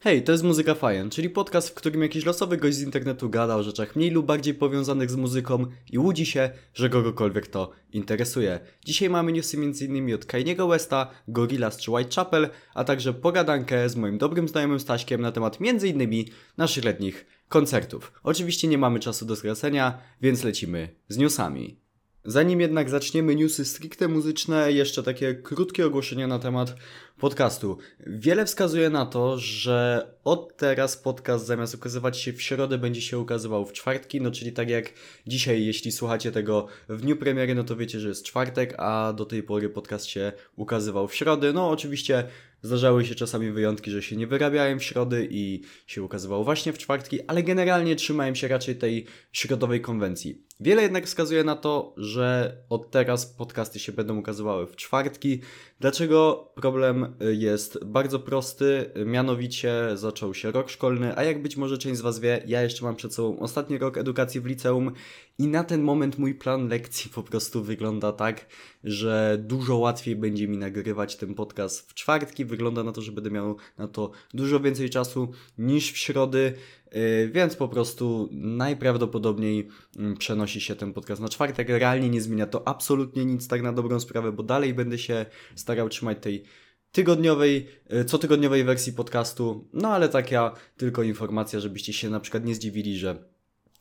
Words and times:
Hej, 0.00 0.22
to 0.22 0.32
jest 0.32 0.44
Muzyka 0.44 0.74
Fajen, 0.74 1.10
czyli 1.10 1.30
podcast, 1.30 1.68
w 1.68 1.74
którym 1.74 2.02
jakiś 2.02 2.24
losowy 2.24 2.56
gość 2.56 2.76
z 2.76 2.82
internetu 2.82 3.30
gada 3.30 3.56
o 3.56 3.62
rzeczach 3.62 3.96
mniej 3.96 4.10
lub 4.10 4.26
bardziej 4.26 4.54
powiązanych 4.54 5.10
z 5.10 5.16
muzyką 5.16 5.66
i 5.92 5.98
łudzi 5.98 6.26
się, 6.26 6.50
że 6.74 6.88
kogokolwiek 6.88 7.46
to 7.46 7.70
interesuje. 7.92 8.60
Dzisiaj 8.84 9.10
mamy 9.10 9.32
newsy 9.32 9.56
m.in. 9.56 10.14
od 10.14 10.24
Kanye'ego 10.26 10.68
Westa, 10.68 11.10
Gorillaz 11.28 11.76
czy 11.76 11.90
Whitechapel, 11.90 12.48
a 12.74 12.84
także 12.84 13.14
pogadankę 13.14 13.88
z 13.88 13.96
moim 13.96 14.18
dobrym 14.18 14.48
znajomym 14.48 14.80
Staśkiem 14.80 15.20
na 15.20 15.32
temat 15.32 15.58
m.in. 15.60 16.24
naszych 16.56 16.84
letnich 16.84 17.26
koncertów. 17.48 18.12
Oczywiście 18.22 18.68
nie 18.68 18.78
mamy 18.78 19.00
czasu 19.00 19.26
do 19.26 19.36
skracenia, 19.36 19.98
więc 20.22 20.44
lecimy 20.44 20.88
z 21.08 21.16
newsami. 21.16 21.87
Zanim 22.28 22.60
jednak 22.60 22.90
zaczniemy 22.90 23.34
newsy 23.34 23.64
stricte 23.64 24.08
muzyczne, 24.08 24.72
jeszcze 24.72 25.02
takie 25.02 25.34
krótkie 25.34 25.86
ogłoszenia 25.86 26.26
na 26.26 26.38
temat 26.38 26.74
podcastu. 27.18 27.78
Wiele 28.06 28.44
wskazuje 28.44 28.90
na 28.90 29.06
to, 29.06 29.38
że 29.38 30.08
od 30.24 30.56
teraz 30.56 30.96
podcast 30.96 31.46
zamiast 31.46 31.74
ukazywać 31.74 32.18
się 32.18 32.32
w 32.32 32.42
środę 32.42 32.78
będzie 32.78 33.02
się 33.02 33.18
ukazywał 33.18 33.66
w 33.66 33.72
czwartki, 33.72 34.20
no 34.20 34.30
czyli 34.30 34.52
tak 34.52 34.70
jak 34.70 34.92
dzisiaj, 35.26 35.66
jeśli 35.66 35.92
słuchacie 35.92 36.32
tego 36.32 36.66
w 36.88 37.00
dniu 37.00 37.16
premiery, 37.16 37.54
no 37.54 37.64
to 37.64 37.76
wiecie, 37.76 38.00
że 38.00 38.08
jest 38.08 38.24
czwartek, 38.24 38.74
a 38.78 39.12
do 39.12 39.26
tej 39.26 39.42
pory 39.42 39.68
podcast 39.68 40.06
się 40.06 40.32
ukazywał 40.56 41.08
w 41.08 41.14
środę. 41.14 41.52
No 41.52 41.70
oczywiście 41.70 42.24
Zdarzały 42.62 43.04
się 43.04 43.14
czasami 43.14 43.50
wyjątki, 43.50 43.90
że 43.90 44.02
się 44.02 44.16
nie 44.16 44.26
wyrabiałem 44.26 44.78
w 44.78 44.84
środy 44.84 45.28
i 45.30 45.60
się 45.86 46.02
ukazywało 46.02 46.44
właśnie 46.44 46.72
w 46.72 46.78
czwartki, 46.78 47.22
ale 47.26 47.42
generalnie 47.42 47.96
trzymałem 47.96 48.34
się 48.34 48.48
raczej 48.48 48.76
tej 48.76 49.06
środowej 49.32 49.80
konwencji. 49.80 50.47
Wiele 50.60 50.82
jednak 50.82 51.06
wskazuje 51.06 51.44
na 51.44 51.56
to, 51.56 51.94
że 51.96 52.56
od 52.68 52.90
teraz 52.90 53.26
podcasty 53.26 53.78
się 53.78 53.92
będą 53.92 54.18
ukazywały 54.18 54.66
w 54.66 54.76
czwartki. 54.76 55.40
Dlaczego 55.80 56.48
problem 56.54 57.16
jest 57.20 57.84
bardzo 57.84 58.18
prosty? 58.18 58.90
Mianowicie 59.06 59.72
zaczął 59.94 60.34
się 60.34 60.50
rok 60.50 60.70
szkolny, 60.70 61.16
a 61.16 61.24
jak 61.24 61.42
być 61.42 61.56
może 61.56 61.78
część 61.78 61.98
z 61.98 62.00
Was 62.00 62.20
wie, 62.20 62.42
ja 62.46 62.62
jeszcze 62.62 62.84
mam 62.84 62.96
przed 62.96 63.14
sobą 63.14 63.38
ostatni 63.38 63.78
rok 63.78 63.98
edukacji 63.98 64.40
w 64.40 64.46
liceum 64.46 64.92
i 65.38 65.46
na 65.46 65.64
ten 65.64 65.82
moment 65.82 66.18
mój 66.18 66.34
plan 66.34 66.68
lekcji 66.68 67.10
po 67.10 67.22
prostu 67.22 67.62
wygląda 67.62 68.12
tak, 68.12 68.46
że 68.84 69.38
dużo 69.42 69.76
łatwiej 69.76 70.16
będzie 70.16 70.48
mi 70.48 70.58
nagrywać 70.58 71.16
ten 71.16 71.34
podcast 71.34 71.90
w 71.90 71.94
czwartki. 71.94 72.44
Wygląda 72.44 72.84
na 72.84 72.92
to, 72.92 73.02
że 73.02 73.12
będę 73.12 73.30
miał 73.30 73.56
na 73.78 73.88
to 73.88 74.10
dużo 74.34 74.60
więcej 74.60 74.90
czasu 74.90 75.28
niż 75.58 75.92
w 75.92 75.96
środy. 75.96 76.54
Yy, 76.92 77.28
więc 77.28 77.56
po 77.56 77.68
prostu 77.68 78.28
najprawdopodobniej 78.32 79.68
mm, 79.96 80.16
przenosi 80.16 80.60
się 80.60 80.76
ten 80.76 80.92
podcast 80.92 81.22
na 81.22 81.28
czwartek. 81.28 81.68
Realnie 81.68 82.10
nie 82.10 82.20
zmienia 82.20 82.46
to 82.46 82.68
absolutnie 82.68 83.24
nic, 83.24 83.48
tak 83.48 83.62
na 83.62 83.72
dobrą 83.72 84.00
sprawę, 84.00 84.32
bo 84.32 84.42
dalej 84.42 84.74
będę 84.74 84.98
się 84.98 85.26
starał 85.54 85.88
trzymać 85.88 86.18
tej 86.20 86.44
tygodniowej, 86.92 87.66
yy, 87.90 88.04
cotygodniowej 88.04 88.64
wersji 88.64 88.92
podcastu. 88.92 89.68
No 89.72 89.88
ale 89.88 90.08
taka 90.08 90.54
tylko 90.76 91.02
informacja, 91.02 91.60
żebyście 91.60 91.92
się 91.92 92.10
na 92.10 92.20
przykład 92.20 92.44
nie 92.44 92.54
zdziwili, 92.54 92.98
że 92.98 93.24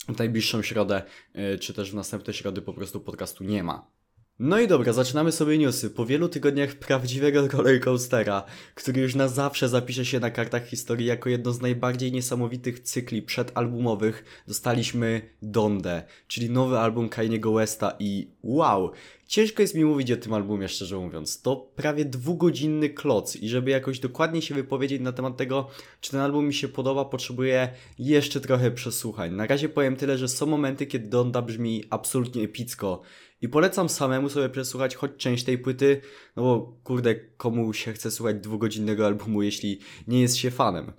w 0.10 0.18
najbliższą 0.18 0.62
środę, 0.62 1.02
yy, 1.34 1.60
czy 1.60 1.74
też 1.74 1.92
w 1.92 1.96
następne 1.96 2.34
środy 2.34 2.62
po 2.62 2.74
prostu 2.74 3.00
podcastu 3.00 3.44
nie 3.44 3.64
ma. 3.64 3.97
No 4.40 4.60
i 4.60 4.68
dobra, 4.68 4.94
zaczynamy 4.94 5.32
sobie 5.32 5.58
newsy. 5.58 5.90
Po 5.90 6.06
wielu 6.06 6.30
tygodniach 6.30 6.76
prawdziwego 6.76 7.48
rollercoastera, 7.48 8.44
który 8.76 9.02
już 9.02 9.16
na 9.16 9.28
zawsze 9.28 9.70
zapisze 9.70 10.06
się 10.06 10.20
na 10.20 10.32
kartach 10.32 10.68
historii 10.68 11.06
jako 11.06 11.30
jedno 11.30 11.52
z 11.52 11.62
najbardziej 11.62 12.12
niesamowitych 12.12 12.80
cykli 12.80 13.22
przedalbumowych, 13.22 14.44
dostaliśmy 14.48 15.22
Donde, 15.42 16.04
czyli 16.28 16.50
nowy 16.50 16.80
album 16.80 17.10
Kanye'ego 17.10 17.56
Westa 17.56 17.96
i 18.00 18.28
wow, 18.44 18.92
ciężko 19.28 19.62
jest 19.62 19.76
mi 19.76 19.86
mówić 19.86 20.12
o 20.12 20.18
tym 20.18 20.34
albumie, 20.34 20.68
szczerze 20.68 20.98
mówiąc. 20.98 21.42
To 21.42 21.56
prawie 21.76 22.06
dwugodzinny 22.06 22.90
kloc 22.90 23.36
i 23.36 23.50
żeby 23.50 23.72
jakoś 23.72 24.00
dokładnie 24.00 24.42
się 24.42 24.56
wypowiedzieć 24.56 25.02
na 25.02 25.12
temat 25.12 25.38
tego, 25.38 25.68
czy 26.02 26.12
ten 26.12 26.20
album 26.20 26.48
mi 26.48 26.54
się 26.54 26.68
podoba, 26.68 27.06
potrzebuję 27.06 27.70
jeszcze 28.00 28.42
trochę 28.42 28.72
przesłuchań. 28.72 29.34
Na 29.34 29.48
razie 29.48 29.70
powiem 29.70 29.96
tyle, 29.96 30.18
że 30.18 30.28
są 30.28 30.46
momenty, 30.46 30.86
kiedy 30.86 31.08
Donda 31.08 31.42
brzmi 31.42 31.84
absolutnie 31.90 32.44
epicko 32.44 33.02
i 33.42 33.50
polecam 33.50 33.90
samemu 33.90 34.30
sobie 34.30 34.50
przesłuchać 34.50 34.96
choć 34.96 35.12
część 35.18 35.44
tej 35.44 35.58
płyty, 35.58 36.02
no 36.36 36.44
bo 36.44 36.78
kurde, 36.84 37.16
komu 37.16 37.74
się 37.74 37.94
chce 37.94 38.12
słuchać 38.12 38.36
dwugodzinnego 38.36 39.06
albumu, 39.06 39.42
jeśli 39.42 39.80
nie 40.08 40.22
jest 40.22 40.36
się 40.36 40.52
fanem. 40.52 40.94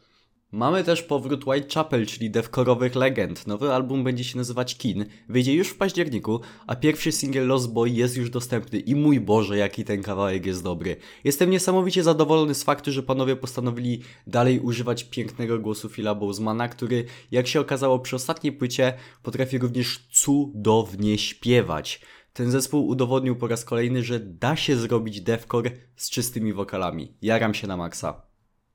Mamy 0.53 0.85
też 0.85 1.03
powrót 1.03 1.47
Whitechapel, 1.47 2.07
czyli 2.07 2.31
devkorowych 2.31 2.95
legend. 2.95 3.47
Nowy 3.47 3.73
album 3.73 4.05
będzie 4.05 4.25
się 4.25 4.37
nazywać 4.37 4.77
Kin, 4.77 5.05
wyjdzie 5.29 5.55
już 5.55 5.69
w 5.69 5.77
październiku, 5.77 6.41
a 6.67 6.77
pierwszy 6.77 7.13
singiel 7.13 7.47
Lost 7.47 7.73
Boy 7.73 7.91
jest 7.91 8.17
już 8.17 8.31
dostępny 8.31 8.79
i 8.79 8.95
mój 8.95 9.21
Boże, 9.21 9.59
jaki 9.59 9.85
ten 9.85 10.03
kawałek 10.03 10.47
jest 10.47 10.63
dobry. 10.63 10.97
Jestem 11.25 11.51
niesamowicie 11.51 12.03
zadowolony 12.03 12.55
z 12.55 12.63
faktu, 12.63 12.93
że 12.93 13.03
panowie 13.03 13.37
postanowili 13.37 14.03
dalej 14.27 14.61
używać 14.61 15.05
pięknego 15.05 15.59
głosu 15.59 15.89
Phila 15.89 16.15
Bowsmana, 16.15 16.69
który, 16.69 17.05
jak 17.31 17.47
się 17.47 17.61
okazało 17.61 17.99
przy 17.99 18.17
ostatniej 18.17 18.53
płycie, 18.53 18.93
potrafi 19.23 19.59
również 19.59 20.09
cudownie 20.13 21.19
śpiewać. 21.19 22.01
Ten 22.33 22.51
zespół 22.51 22.87
udowodnił 22.87 23.37
po 23.37 23.47
raz 23.47 23.65
kolejny, 23.65 24.03
że 24.03 24.21
da 24.21 24.57
się 24.57 24.77
zrobić 24.77 25.21
deathcore 25.21 25.71
z 25.97 26.11
czystymi 26.11 26.53
wokalami. 26.53 27.15
Jaram 27.23 27.55
się 27.55 27.67
na 27.67 27.77
maksa. 27.77 28.29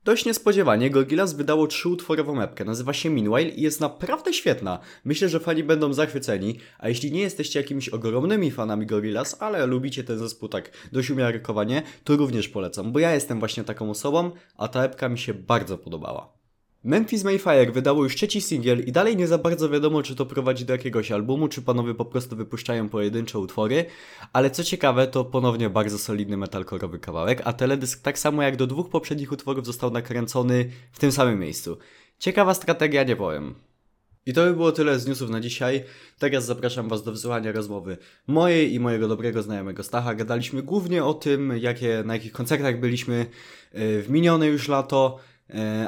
Dość 0.04 0.24
niespodziewanie 0.24 0.90
Gorillaz 0.90 1.32
wydało 1.32 1.66
trzyutworową 1.66 2.40
epkę, 2.40 2.64
nazywa 2.64 2.92
się 2.92 3.10
Meanwhile 3.10 3.50
i 3.50 3.62
jest 3.62 3.80
naprawdę 3.80 4.32
świetna. 4.32 4.78
Myślę, 5.04 5.28
że 5.28 5.40
fani 5.40 5.64
będą 5.64 5.92
zachwyceni, 5.92 6.58
a 6.78 6.88
jeśli 6.88 7.12
nie 7.12 7.20
jesteście 7.20 7.60
jakimiś 7.60 7.88
ogromnymi 7.88 8.50
fanami 8.50 8.86
Gorillaz, 8.86 9.36
ale 9.42 9.66
lubicie 9.66 10.04
ten 10.04 10.18
zespół 10.18 10.48
tak 10.48 10.70
dość 10.92 11.10
umiarkowanie, 11.10 11.82
to 12.04 12.16
również 12.16 12.48
polecam, 12.48 12.92
bo 12.92 12.98
ja 12.98 13.14
jestem 13.14 13.38
właśnie 13.38 13.64
taką 13.64 13.90
osobą, 13.90 14.30
a 14.56 14.68
ta 14.68 14.84
epka 14.84 15.08
mi 15.08 15.18
się 15.18 15.34
bardzo 15.34 15.78
podobała. 15.78 16.43
Memphis 16.84 17.24
Mayfire 17.24 17.72
wydało 17.72 18.04
już 18.04 18.16
trzeci 18.16 18.40
singiel 18.40 18.84
i 18.84 18.92
dalej 18.92 19.16
nie 19.16 19.26
za 19.26 19.38
bardzo 19.38 19.68
wiadomo, 19.70 20.02
czy 20.02 20.16
to 20.16 20.26
prowadzi 20.26 20.64
do 20.64 20.72
jakiegoś 20.72 21.12
albumu, 21.12 21.48
czy 21.48 21.62
panowie 21.62 21.94
po 21.94 22.04
prostu 22.04 22.36
wypuszczają 22.36 22.88
pojedyncze 22.88 23.38
utwory, 23.38 23.84
ale 24.32 24.50
co 24.50 24.64
ciekawe, 24.64 25.06
to 25.06 25.24
ponownie 25.24 25.70
bardzo 25.70 25.98
solidny 25.98 26.36
metalkorowy 26.36 26.98
kawałek, 26.98 27.42
a 27.44 27.52
teledysk 27.52 28.02
tak 28.02 28.18
samo 28.18 28.42
jak 28.42 28.56
do 28.56 28.66
dwóch 28.66 28.88
poprzednich 28.88 29.32
utworów 29.32 29.66
został 29.66 29.90
nakręcony 29.90 30.70
w 30.92 30.98
tym 30.98 31.12
samym 31.12 31.40
miejscu. 31.40 31.78
Ciekawa 32.18 32.54
strategia, 32.54 33.04
nie 33.04 33.16
powiem. 33.16 33.54
I 34.26 34.32
to 34.32 34.44
by 34.44 34.52
było 34.52 34.72
tyle 34.72 34.98
z 34.98 35.06
newsów 35.06 35.30
na 35.30 35.40
dzisiaj. 35.40 35.84
Teraz 36.18 36.44
zapraszam 36.44 36.88
Was 36.88 37.02
do 37.02 37.12
wysłuchania 37.12 37.52
rozmowy 37.52 37.96
mojej 38.26 38.74
i 38.74 38.80
mojego 38.80 39.08
dobrego 39.08 39.42
znajomego 39.42 39.82
Stacha. 39.82 40.14
Gadaliśmy 40.14 40.62
głównie 40.62 41.04
o 41.04 41.14
tym, 41.14 41.52
jakie, 41.58 42.02
na 42.06 42.14
jakich 42.14 42.32
koncertach 42.32 42.80
byliśmy 42.80 43.26
y, 43.74 44.02
w 44.02 44.10
minione 44.10 44.46
już 44.46 44.68
lato, 44.68 45.18
E, 45.18 45.33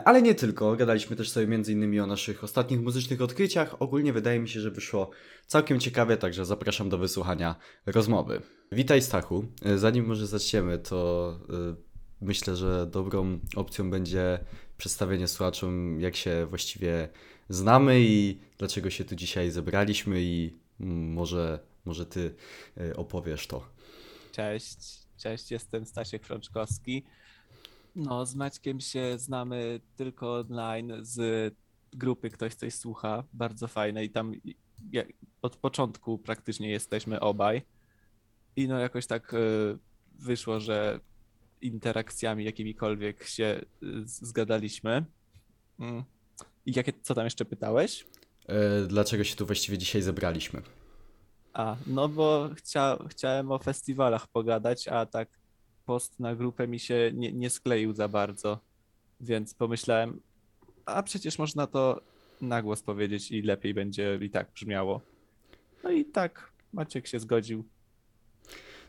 ale 0.04 0.22
nie 0.22 0.34
tylko, 0.34 0.76
gadaliśmy 0.76 1.16
też 1.16 1.30
sobie 1.30 1.56
innymi 1.68 2.00
o 2.00 2.06
naszych 2.06 2.44
ostatnich 2.44 2.80
muzycznych 2.80 3.22
odkryciach. 3.22 3.82
Ogólnie 3.82 4.12
wydaje 4.12 4.40
mi 4.40 4.48
się, 4.48 4.60
że 4.60 4.70
wyszło 4.70 5.10
całkiem 5.46 5.80
ciekawie, 5.80 6.16
także 6.16 6.44
zapraszam 6.44 6.88
do 6.88 6.98
wysłuchania 6.98 7.56
rozmowy. 7.86 8.42
Witaj 8.72 9.02
Stachu. 9.02 9.44
E, 9.62 9.78
zanim 9.78 10.06
może 10.06 10.26
zaczniemy, 10.26 10.78
to 10.78 11.30
e, 11.70 11.74
myślę, 12.20 12.56
że 12.56 12.86
dobrą 12.86 13.40
opcją 13.56 13.90
będzie 13.90 14.38
przedstawienie 14.78 15.28
słuchaczom, 15.28 16.00
jak 16.00 16.16
się 16.16 16.46
właściwie 16.46 17.08
znamy 17.48 18.00
i 18.00 18.40
dlaczego 18.58 18.90
się 18.90 19.04
tu 19.04 19.16
dzisiaj 19.16 19.50
zebraliśmy 19.50 20.22
i 20.22 20.56
może, 20.78 21.58
może 21.84 22.06
ty 22.06 22.34
opowiesz 22.96 23.46
to. 23.46 23.68
Cześć, 24.32 24.78
cześć, 25.18 25.50
jestem 25.50 25.86
Stasiek 25.86 26.24
Frączkowski. 26.26 27.04
No, 27.96 28.26
z 28.26 28.34
Maćkiem 28.34 28.80
się 28.80 29.18
znamy 29.18 29.80
tylko 29.96 30.34
online 30.34 30.92
z 31.00 31.54
grupy 31.92 32.30
Ktoś 32.30 32.54
Coś 32.54 32.74
Słucha, 32.74 33.24
bardzo 33.32 33.68
fajne 33.68 34.04
i 34.04 34.10
tam 34.10 34.32
od 35.42 35.56
początku 35.56 36.18
praktycznie 36.18 36.70
jesteśmy 36.70 37.20
obaj. 37.20 37.62
I 38.56 38.68
no 38.68 38.78
jakoś 38.78 39.06
tak 39.06 39.34
e, 39.34 39.38
wyszło, 40.18 40.60
że 40.60 41.00
interakcjami 41.60 42.44
jakimikolwiek 42.44 43.24
się 43.24 43.44
e, 43.44 43.64
zgadaliśmy. 44.04 45.04
Mm. 45.80 46.04
I 46.66 46.72
jakie, 46.76 46.92
co 47.02 47.14
tam 47.14 47.24
jeszcze 47.24 47.44
pytałeś? 47.44 48.06
E, 48.46 48.86
dlaczego 48.86 49.24
się 49.24 49.36
tu 49.36 49.46
właściwie 49.46 49.78
dzisiaj 49.78 50.02
zebraliśmy? 50.02 50.62
A, 51.52 51.76
no 51.86 52.08
bo 52.08 52.50
chcia, 52.56 52.98
chciałem 53.08 53.52
o 53.52 53.58
festiwalach 53.58 54.26
pogadać, 54.26 54.88
a 54.88 55.06
tak 55.06 55.28
post 55.86 56.20
na 56.20 56.34
grupę 56.34 56.68
mi 56.68 56.78
się 56.78 57.10
nie, 57.14 57.32
nie 57.32 57.50
skleił 57.50 57.92
za 57.92 58.08
bardzo, 58.08 58.58
więc 59.20 59.54
pomyślałem, 59.54 60.20
a 60.86 61.02
przecież 61.02 61.38
można 61.38 61.66
to 61.66 62.00
na 62.40 62.62
głos 62.62 62.82
powiedzieć 62.82 63.32
i 63.32 63.42
lepiej 63.42 63.74
będzie 63.74 64.18
i 64.22 64.30
tak 64.30 64.50
brzmiało. 64.54 65.00
No 65.84 65.90
i 65.90 66.04
tak 66.04 66.52
Maciek 66.72 67.06
się 67.06 67.20
zgodził. 67.20 67.64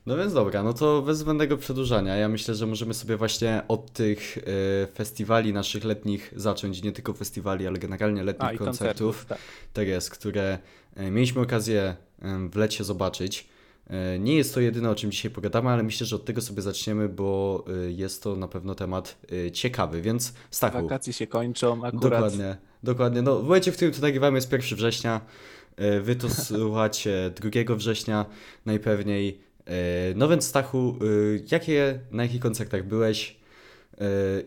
No 0.05 0.17
więc 0.17 0.33
dobra, 0.33 0.63
no 0.63 0.73
to 0.73 1.01
bez 1.01 1.17
zbędnego 1.17 1.57
przedłużania. 1.57 2.15
Ja 2.15 2.29
myślę, 2.29 2.55
że 2.55 2.67
możemy 2.67 2.93
sobie 2.93 3.17
właśnie 3.17 3.61
od 3.67 3.93
tych 3.93 4.37
y, 4.37 4.41
festiwali 4.95 5.53
naszych 5.53 5.83
letnich 5.83 6.33
zacząć, 6.35 6.83
nie 6.83 6.91
tylko 6.91 7.13
festiwali, 7.13 7.67
ale 7.67 7.79
generalnie 7.79 8.23
letnich 8.23 8.49
A, 8.49 8.57
koncertów. 8.57 9.25
Tak. 9.25 9.37
tak 9.73 9.87
jest, 9.87 10.09
które 10.09 10.59
y, 10.99 11.11
mieliśmy 11.11 11.41
okazję 11.41 11.95
w 12.51 12.55
lecie 12.55 12.83
zobaczyć. 12.83 13.47
E, 13.89 14.19
Nie 14.19 14.35
jest 14.35 14.53
to 14.53 14.59
jedyne, 14.59 14.89
o 14.89 14.95
czym 14.95 15.11
dzisiaj 15.11 15.31
pogadamy, 15.31 15.69
ale 15.69 15.83
myślę, 15.83 16.07
że 16.07 16.15
od 16.15 16.25
tego 16.25 16.41
sobie 16.41 16.61
zaczniemy, 16.61 17.09
bo 17.09 17.63
e, 17.67 17.91
jest 17.91 18.23
to 18.23 18.35
na 18.35 18.47
pewno 18.47 18.75
temat 18.75 19.17
e, 19.47 19.51
ciekawy, 19.51 20.01
więc 20.01 20.33
Stachu, 20.51 20.81
Wakacje 20.81 21.13
się 21.13 21.27
kończą 21.27 21.85
akurat. 21.85 22.01
dokładnie, 22.01 22.57
dokładnie, 22.83 23.21
no 23.21 23.39
w 23.39 23.43
momencie, 23.43 23.71
w 23.71 23.75
którym 23.75 23.93
to 23.93 24.01
nagrywamy 24.01 24.37
jest 24.37 24.51
1 24.51 24.77
września, 24.77 25.21
wy 26.01 26.15
to 26.15 26.29
słuchacie 26.45 27.31
2 27.65 27.75
września 27.75 28.25
najpewniej, 28.65 29.39
no 30.15 30.27
więc 30.27 30.45
Stachu, 30.47 30.95
jakie, 31.51 31.99
na 32.11 32.23
jakich 32.23 32.41
koncertach 32.41 32.87
byłeś? 32.87 33.37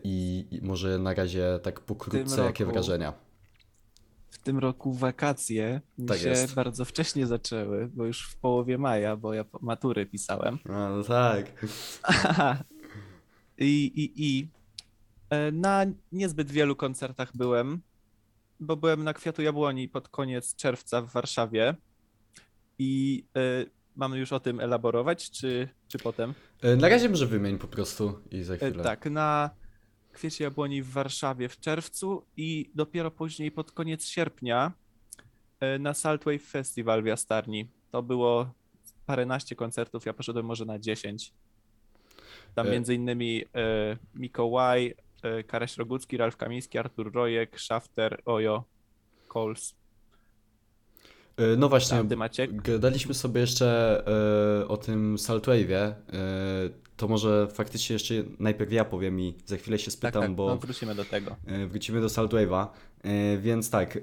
I 0.04 0.44
może 0.62 0.98
na 0.98 1.14
razie 1.14 1.60
tak 1.62 1.80
pokrótce, 1.80 2.44
jakie 2.44 2.66
wrażenia? 2.66 3.29
W 4.40 4.42
tym 4.42 4.58
roku 4.58 4.92
wakacje 4.94 5.80
mi 5.98 6.06
Tak 6.08 6.18
się 6.18 6.28
jest. 6.28 6.54
bardzo 6.54 6.84
wcześnie 6.84 7.26
zaczęły, 7.26 7.90
bo 7.94 8.04
już 8.06 8.28
w 8.30 8.36
połowie 8.36 8.78
maja, 8.78 9.16
bo 9.16 9.34
ja 9.34 9.44
matury 9.60 10.06
pisałem. 10.06 10.58
A, 10.68 10.88
no 10.88 11.02
tak. 11.04 11.46
I, 13.58 13.84
i, 13.94 14.12
I 14.16 14.48
e, 15.30 15.52
na 15.52 15.84
niezbyt 16.12 16.50
wielu 16.50 16.76
koncertach 16.76 17.36
byłem, 17.36 17.80
bo 18.60 18.76
byłem 18.76 19.04
na 19.04 19.14
Kwiatu 19.14 19.42
Jabłoni 19.42 19.88
pod 19.88 20.08
koniec 20.08 20.54
czerwca 20.56 21.02
w 21.02 21.12
Warszawie. 21.12 21.74
I 22.78 23.24
e, 23.36 23.40
mamy 23.96 24.18
już 24.18 24.32
o 24.32 24.40
tym 24.40 24.60
elaborować, 24.60 25.30
czy, 25.30 25.68
czy 25.88 25.98
potem? 25.98 26.34
E, 26.62 26.76
Na 26.76 26.88
razie 26.88 27.08
może 27.08 27.26
wymień 27.26 27.58
po 27.58 27.68
prostu 27.68 28.18
i 28.30 28.42
za 28.42 28.56
chwilę. 28.56 28.84
Tak, 28.84 29.06
na 29.06 29.50
Kwiecie 30.12 30.44
Jabłoni 30.44 30.82
w 30.82 30.90
Warszawie 30.90 31.48
w 31.48 31.60
czerwcu 31.60 32.26
i 32.36 32.70
dopiero 32.74 33.10
później 33.10 33.50
pod 33.50 33.72
koniec 33.72 34.06
sierpnia 34.06 34.72
e, 35.60 35.78
na 35.78 35.94
Saltwave 35.94 36.42
Festival 36.42 37.02
w 37.02 37.06
Jastarni. 37.06 37.68
To 37.90 38.02
było 38.02 38.50
paręnaście 39.06 39.56
koncertów, 39.56 40.06
ja 40.06 40.12
poszedłem 40.12 40.46
może 40.46 40.64
na 40.64 40.78
10. 40.78 41.32
Tam 42.54 42.66
E. 42.66 42.70
między 42.70 42.94
innymi 42.94 43.44
e, 43.54 43.96
Mikołaj, 44.14 44.94
e, 45.22 45.44
Karaś 45.44 45.76
Rogucki, 45.76 46.16
Ralf 46.16 46.36
Kamiński, 46.36 46.78
Artur 46.78 47.12
Rojek, 47.12 47.60
Shafter, 47.60 48.22
Ojo, 48.24 48.64
Coles. 49.32 49.74
E, 51.36 51.56
No 51.56 51.68
właśnie, 51.68 52.04
gadaliśmy 52.48 53.14
sobie 53.14 53.40
jeszcze 53.40 54.02
e, 54.62 54.68
o 54.68 54.76
tym 54.76 55.16
Saltwave'ie. 55.16 55.94
To 57.00 57.08
może 57.08 57.48
faktycznie 57.54 57.92
jeszcze 57.94 58.14
najpierw 58.38 58.72
ja 58.72 58.84
powiem 58.84 59.20
i 59.20 59.34
za 59.46 59.56
chwilę 59.56 59.78
się 59.78 59.84
Tak, 59.84 59.92
spytam, 59.92 60.22
tak, 60.22 60.34
bo 60.34 60.46
no, 60.46 60.56
wrócimy 60.56 60.94
do 60.94 61.04
tego. 61.04 61.36
e, 61.46 61.66
wrócimy 61.66 62.00
do 62.00 62.06
Saltwave'a. 62.06 62.66
E, 63.02 63.38
Więc 63.38 63.70
tak, 63.70 63.98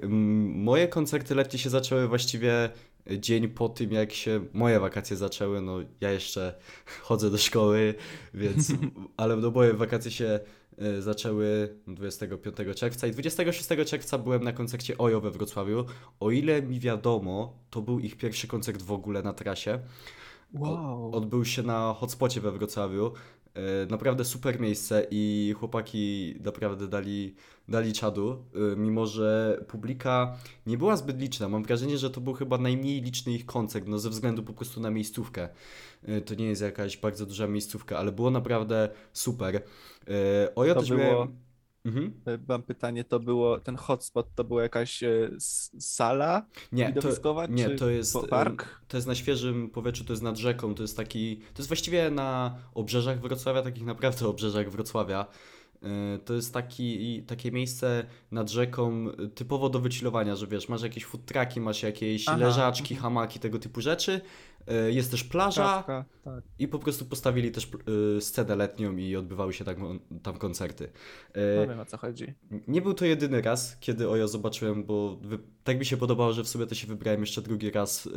moje 0.54 0.88
koncerty 0.88 1.34
letnie 1.34 1.58
się 1.58 1.70
zaczęły 1.70 2.08
właściwie 2.08 2.70
dzień 3.18 3.48
po 3.48 3.68
tym, 3.68 3.92
jak 3.92 4.12
się 4.12 4.40
moje 4.52 4.80
wakacje 4.80 5.16
zaczęły. 5.16 5.60
No 5.60 5.78
ja 6.00 6.10
jeszcze 6.10 6.54
chodzę 7.02 7.30
do 7.30 7.38
szkoły, 7.38 7.94
więc, 8.34 8.72
ale 9.16 9.36
no 9.36 9.50
moje 9.50 9.74
wakacje 9.74 10.10
się 10.10 10.40
e, 10.78 11.02
zaczęły 11.02 11.76
25 11.86 12.56
czerwca 12.76 13.06
i 13.06 13.10
26 13.10 13.68
czerwca 13.86 14.18
byłem 14.18 14.44
na 14.44 14.52
koncercie 14.52 14.98
Ojo 14.98 15.20
we 15.20 15.30
Wrocławiu. 15.30 15.84
O 16.20 16.30
ile 16.30 16.62
mi 16.62 16.80
wiadomo, 16.80 17.58
to 17.70 17.82
był 17.82 17.98
ich 18.00 18.16
pierwszy 18.16 18.46
koncert 18.48 18.82
w 18.82 18.92
ogóle 18.92 19.22
na 19.22 19.32
trasie. 19.32 19.78
Wow. 20.54 21.10
Odbył 21.14 21.44
się 21.44 21.62
na 21.62 21.94
hotspocie 21.98 22.40
we 22.40 22.52
Wrocławiu. 22.52 23.12
E, 23.54 23.86
Naprawdę 23.86 24.24
super 24.24 24.60
miejsce 24.60 25.06
i 25.10 25.54
chłopaki 25.58 26.34
naprawdę 26.44 26.88
dali, 26.88 27.34
dali 27.68 27.92
czadu, 27.92 28.44
e, 28.72 28.76
mimo 28.76 29.06
że 29.06 29.60
publika 29.68 30.36
nie 30.66 30.78
była 30.78 30.96
zbyt 30.96 31.20
liczna. 31.20 31.48
Mam 31.48 31.62
wrażenie, 31.64 31.98
że 31.98 32.10
to 32.10 32.20
był 32.20 32.32
chyba 32.34 32.58
najmniej 32.58 33.00
liczny 33.02 33.32
ich 33.32 33.46
koncert, 33.46 33.88
no 33.88 33.98
ze 33.98 34.10
względu 34.10 34.42
po 34.42 34.52
prostu 34.52 34.80
na 34.80 34.90
miejscówkę. 34.90 35.48
E, 36.02 36.20
To 36.20 36.34
nie 36.34 36.44
jest 36.46 36.62
jakaś 36.62 36.96
bardzo 36.96 37.26
duża 37.26 37.46
miejscówka, 37.46 37.98
ale 37.98 38.12
było 38.12 38.30
naprawdę 38.30 38.88
super. 39.12 39.62
O 40.54 40.64
ja 40.64 40.74
To 40.74 40.80
też 40.80 40.88
było- 40.88 41.00
miałem... 41.02 41.47
Mhm. 41.88 42.12
E, 42.26 42.38
Mam 42.48 42.62
pytanie, 42.62 43.04
to 43.04 43.20
było, 43.20 43.60
ten 43.60 43.76
hotspot 43.76 44.34
to 44.34 44.44
była 44.44 44.62
jakaś 44.62 45.02
e, 45.02 45.30
sala 45.78 46.46
Nie, 46.72 46.88
to, 46.88 46.94
widowiskowa, 46.94 47.46
nie, 47.46 47.68
czy 47.68 47.76
to 47.76 47.90
jest 47.90 48.16
em, 48.16 48.26
park? 48.26 48.80
To 48.88 48.96
jest 48.96 49.06
na 49.06 49.14
świeżym 49.14 49.70
powietrzu, 49.70 50.04
to 50.04 50.12
jest 50.12 50.22
nad 50.22 50.36
rzeką, 50.36 50.74
to 50.74 50.82
jest 50.82 50.96
taki, 50.96 51.36
to 51.36 51.58
jest 51.58 51.68
właściwie 51.68 52.10
na 52.10 52.56
obrzeżach 52.74 53.20
Wrocławia, 53.20 53.62
takich 53.62 53.84
naprawdę 53.84 54.28
obrzeżach 54.34 54.70
Wrocławia. 54.70 55.26
E, 55.82 56.18
To 56.18 56.34
jest 56.34 56.54
taki, 56.54 57.22
takie 57.22 57.52
miejsce 57.52 58.04
nad 58.30 58.50
rzeką 58.50 59.06
e, 59.10 59.28
typowo 59.28 59.70
do 59.70 59.80
wychillowania, 59.80 60.36
że 60.36 60.46
wiesz, 60.46 60.68
masz 60.68 60.82
jakieś 60.82 61.04
food 61.04 61.24
trucki, 61.24 61.60
masz 61.60 61.82
jakieś 61.82 62.28
Aha, 62.28 62.36
leżaczki, 62.36 62.94
mhm. 62.94 63.02
hamaki, 63.02 63.40
tego 63.40 63.58
typu 63.58 63.80
rzeczy. 63.80 64.20
E, 64.68 64.92
Jest 64.92 65.10
też 65.10 65.24
plaża 65.24 65.82
tak. 65.82 66.06
i 66.58 66.68
po 66.68 66.78
prostu 66.78 67.04
postawili 67.04 67.50
też 67.50 67.70
e, 68.16 68.20
scenę 68.20 68.56
letnią 68.56 68.96
i 68.96 69.16
odbywały 69.16 69.52
się 69.52 69.64
tam, 69.64 70.00
tam 70.22 70.38
koncerty. 70.38 70.90
E, 71.32 71.56
No 71.56 71.66
wiem 71.68 71.80
o 71.80 71.84
co 71.84 71.96
chodzi. 71.96 72.34
nie 72.68 72.82
był 72.82 72.94
to 72.94 73.04
jedyny 73.04 73.42
raz, 73.42 73.76
kiedy 73.80 74.08
Ojo 74.08 74.28
zobaczyłem, 74.28 74.84
bo 74.84 75.20
tak 75.64 75.78
mi 75.78 75.84
się 75.86 75.96
podobało, 75.96 76.32
że 76.32 76.44
w 76.44 76.48
sobie 76.48 76.66
to 76.66 76.74
się 76.74 76.86
wybrałem 76.86 77.20
jeszcze 77.20 77.42
drugi 77.42 77.70
raz 77.70 78.08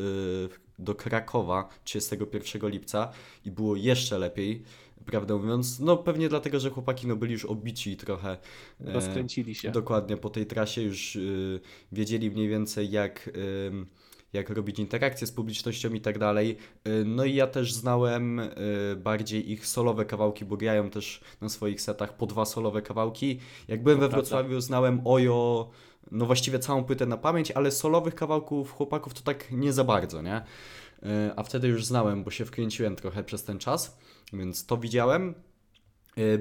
do 0.79 0.95
Krakowa 0.95 1.69
31 1.83 2.71
lipca 2.71 3.11
i 3.45 3.51
było 3.51 3.75
jeszcze 3.75 4.19
lepiej, 4.19 4.63
prawdę 5.05 5.35
mówiąc. 5.37 5.79
No 5.79 5.97
pewnie 5.97 6.29
dlatego, 6.29 6.59
że 6.59 6.69
chłopaki 6.69 7.07
no, 7.07 7.15
byli 7.15 7.31
już 7.33 7.45
obici 7.45 7.97
trochę. 7.97 8.37
e, 8.85 8.93
Rozkręcili 8.93 9.55
się. 9.55 9.71
Dokładnie, 9.71 10.17
po 10.17 10.29
tej 10.29 10.45
trasie 10.45 10.81
już 10.81 11.15
y, 11.15 11.59
wiedzieli 11.91 12.31
mniej 12.31 12.47
więcej 12.49 12.91
jak, 12.91 13.29
ym, 13.67 13.87
jak 14.33 14.49
robić 14.49 14.79
interakcje 14.79 15.27
z 15.27 15.31
publicznością 15.31 15.93
i 15.93 16.01
tak 16.01 16.19
dalej. 16.19 16.57
Y, 16.87 17.03
No 17.05 17.25
i 17.25 17.35
ja 17.35 17.47
też 17.47 17.73
znałem 17.73 18.39
y, 18.39 18.51
bardziej 18.97 19.51
ich 19.51 19.67
solowe 19.67 20.05
kawałki, 20.05 20.45
bo 20.45 20.57
grają 20.57 20.89
też 20.89 21.21
na 21.41 21.49
swoich 21.49 21.81
setach 21.81 22.17
po 22.17 22.25
dwa 22.25 22.45
solowe 22.45 22.81
kawałki. 22.81 23.39
Jak 23.67 23.83
byłem 23.83 23.99
we. 23.99 24.09
Wrocławiu, 24.09 24.61
znałem 24.61 25.01
Ojo, 25.05 25.69
no 26.11 26.25
właściwie 26.25 26.59
całą 26.59 26.83
płytę 26.83 27.05
na 27.05 27.17
pamięć, 27.17 27.51
ale 27.51 27.71
solowych 27.71 28.15
kawałków 28.15 28.71
chłopaków 28.71 29.13
to 29.13 29.21
tak 29.21 29.51
nie 29.51 29.73
za 29.73 29.83
bardzo, 29.83 30.21
nie? 30.21 30.37
Y, 30.37 31.07
A 31.35 31.43
wtedy 31.43 31.67
już 31.67 31.85
znałem, 31.85 32.23
bo 32.23 32.31
się 32.31 32.45
wkręciłem 32.45 32.95
trochę 32.95 33.23
przez 33.23 33.43
ten 33.43 33.59
czas, 33.59 33.97
więc 34.33 34.65
to 34.65 34.77
widziałem. 34.77 35.33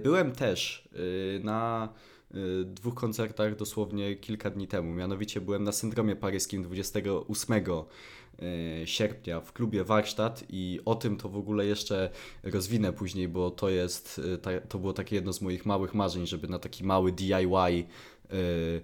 Byłem 0.02 0.32
też 0.32 0.88
na 1.40 1.88
dwóch 2.64 2.94
koncertach 2.94 3.56
dosłownie 3.56 4.16
kilka 4.16 4.50
dni 4.50 4.68
temu. 4.68 4.94
Mianowicie 4.94 5.40
byłem 5.40 5.64
na 5.64 5.72
Syndromie 5.72 6.16
Paryskim 6.16 6.62
28 6.62 7.56
y, 8.42 8.82
sierpnia 8.84 9.40
w 9.40 9.52
klubie 9.52 9.84
Warsztat 9.84 10.44
i 10.48 10.80
o 10.84 10.94
tym 10.94 11.16
to 11.16 11.28
w 11.28 11.36
ogóle 11.36 11.66
jeszcze 11.66 12.10
rozwinę 12.42 12.92
później, 12.92 13.28
bo 13.28 13.50
to 13.50 13.68
jest, 13.68 14.20
y, 14.54 14.60
to 14.68 14.78
było 14.78 14.92
takie 14.92 15.16
jedno 15.16 15.32
z 15.32 15.40
moich 15.40 15.66
małych 15.66 15.94
marzeń, 15.94 16.26
żeby 16.26 16.48
na 16.48 16.58
taki 16.58 16.84
mały 16.84 17.12
DIY 17.12 17.84
y, 18.32 18.80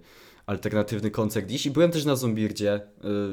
alternatywny 0.47 1.11
koncert 1.11 1.51
iść. 1.51 1.67
I 1.67 1.71
byłem 1.71 1.91
też 1.91 2.05
na 2.05 2.17
Zombirdzie. 2.17 2.81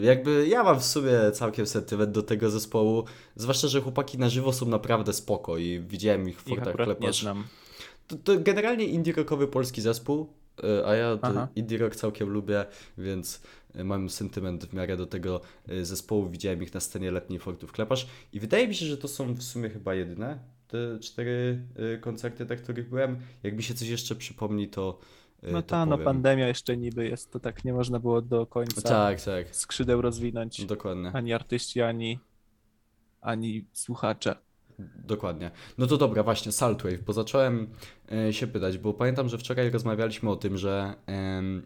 Y, 0.02 0.06
Jakby 0.06 0.48
ja 0.48 0.64
mam 0.64 0.80
w 0.80 0.84
sobie 0.86 1.32
całkiem 1.32 1.66
sentyment 1.68 2.12
do 2.12 2.24
tego 2.24 2.50
zespołu, 2.50 3.04
zwłaszcza, 3.36 3.68
że 3.68 3.82
chłopaki 3.82 4.18
na 4.18 4.30
żywo 4.30 4.54
są 4.54 4.66
naprawdę 4.66 5.14
spoko 5.14 5.58
i 5.58 5.80
widziałem 5.80 6.30
ich 6.30 6.42
w 6.42 6.44
Fortach 6.44 6.68
akurat 6.68 6.88
nie 6.90 6.96
Klepasz. 6.96 7.22
znam. 7.22 7.44
To, 8.08 8.16
to 8.16 8.40
generalnie 8.40 8.86
indie 8.86 9.14
rockowy 9.14 9.48
polski 9.48 9.82
zespół, 9.82 10.34
y, 10.64 10.86
a 10.86 10.96
ja 10.96 11.20
indie 11.56 11.78
rock 11.78 11.96
całkiem 11.96 12.30
lubię, 12.30 12.66
więc 12.98 13.42
y, 13.76 13.84
mam 13.84 14.10
sentyment 14.10 14.66
w 14.66 14.74
miarę 14.74 14.98
do 14.98 15.06
tego 15.06 15.42
y, 15.70 15.86
zespołu. 15.86 16.30
Widziałem 16.30 16.64
ich 16.64 16.74
na 16.74 16.80
scenie 16.80 17.12
letniej 17.12 17.40
Fortów 17.40 17.72
Klepasz 17.72 18.08
i 18.34 18.40
wydaje 18.40 18.68
mi 18.68 18.76
się, 18.76 18.86
że 18.86 18.98
to 18.98 19.08
są 19.08 19.34
w 19.34 19.44
sumie 19.44 19.70
chyba 19.70 19.96
jedyne 19.96 20.40
te 20.68 21.00
cztery 21.00 21.60
koncerty, 22.02 22.46
na 22.46 22.56
których 22.56 22.90
byłem. 22.90 23.18
Jak 23.44 23.56
mi 23.56 23.64
się 23.64 23.74
coś 23.74 23.88
jeszcze 23.88 24.16
przypomni, 24.16 24.68
to 24.68 25.00
No 25.52 25.62
ta, 25.62 25.86
no 25.86 25.98
pandemia 25.98 26.48
jeszcze 26.48 26.78
niby 26.78 27.08
jest, 27.08 27.32
to 27.32 27.40
tak 27.40 27.66
nie 27.66 27.74
można 27.74 28.00
było 28.00 28.22
do 28.22 28.46
końca 28.46 28.82
Tak, 28.82 29.22
tak, 29.22 29.56
skrzydeł 29.56 30.02
rozwinąć. 30.02 30.66
dokładnie. 30.66 31.12
Ani 31.14 31.34
artyści, 31.34 31.82
ani, 31.82 32.20
ani 33.22 33.66
słuchacze. 33.74 34.36
Dokładnie. 35.08 35.52
No 35.78 35.88
to 35.88 35.98
dobra, 35.98 36.24
właśnie, 36.24 36.52
Saltwave, 36.52 37.04
bo 37.06 37.14
zacząłem 37.14 37.68
e, 38.12 38.34
się 38.34 38.48
pytać, 38.48 38.78
bo 38.78 38.94
pamiętam, 38.94 39.30
że 39.30 39.38
wczoraj 39.38 39.70
rozmawialiśmy 39.70 40.30
o 40.30 40.36
tym, 40.36 40.58
że 40.58 40.94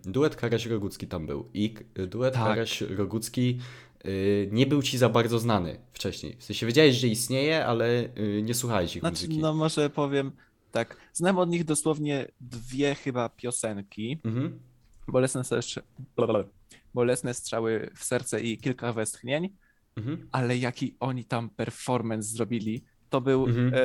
duet 0.05 0.35
Karaś-Rogucki 0.35 1.07
tam 1.07 1.27
był 1.27 1.49
i 1.53 1.73
duet 2.07 2.33
Tak. 2.33 2.43
Karaś-Rogucki 2.57 3.57
y, 4.05 4.49
nie 4.51 4.67
był 4.67 4.81
Ci 4.81 4.97
za 4.97 5.09
bardzo 5.09 5.39
znany 5.39 5.79
wcześniej. 5.93 6.35
W 6.39 6.43
sensie 6.43 6.65
wiedziałeś, 6.65 6.95
że 6.95 7.07
istnieje, 7.07 7.65
ale 7.65 8.09
y, 8.17 8.41
nie 8.43 8.53
słuchałeś 8.53 8.95
ich 8.95 8.99
Znaczy, 9.01 9.15
muzyki. 9.15 9.37
no 9.39 9.53
może 9.53 9.89
powiem 9.89 10.31
tak, 10.71 10.97
znam 11.13 11.37
od 11.37 11.49
nich 11.49 11.63
dosłownie 11.63 12.27
dwie 12.41 12.95
chyba 12.95 13.29
piosenki. 13.29 14.19
Mhm. 14.25 14.59
Bolesne, 15.07 15.43
strzały, 15.43 16.45
bolesne 16.93 17.33
strzały 17.33 17.89
w 17.95 18.03
serce 18.03 18.41
i 18.41 18.57
kilka 18.57 18.93
westchnień, 18.93 19.49
Mhm. 19.97 20.27
ale 20.31 20.57
jaki 20.57 20.95
oni 20.99 21.25
tam 21.25 21.49
performance 21.49 22.29
zrobili, 22.29 22.83
to 23.09 23.21
był, 23.21 23.45
Mhm. 23.45 23.73
e, 23.73 23.77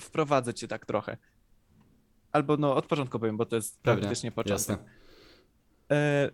wprowadzę 0.00 0.54
cię 0.54 0.68
tak 0.68 0.86
trochę. 0.86 1.16
Albo 2.32 2.56
no 2.56 2.76
od 2.76 2.86
początku 2.86 3.18
powiem, 3.18 3.36
bo 3.36 3.46
to 3.46 3.56
jest 3.56 3.80
Pewnie, 3.82 4.00
praktycznie 4.00 4.32
początek. 4.32 4.80
E, 5.90 6.30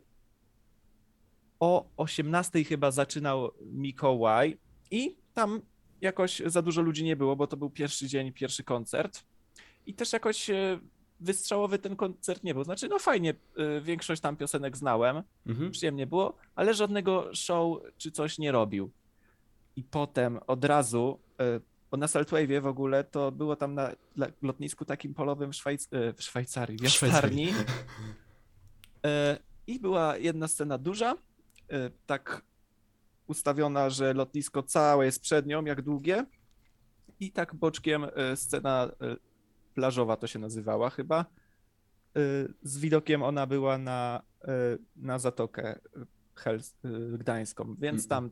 o 1.61 1.89
18 1.97 2.65
chyba 2.65 2.91
zaczynał 2.91 3.51
Mikołaj 3.63 4.59
i 4.91 5.17
tam 5.35 5.61
jakoś 6.01 6.43
za 6.47 6.63
dużo 6.63 6.83
ludzi 6.83 7.05
nie 7.05 7.17
było, 7.17 7.37
bo 7.37 7.47
to 7.47 7.57
był 7.57 7.71
pierwszy 7.71 8.07
dzień, 8.07 8.33
pierwszy 8.33 8.65
koncert. 8.65 9.25
I 9.87 9.95
też 9.95 10.13
jakoś 10.13 10.51
e, 10.51 10.79
wystrzałowy 11.21 11.79
ten 11.79 11.97
koncert 11.97 12.45
nie 12.45 12.55
był. 12.55 12.65
Znaczy, 12.65 12.89
no 12.89 12.99
fajnie, 12.99 13.35
e, 13.57 13.81
większość 13.81 14.23
tam 14.23 14.37
piosenek 14.37 14.77
znałem, 14.77 15.23
Mhm. 15.47 15.71
przyjemnie 15.71 16.07
było, 16.07 16.37
ale 16.55 16.75
żadnego 16.75 17.35
show 17.35 17.79
czy 17.97 18.11
coś 18.11 18.39
nie 18.39 18.53
robił. 18.53 18.91
I 19.77 19.83
potem 19.83 20.39
od 20.47 20.65
razu, 20.65 21.19
e, 21.41 21.61
bo 21.91 21.97
na 21.97 22.07
Saltwave'ie 22.07 22.63
w 22.63 22.67
ogóle 22.67 23.05
to 23.05 23.33
było 23.33 23.57
tam 23.57 23.75
na 23.75 23.91
lotnisku 24.43 24.85
takim 24.85 25.15
polowym 25.15 25.53
w, 25.53 25.57
Szwajc 25.57 25.89
e, 25.91 26.13
w 26.13 26.23
Szwajcarii, 26.23 26.79
w. 26.79 26.83
Jastarni. 26.83 27.49
E, 29.05 29.39
I 29.67 29.81
była 29.81 30.17
jedna 30.17 30.49
scena 30.49 30.79
duża, 30.79 31.17
e, 31.69 31.91
tak 32.07 32.43
ustawiona, 33.27 33.91
że 33.91 34.15
lotnisko 34.15 34.63
całe 34.63 35.05
jest 35.05 35.21
przed 35.21 35.47
nią, 35.47 35.65
jak 35.65 35.83
długie. 35.83 36.27
I 37.21 37.33
tak 37.33 37.55
boczkiem 37.55 38.07
scena 38.35 38.91
plażowa 39.75 40.17
to 40.17 40.27
się 40.27 40.39
nazywała 40.39 40.91
chyba. 40.91 41.25
Z 42.63 42.79
widokiem 42.79 43.23
ona 43.23 43.47
była 43.47 43.79
na, 43.79 44.23
na 44.97 45.19
Zatokę 45.19 45.81
e, 46.47 46.59
Gdańską, 47.19 47.77
więc 47.79 48.09
tam 48.09 48.31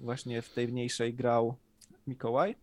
właśnie 0.00 0.42
w 0.42 0.54
tej 0.54 0.68
mniejszej 0.68 1.14
grał 1.14 1.56
Mikołaj. 2.06 2.56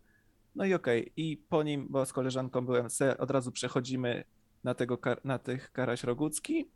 No 0.56 0.64
i 0.64 0.74
okej, 0.74 1.12
i 1.16 1.36
po 1.36 1.62
nim, 1.62 1.86
bo 1.90 2.06
z 2.06 2.12
koleżanką 2.12 2.66
byłem, 2.66 2.90
se 2.90 3.18
od 3.18 3.30
razu 3.30 3.52
przechodzimy 3.52 4.24
na, 4.64 4.74
tego, 4.74 4.98
na 5.24 5.38
tych 5.38 5.72
Karaś 5.72 6.04
Rogucki. 6.04 6.66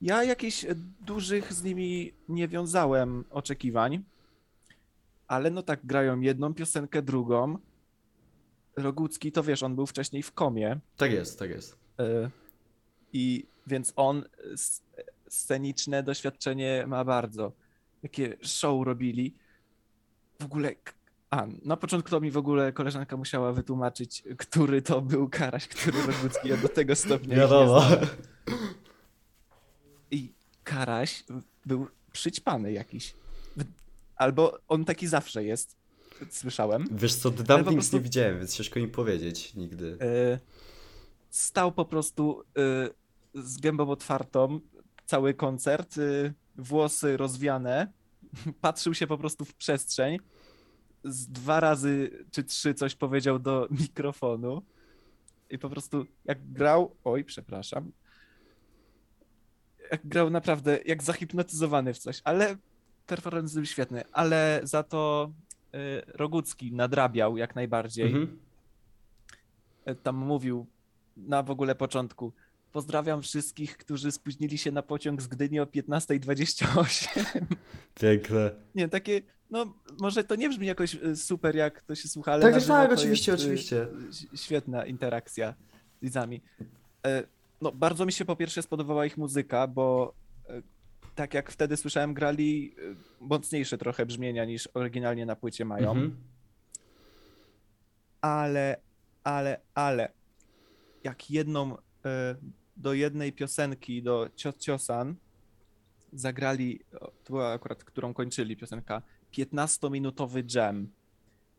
Ja 0.00 0.24
jakichś 0.24 0.66
dużych 1.00 1.52
z 1.52 1.62
nimi 1.62 2.12
nie 2.28 2.48
wiązałem 2.48 3.24
oczekiwań, 3.30 4.04
ale 5.28 5.50
no 5.50 5.62
tak 5.62 5.86
grają 5.86 6.20
jedną 6.20 6.54
piosenkę, 6.54 7.02
drugą. 7.02 7.58
Rogucki, 8.76 9.32
to 9.32 9.42
wiesz, 9.42 9.62
on 9.62 9.74
był 9.74 9.86
wcześniej 9.86 10.22
w 10.22 10.32
komie, 10.32 10.80
Tak 10.96 11.12
jest, 11.12 11.38
tak 11.38 11.50
jest. 11.50 11.76
e, 12.00 12.30
i 13.12 13.46
więc 13.66 13.92
on 13.96 14.24
sceniczne 15.28 16.02
doświadczenie 16.02 16.84
ma 16.86 17.04
bardzo. 17.04 17.52
Jakie 18.02 18.36
show 18.42 18.86
robili. 18.86 19.34
W 20.40 20.44
ogóle, 20.44 20.74
a 21.34 21.46
na 21.64 21.76
początku 21.76 22.10
to 22.10 22.20
mi 22.20 22.30
w 22.30 22.36
ogóle 22.36 22.72
koleżanka 22.72 23.16
musiała 23.16 23.52
wytłumaczyć, 23.52 24.22
który 24.38 24.82
to 24.82 25.00
był 25.00 25.28
Karaś, 25.28 25.68
który 25.68 25.98
Rogucki, 26.06 26.48
ja 26.48 26.56
do 26.56 26.68
tego 26.68 26.96
stopnia 26.96 27.34
nie 27.34 27.40
Wiadomo. 27.40 27.82
I 30.10 30.32
Karaś 30.64 31.24
był 31.66 31.86
przyćpany 32.12 32.72
jakiś. 32.72 33.14
Albo 34.16 34.58
on 34.68 34.84
taki 34.84 35.06
zawsze 35.06 35.44
jest, 35.44 35.76
słyszałem. 36.30 36.84
Wiesz 36.90 37.14
co, 37.14 37.30
po 37.30 37.42
Dumplings 37.42 37.74
prostu- 37.74 37.96
nie 37.96 38.02
widziałem, 38.02 38.38
więc 38.38 38.56
ciężko 38.56 38.80
mi 38.80 38.88
powiedzieć 38.88 39.54
nigdy. 39.54 39.98
E, 40.00 40.38
Stał 41.30 41.72
po 41.72 41.84
prostu 41.84 42.42
e, 43.36 43.42
z 43.42 43.58
gębą 43.58 43.90
otwartą, 43.90 44.60
cały 45.06 45.34
koncert, 45.34 45.98
e, 45.98 46.32
włosy 46.56 47.16
rozwiane, 47.16 47.92
patrzył 48.60 48.94
się 48.94 49.06
po 49.06 49.18
prostu 49.18 49.44
w 49.44 49.54
przestrzeń, 49.54 50.18
z 51.04 51.28
dwa 51.28 51.60
razy 51.60 52.10
czy 52.30 52.44
trzy 52.44 52.74
coś 52.74 52.94
powiedział 52.94 53.38
do 53.38 53.68
mikrofonu 53.80 54.62
i 55.50 55.58
po 55.58 55.70
prostu 55.70 56.06
jak 56.24 56.52
grał, 56.52 56.96
oj, 57.04 57.24
przepraszam, 57.24 57.92
jak 59.90 60.06
grał 60.06 60.30
naprawdę 60.30 60.78
jak 60.86 61.02
zahipnotyzowany 61.02 61.94
w 61.94 61.98
coś, 61.98 62.20
ale 62.24 62.56
performance 63.06 63.54
był 63.54 63.64
świetny, 63.66 64.02
ale 64.12 64.60
za 64.62 64.82
to 64.82 65.32
e, 65.74 66.02
Rogucki 66.06 66.72
nadrabiał 66.72 67.36
jak 67.36 67.54
najbardziej 67.54 68.06
Mhm. 68.06 68.38
tam 70.02 70.16
mówił 70.16 70.66
na 71.16 71.42
w 71.42 71.50
ogóle 71.50 71.74
początku. 71.74 72.32
Pozdrawiam 72.72 73.22
wszystkich, 73.22 73.76
którzy 73.76 74.12
spóźnili 74.12 74.58
się 74.58 74.72
na 74.72 74.82
pociąg 74.82 75.22
z 75.22 75.26
Gdyni 75.26 75.60
o 75.60 75.66
15.28. 75.66 77.44
Piękne. 77.94 78.50
Nie, 78.74 78.88
takie, 78.88 79.22
no 79.50 79.74
może 80.00 80.24
to 80.24 80.36
nie 80.36 80.48
brzmi 80.48 80.66
jakoś 80.66 80.94
y, 80.94 81.16
super, 81.16 81.56
jak 81.56 81.82
to 81.82 81.94
się 81.94 82.08
słucha, 82.08 82.32
ale 82.32 82.42
Tak, 82.42 82.54
na 82.54 82.60
żywo 82.60 82.72
tak, 82.74 82.92
oczywiście, 82.92 83.32
jest, 83.32 83.44
y, 83.44 83.46
oczywiście. 83.46 83.86
Świetna 84.34 84.86
interakcja 84.86 85.54
z 85.98 86.04
widzami. 86.04 86.40
E, 87.06 87.22
No, 87.60 87.72
bardzo 87.72 88.06
mi 88.06 88.12
się 88.12 88.24
po 88.24 88.36
pierwsze 88.36 88.62
spodobała 88.62 89.06
ich 89.06 89.16
muzyka, 89.16 89.66
bo 89.66 90.14
e, 90.48 90.62
tak 91.14 91.34
jak 91.34 91.50
wtedy 91.50 91.76
słyszałem, 91.76 92.14
grali 92.14 92.74
e, 92.78 92.94
mocniejsze 93.20 93.78
trochę 93.78 94.06
brzmienia 94.06 94.44
niż 94.44 94.68
oryginalnie 94.74 95.26
na 95.26 95.36
płycie 95.36 95.64
mają. 95.64 95.90
Mhm. 95.90 96.16
ale, 98.20 98.76
ale, 99.24 99.60
ale 99.74 100.12
jak 101.04 101.30
jedną 101.30 101.76
e, 102.04 102.34
do 102.76 102.92
jednej 102.94 103.32
piosenki, 103.32 104.02
do 104.02 104.30
Cios 104.36 104.56
Ciosan 104.58 105.14
zagrali, 106.12 106.80
to 107.24 107.32
była 107.32 107.52
akurat, 107.52 107.84
którą 107.84 108.14
kończyli 108.14 108.56
piosenka, 108.56 109.02
15-minutowy 109.38 110.44
jam. 110.56 110.88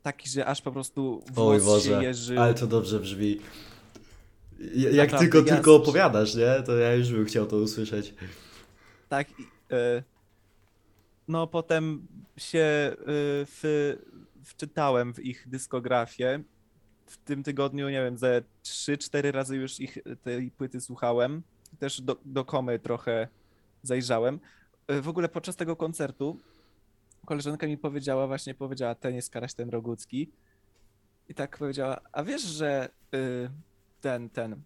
Taki, 0.04 0.30
że 0.30 0.46
aż 0.46 0.62
po 0.62 0.72
prostu 0.72 1.24
Oj 1.36 1.60
włos 1.60 1.84
się 1.84 1.90
Boże, 1.90 2.04
jeży. 2.04 2.40
ale 2.40 2.54
to 2.54 2.68
dobrze 2.68 3.00
brzmi. 3.00 3.40
Ja- 4.76 4.90
Jak 4.90 5.12
Naprawdę, 5.12 5.20
tylko, 5.32 5.50
ja 5.50 5.56
tylko 5.56 5.76
opowiadasz, 5.76 6.36
nie? 6.36 6.64
To 6.66 6.78
ja 6.78 6.94
już 6.94 7.12
bym 7.12 7.26
chciał 7.26 7.46
to 7.46 7.58
usłyszeć. 7.58 8.14
Tak. 9.10 9.28
e, 9.72 10.04
No 11.28 11.48
potem 11.48 12.08
się 12.38 12.60
e, 12.60 12.96
w, 13.46 13.94
wczytałem 14.44 15.14
w 15.14 15.20
ich 15.20 15.50
dyskografię. 15.50 16.44
W 17.08 17.18
tym 17.18 17.44
tygodniu, 17.44 17.90
nie 17.90 18.04
wiem, 18.04 18.18
ze 18.18 18.42
3-4 18.64 19.32
razy 19.32 19.56
już 19.56 19.80
ich 19.80 19.98
tej 20.24 20.52
płyty 20.52 20.82
słuchałem. 20.82 21.44
Też 21.80 22.02
do, 22.02 22.18
do 22.26 22.46
komy 22.46 22.80
trochę 22.80 23.28
zajrzałem. 23.84 24.40
E, 24.88 25.02
W 25.02 25.10
ogóle 25.10 25.30
podczas 25.30 25.56
tego 25.56 25.76
koncertu 25.76 26.40
koleżanka 27.26 27.68
mi 27.68 27.78
powiedziała, 27.78 28.28
właśnie 28.28 28.54
powiedziała, 28.54 28.96
ten 28.96 29.16
jest 29.16 29.30
Karaś, 29.30 29.54
ten 29.54 29.70
Rogucki. 29.70 30.32
I 31.30 31.34
tak 31.34 31.58
powiedziała, 31.58 32.02
a 32.12 32.24
wiesz, 32.24 32.42
że 32.42 32.90
y, 33.16 33.50
ten, 34.02 34.30
ten 34.30 34.62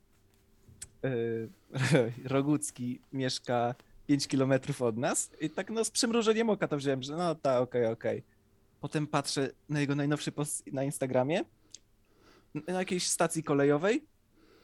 y, 1.05 1.49
Rogucki 2.25 3.01
mieszka 3.13 3.75
5 4.07 4.27
kilometrów 4.27 4.81
od 4.81 4.97
nas 4.97 5.31
i 5.41 5.49
tak 5.49 5.69
no 5.69 5.85
z 5.85 5.91
przymrużeniem 5.91 6.49
oka 6.49 6.67
to 6.67 6.77
wziąłem, 6.77 7.03
że 7.03 7.17
no 7.17 7.35
tak, 7.35 7.61
okej, 7.61 7.85
okej. 7.85 8.23
Potem 8.81 9.07
patrzę 9.07 9.49
na 9.69 9.79
jego 9.79 9.95
najnowszy 9.95 10.31
post 10.31 10.67
na 10.73 10.83
Instagramie, 10.83 11.41
na 12.67 12.79
jakiejś 12.79 13.07
stacji 13.07 13.43
kolejowej. 13.43 14.05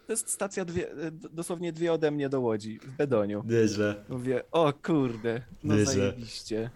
To 0.08 0.14
jest 0.14 0.30
stacja 0.30 0.66
dwie, 0.66 0.88
dosłownie 1.12 1.74
dwie 1.74 1.94
ode 1.94 2.12
mnie 2.12 2.30
do 2.30 2.42
Łodzi, 2.42 2.80
w 2.80 2.92
Bedoniu. 2.98 3.44
Nieźle. 3.48 4.06
Mówię, 4.10 4.44
o 4.52 4.74
kurde, 4.74 5.42
no 5.64 5.76
Nieźle. 5.76 5.94
zajebiście. 5.94 6.70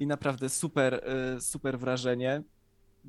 I 0.00 0.06
naprawdę 0.06 0.48
super, 0.48 0.94
e, 0.94 1.40
super 1.40 1.78
wrażenie, 1.78 2.42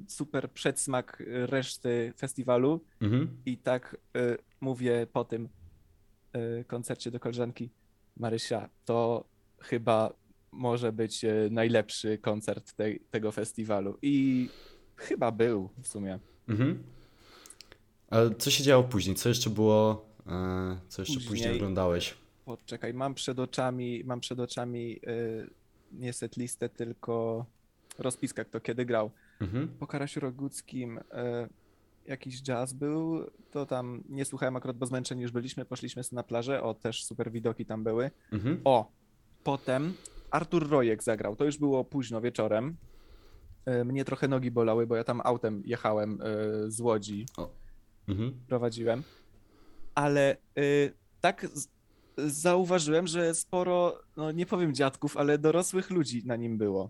super 0.07 0.51
przedsmak 0.51 1.21
e, 1.21 1.47
reszty 1.47 2.13
festiwalu. 2.17 2.81
Mhm. 3.01 3.37
I 3.45 3.57
tak 3.57 3.97
y, 4.17 4.37
mówię 4.61 5.07
po 5.13 5.23
tym 5.25 5.49
koncercie 6.67 7.11
do 7.11 7.19
koleżanki 7.19 7.69
Marysia, 8.17 8.69
to 8.85 9.23
chyba 9.59 10.13
może 10.51 10.91
być 10.91 11.25
najlepszy 11.51 12.17
koncert 12.17 12.73
tej, 12.73 12.99
tego 12.99 13.31
festiwalu. 13.31 13.97
I 14.01 14.49
chyba 14.95 15.31
był 15.31 15.69
w 15.81 15.87
sumie. 15.87 16.19
Mhm. 16.47 16.83
Ale 18.09 18.35
co 18.35 18.51
się 18.51 18.63
działo 18.63 18.83
później? 18.83 19.15
Co 19.15 19.29
jeszcze 19.29 19.49
było? 19.49 20.05
E, 20.27 20.79
co 20.87 21.01
jeszcze 21.01 21.13
później, 21.13 21.29
Później- 21.29 21.55
oglądałeś? 21.55 22.17
Poczekaj, 22.45 22.93
mam 22.93 23.13
przed 23.13 23.39
oczami, 23.39 24.03
mam 24.05 24.19
przed 24.19 24.39
oczami 24.39 24.99
nie 25.91 26.13
set 26.13 26.37
listę, 26.37 26.69
tylko 26.69 27.45
rozpiskę, 27.99 28.45
kto 28.45 28.59
kiedy 28.59 28.85
grał. 28.85 29.11
Mhm. 29.41 29.67
Po 29.67 29.87
Karasiu 29.87 30.19
Roguckim 30.19 30.97
y, 30.97 31.01
jakiś 32.05 32.41
jazz 32.43 32.73
był, 32.73 33.25
to 33.51 33.65
tam 33.65 34.03
nie 34.09 34.25
słuchałem 34.25 34.55
akurat, 34.55 34.77
bo 34.77 34.85
zmęczeni 34.85 35.21
już 35.21 35.31
byliśmy, 35.31 35.65
poszliśmy 35.65 36.03
sobie 36.03 36.15
na 36.15 36.23
plażę, 36.23 36.63
o 36.63 36.73
też 36.73 37.03
super 37.05 37.31
widoki 37.31 37.65
tam 37.65 37.83
były. 37.83 38.11
Mhm. 38.31 38.61
O, 38.63 38.91
potem 39.43 39.93
Artur 40.31 40.69
Rojek 40.69 41.03
zagrał. 41.03 41.35
To 41.35 41.45
już 41.45 41.57
było 41.57 41.83
późno 41.83 42.21
wieczorem. 42.21 42.77
E, 43.65 43.83
Mnie 43.83 44.05
trochę 44.05 44.27
nogi 44.27 44.51
bolały, 44.51 44.87
bo 44.87 44.95
ja 44.95 45.03
tam 45.03 45.21
autem 45.23 45.63
jechałem 45.65 46.19
e, 46.21 46.25
z 46.71 46.79
Łodzi, 46.79 47.25
Mhm. 48.07 48.33
prowadziłem. 48.47 49.03
Ale 49.95 50.31
e, 50.31 50.61
tak 51.21 51.47
zauważyłem, 52.17 53.07
że 53.07 53.35
sporo, 53.35 53.99
no 54.17 54.31
nie 54.31 54.45
powiem 54.45 54.75
dziadków, 54.75 55.17
ale 55.17 55.37
dorosłych 55.37 55.89
ludzi 55.89 56.21
na 56.25 56.35
nim 56.35 56.57
było. 56.57 56.89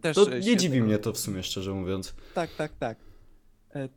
Też, 0.00 0.14
to 0.14 0.38
nie 0.38 0.56
dziwi 0.56 0.82
mnie 0.82 0.98
to 0.98 1.12
w 1.12 1.18
sumie, 1.18 1.42
szczerze 1.42 1.74
mówiąc. 1.74 2.14
Tak, 2.34 2.50
tak, 2.54 2.72
tak. 2.78 2.98
E, 3.74 3.88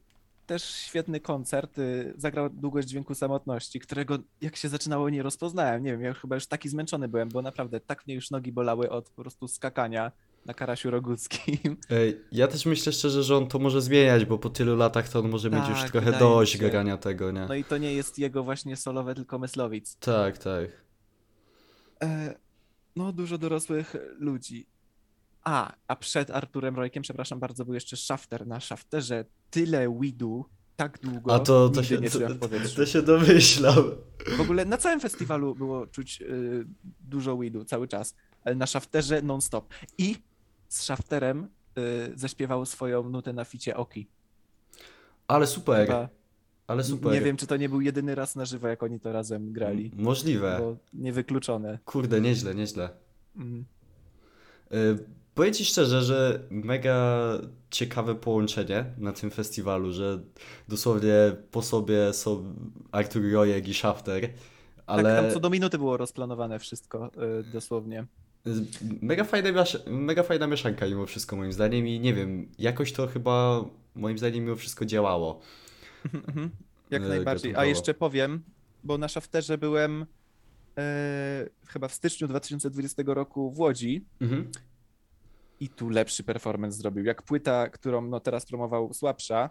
Też 0.46 0.63
świetny 0.63 1.20
koncert. 1.20 1.78
y, 1.80 2.13
Zagrał 2.18 2.50
Długość 2.50 2.88
Dźwięku 2.88 3.16
Samotności, 3.16 3.80
którego 3.80 4.18
jak 4.42 4.56
się 4.56 4.70
zaczynało 4.70 5.10
nie 5.10 5.24
rozpoznałem. 5.24 5.84
Nie 5.84 5.92
wiem, 5.92 6.02
ja 6.02 6.13
chyba 6.13 6.36
już 6.36 6.48
taki 6.48 6.70
zmęczony 6.70 7.08
byłem, 7.08 7.30
bo 7.30 7.42
naprawdę 7.42 7.80
tak 7.80 8.08
mnie 8.08 8.16
już 8.16 8.32
nogi 8.32 8.52
bolały 8.52 8.90
od 8.90 9.10
po 9.10 9.22
prostu 9.22 9.48
skakania 9.48 10.12
na 10.46 10.54
Karasiu 10.54 10.92
Roguckim. 10.92 11.78
Ja 12.32 12.48
też 12.48 12.66
myślę 12.66 12.92
szczerze, 12.92 13.24
że 13.24 13.38
on 13.38 13.48
to 13.48 13.60
może 13.60 13.82
zmieniać, 13.82 14.26
bo 14.26 14.38
po 14.38 14.50
tylu 14.50 14.76
latach 14.76 15.10
to 15.10 15.20
on 15.20 15.30
może 15.30 15.50
mieć 15.50 15.70
już 15.70 15.80
Tak, 15.82 15.92
trochę 15.92 16.20
dość 16.20 16.58
grania 16.58 16.98
tego, 16.98 17.32
nie? 17.32 17.46
No 17.48 17.56
i 17.56 17.64
to 17.64 17.78
nie 17.78 17.94
jest 17.94 18.20
jego 18.20 18.44
właśnie 18.44 18.76
solowe, 18.76 19.16
tylko 19.16 19.40
Myslowic. 19.40 19.96
Tak, 19.96 20.38
tak. 20.38 20.70
E, 22.04 22.36
no, 22.96 23.12
dużo 23.14 23.38
dorosłych 23.38 23.96
ludzi. 24.20 24.68
A, 25.44 25.74
a 25.88 25.96
przed 25.96 26.32
Arturem 26.32 26.76
Rojkiem, 26.76 27.04
przepraszam 27.04 27.40
bardzo, 27.40 27.66
był 27.66 27.74
jeszcze 27.74 27.98
Shafter. 27.98 28.48
Na 28.48 28.60
Shafterze 28.60 29.26
tyle 29.52 29.90
weedu, 29.90 30.46
tak 30.76 31.00
długo, 31.00 31.36
A 31.36 31.40
to, 31.40 31.70
to, 31.70 31.84
się, 31.84 31.98
nie 31.98 32.10
to, 32.10 32.20
to 32.76 32.86
się 32.86 33.02
domyślam. 33.02 33.92
W 34.38 34.42
ogóle 34.42 34.66
na 34.66 34.78
całym 34.78 35.00
festiwalu 35.00 35.56
było 35.56 35.88
czuć 35.88 36.22
y, 36.22 36.66
dużo 37.02 37.36
weedu 37.36 37.66
cały 37.66 37.88
czas, 37.88 38.16
ale 38.44 38.56
na 38.56 38.68
Shafterze 38.68 39.22
non-stop. 39.22 39.74
I 39.98 40.16
z 40.74 40.82
Shafterem 40.82 41.48
y, 41.77 42.12
zaśpiewał 42.15 42.65
swoją 42.65 43.10
nutę 43.10 43.34
na 43.34 43.46
ficie 43.46 43.77
Oki. 43.77 44.08
Ale 45.27 45.48
super, 45.48 45.88
Chyba, 45.88 46.10
ale 46.68 46.84
super. 46.84 47.13
nie 47.13 47.22
wiem, 47.22 47.38
czy 47.38 47.48
to 47.48 47.58
nie 47.58 47.70
był 47.70 47.82
jedyny 47.82 48.15
raz 48.15 48.36
na 48.36 48.46
żywo, 48.46 48.68
jak 48.68 48.84
oni 48.84 49.00
to 49.00 49.12
razem 49.12 49.53
grali. 49.53 49.92
Możliwe. 49.96 50.58
Bo 50.60 50.77
niewykluczone. 50.94 51.80
Kurde, 51.86 52.22
nieźle, 52.22 52.56
nieźle. 52.56 52.89
Mm. 53.36 53.65
Y, 54.74 55.24
Powiem 55.36 55.53
ci 55.53 55.65
szczerze, 55.65 56.01
że 56.01 56.39
mega 56.50 57.27
ciekawe 57.70 58.15
połączenie 58.15 58.86
na 58.98 59.13
tym 59.13 59.32
festiwalu, 59.32 59.94
że 59.94 60.20
dosłownie 60.68 61.13
po 61.51 61.62
sobie 61.62 62.13
są 62.13 62.56
Artur 62.92 63.32
Rojek 63.32 63.68
i 63.68 63.74
Shafter, 63.74 64.30
ale 64.86 65.03
Tak, 65.03 65.22
tam 65.24 65.32
co 65.34 65.39
do 65.39 65.50
minuty 65.50 65.77
było 65.77 65.98
rozplanowane 65.98 66.60
wszystko, 66.60 67.12
y, 67.39 67.44
dosłownie. 67.44 68.06
Mega 69.02 69.24
fajna, 69.24 69.64
mega 69.88 70.24
fajna 70.24 70.48
mieszanka 70.48 70.86
mimo 70.86 71.06
wszystko 71.06 71.36
moim 71.36 71.52
zdaniem 71.54 71.88
i 71.88 72.00
nie 72.00 72.14
wiem, 72.14 72.48
jakoś 72.60 72.94
to 72.94 73.08
chyba 73.08 73.66
moim 73.96 74.18
zdaniem 74.18 74.44
mimo 74.44 74.56
wszystko 74.56 74.86
działało. 74.86 75.40
Mhm, 76.14 76.50
Jak 76.92 77.04
E, 77.04 77.08
najbardziej. 77.08 77.56
A 77.56 77.66
jeszcze 77.66 77.94
powiem, 77.94 78.44
bo 78.84 78.98
na 78.98 79.08
Shafterze 79.08 79.58
byłem 79.58 80.06
e, 80.78 81.50
chyba 81.68 81.88
w 81.88 81.94
styczniu 81.94 82.28
2020 82.28 83.04
roku 83.06 83.52
w 83.52 83.60
Łodzi 83.60 84.06
Mhm. 84.22 84.52
i 85.60 85.70
tu 85.70 85.90
lepszy 85.90 86.24
performance 86.24 86.78
zrobił. 86.78 87.06
Jak 87.06 87.22
płyta, 87.22 87.70
którą 87.70 88.02
no 88.02 88.20
teraz 88.20 88.46
promował 88.46 88.94
słabsza, 88.94 89.50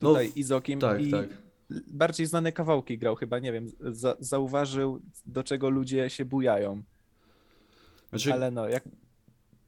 No, 0.00 0.08
tutaj 0.08 0.32
Izokim 0.36 0.80
tak, 0.80 1.02
i 1.02 1.10
tak. 1.10 1.28
bardziej 1.86 2.26
znane 2.26 2.52
kawałki 2.52 2.98
grał 2.98 3.14
chyba, 3.16 3.38
nie 3.38 3.52
wiem, 3.52 3.66
za, 3.80 4.16
zauważył 4.20 5.00
do 5.26 5.44
czego 5.44 5.70
ludzie 5.70 6.10
się 6.10 6.24
bujają, 6.24 6.82
Znaczy, 8.12 8.32
ale 8.32 8.50
no, 8.50 8.68
jak 8.68 8.84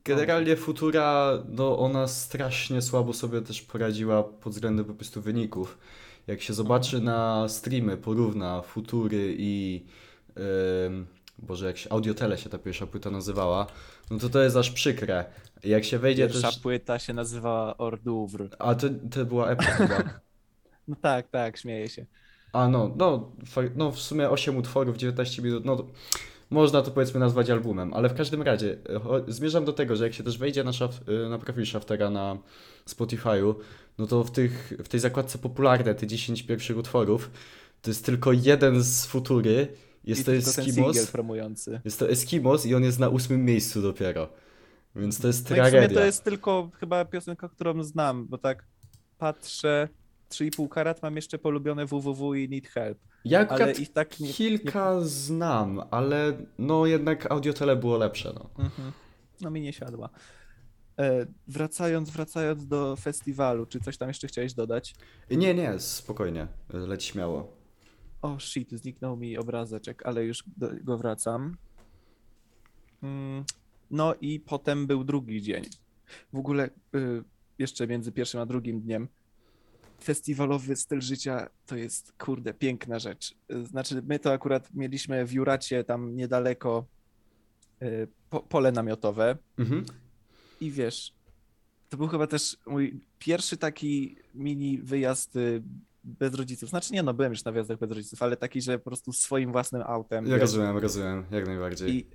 Generalnie 0.04 0.56
Futura, 0.56 1.38
no 1.48 1.78
ona 1.78 2.08
strasznie 2.08 2.82
słabo 2.82 3.12
sobie 3.12 3.40
też 3.40 3.62
poradziła 3.62 4.22
pod 4.22 4.52
względem 4.52 4.84
po 4.84 4.94
prostu 4.94 5.22
wyników. 5.22 5.78
Jak 6.26 6.42
się 6.42 6.54
zobaczy 6.54 7.00
na 7.00 7.48
streamy, 7.48 7.96
porówna 7.96 8.62
Futury 8.62 9.34
i 9.38 9.84
ym, 10.86 11.06
Boże, 11.38 11.66
jak 11.66 11.78
się 11.78 11.90
Audiotele 11.90 12.38
się 12.38 12.50
ta 12.50 12.58
pierwsza 12.58 12.86
płyta 12.86 13.10
nazywała, 13.10 13.66
no 14.10 14.18
to 14.18 14.28
to 14.28 14.42
jest 14.42 14.56
aż 14.56 14.70
przykre. 14.70 15.24
Jak 15.64 15.84
się 15.84 15.98
wejdzie 15.98 16.26
pierwsza 16.26 16.48
też... 16.48 16.58
płyta 16.58 16.98
się 16.98 17.12
nazywała 17.12 17.76
Ordóvr. 17.76 18.48
A 18.58 18.74
to, 18.74 18.86
to 19.10 19.26
była 19.26 19.56
chyba. 19.56 20.02
No 20.88 20.96
tak, 21.00 21.28
tak, 21.28 21.56
śmieję 21.56 21.88
się. 21.88 22.06
A 22.52 22.68
no, 22.68 22.94
no, 22.96 23.32
no 23.76 23.90
w 23.90 24.00
sumie 24.00 24.30
8 24.30 24.56
utworów, 24.56 24.96
19 24.96 25.42
minut, 25.42 25.64
no 25.64 25.76
to 25.76 25.86
można 26.54 26.82
to 26.82 26.90
powiedzmy 26.90 27.20
nazwać 27.20 27.50
albumem, 27.50 27.94
ale 27.94 28.08
w 28.08 28.14
każdym 28.14 28.42
razie 28.42 28.76
e, 29.28 29.32
zmierzam 29.32 29.64
do 29.64 29.72
tego, 29.72 29.96
że 29.96 30.04
jak 30.04 30.14
się 30.14 30.24
też 30.24 30.38
wejdzie 30.38 30.64
na, 30.64 30.72
szaf, 30.72 31.00
e, 31.26 31.28
na 31.28 31.38
profil 31.38 31.66
Shaftera 31.66 32.10
na 32.10 32.38
Spotify'u, 32.88 33.54
no 33.98 34.06
to 34.06 34.24
w, 34.24 34.30
tych, 34.30 34.72
w 34.84 34.88
tej 34.88 35.00
zakładce 35.00 35.38
popularne, 35.38 35.94
te 35.94 36.06
10 36.06 36.42
pierwszych 36.42 36.78
utworów, 36.78 37.30
to 37.82 37.90
jest 37.90 38.04
tylko 38.04 38.32
jeden 38.32 38.82
z 38.82 39.06
Futury, 39.06 39.68
jest 40.04 40.20
I 40.20 40.24
to 40.24 40.32
Eskimos, 40.32 41.12
jest 41.84 41.98
to 41.98 42.10
Eskimos 42.10 42.66
i 42.66 42.74
on 42.74 42.82
jest 42.82 42.98
na 42.98 43.08
ósmym 43.08 43.44
miejscu 43.44 43.82
dopiero, 43.82 44.28
więc 44.96 45.20
to 45.20 45.26
jest 45.26 45.50
No 45.50 45.56
i 45.56 45.60
w 45.60 45.62
sumie 45.62 45.70
tragedia. 45.70 45.98
to 45.98 46.06
jest 46.06 46.24
tylko 46.24 46.70
chyba 46.80 47.04
piosenka, 47.04 47.48
którą 47.48 47.82
znam, 47.82 48.26
bo 48.26 48.38
tak 48.38 48.64
patrzę, 49.18 49.88
3,5 50.34 50.68
karat 50.68 51.02
mam 51.02 51.16
jeszcze 51.16 51.38
polubione 51.38 51.86
www 51.86 52.34
i 52.34 52.48
Need 52.48 52.66
Help, 52.68 52.98
Ja 53.24 53.48
ale 53.48 53.72
ich 53.72 53.92
tak 53.92 54.20
nie... 54.20 54.32
kilka 54.32 55.00
znam, 55.00 55.80
ale 55.90 56.38
no 56.58 56.86
jednak 56.86 57.30
Audiotele 57.32 57.76
było 57.76 57.96
lepsze, 57.96 58.32
no. 58.34 58.64
Mhm. 58.64 58.92
No 59.40 59.50
mi 59.50 59.60
nie 59.60 59.72
siadła. 59.72 60.08
E, 60.98 61.26
wracając, 61.48 62.10
wracając 62.10 62.66
do 62.66 62.96
festiwalu, 62.96 63.66
czy 63.66 63.80
coś 63.80 63.96
tam 63.96 64.08
jeszcze 64.08 64.28
chciałeś 64.28 64.54
dodać? 64.54 64.94
Nie, 65.30 65.54
nie, 65.54 65.78
spokojnie, 65.78 66.46
leć 66.68 67.04
śmiało. 67.04 67.56
O 68.22 68.40
shit, 68.40 68.70
zniknął 68.72 69.16
mi 69.16 69.38
obrazeczek, 69.38 70.06
ale 70.06 70.24
już 70.24 70.44
do 70.56 70.70
go 70.82 70.98
wracam. 70.98 71.56
Mm, 73.02 73.44
No 73.90 74.14
i 74.20 74.40
potem 74.40 74.86
był 74.86 75.04
drugi 75.04 75.42
dzień. 75.42 75.64
W 76.32 76.38
ogóle 76.38 76.70
y, 76.94 77.24
jeszcze 77.58 77.86
między 77.86 78.12
pierwszym 78.12 78.40
a 78.40 78.46
drugim 78.46 78.80
dniem 78.80 79.08
festiwalowy 80.04 80.76
styl 80.76 81.00
życia 81.00 81.48
to 81.66 81.76
jest 81.76 82.12
kurde 82.18 82.54
piękna 82.54 82.98
rzecz. 82.98 83.34
Y, 83.52 83.64
Znaczy 83.66 84.02
my 84.06 84.18
to 84.18 84.32
akurat 84.32 84.74
mieliśmy 84.74 85.26
w 85.26 85.32
Juracie 85.32 85.84
tam 85.84 86.16
niedaleko 86.16 86.86
y, 87.82 88.08
po, 88.30 88.40
pole 88.40 88.72
namiotowe 88.72 89.36
Mhm. 89.58 89.84
i 90.60 90.70
wiesz, 90.70 91.12
to 91.88 91.96
był 91.96 92.08
chyba 92.08 92.26
też 92.26 92.56
mój 92.66 93.00
pierwszy 93.18 93.56
taki 93.56 94.16
mini 94.34 94.78
wyjazd 94.78 95.36
y, 95.36 95.62
bez 96.04 96.34
rodziców. 96.34 96.70
Znaczy 96.70 96.92
nie 96.92 97.02
no, 97.02 97.14
byłem 97.14 97.32
już 97.32 97.44
na 97.44 97.52
wyjazdach 97.52 97.78
bez 97.78 97.90
rodziców, 97.90 98.22
ale 98.22 98.36
taki, 98.36 98.62
że 98.62 98.78
po 98.78 98.84
prostu 98.84 99.12
swoim 99.12 99.52
własnym 99.52 99.82
autem. 99.86 100.24
Ja 100.24 100.30
wiesz. 100.32 100.40
rozumiem, 100.40 100.76
rozumiem, 100.78 101.24
jak 101.30 101.46
najbardziej. 101.46 101.90
I 101.96 102.06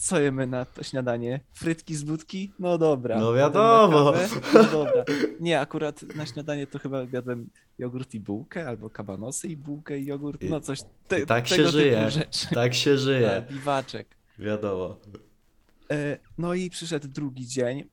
co 0.00 0.20
jemy 0.20 0.46
na 0.46 0.64
to 0.64 0.82
śniadanie? 0.82 1.40
Frytki 1.52 1.94
z 1.96 2.02
budki? 2.02 2.52
No 2.58 2.78
dobra. 2.78 3.18
No 3.18 3.32
wiadomo. 3.32 4.12
No 4.54 4.64
dobra. 4.64 5.04
Nie, 5.40 5.60
akurat 5.60 6.02
na 6.16 6.26
śniadanie 6.26 6.66
to 6.66 6.78
chyba 6.78 7.02
jadłem 7.12 7.50
jogurt 7.78 8.14
i 8.14 8.20
bułkę, 8.20 8.68
albo 8.68 8.90
kabanosy 8.90 9.48
i 9.48 9.56
bułkę 9.56 9.98
i 9.98 10.06
jogurt, 10.06 10.42
no 10.50 10.60
coś 10.60 10.80
te, 11.08 11.20
i 11.20 11.26
tak 11.26 11.48
się 11.48 11.56
tego 11.56 11.68
typu 11.68 11.78
żyje. 11.78 12.10
rzeczy. 12.10 12.46
Tak 12.54 12.74
się 12.74 12.98
żyje, 12.98 13.28
Tak, 13.40 13.52
Biwaczek. 13.52 14.16
wiadomo. 14.38 14.96
E, 15.90 16.18
No 16.38 16.54
i 16.54 16.70
przyszedł 16.70 17.08
drugi 17.08 17.46
dzień. 17.46 17.84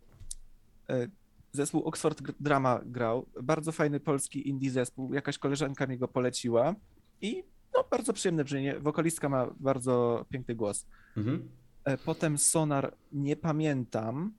E, 0.89 1.07
Zespół 1.51 1.83
Oxford 1.83 2.21
Drama 2.39 2.81
grał. 2.85 3.25
Bardzo 3.43 3.71
fajny 3.71 3.99
polski 3.99 4.49
indie 4.49 4.71
zespół. 4.71 5.13
Jakaś 5.13 5.37
koleżanka 5.37 5.87
mi 5.87 5.97
go 5.97 6.07
poleciła 6.07 6.75
i 7.21 7.43
no, 7.73 7.83
bardzo 7.91 8.13
przyjemne 8.13 8.43
brzmienie. 8.43 8.79
Wokalistka 8.79 9.29
ma 9.29 9.47
bardzo 9.59 10.25
piękny 10.29 10.55
głos. 10.55 10.85
Mhm. 11.17 11.49
E, 11.87 11.97
Potem 11.97 12.37
Sonar 12.37 12.93
nie 13.11 13.35
pamiętam, 13.35 14.33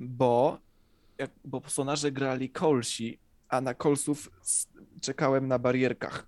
bo, 0.00 0.58
jak, 1.18 1.30
bo 1.44 1.62
Sonarze 1.66 2.12
grali 2.12 2.50
Colsi, 2.50 3.18
a 3.48 3.60
na 3.60 3.74
Colsów 3.74 4.30
s- 4.42 4.68
czekałem 5.00 5.48
na 5.48 5.58
barierkach. 5.58 6.26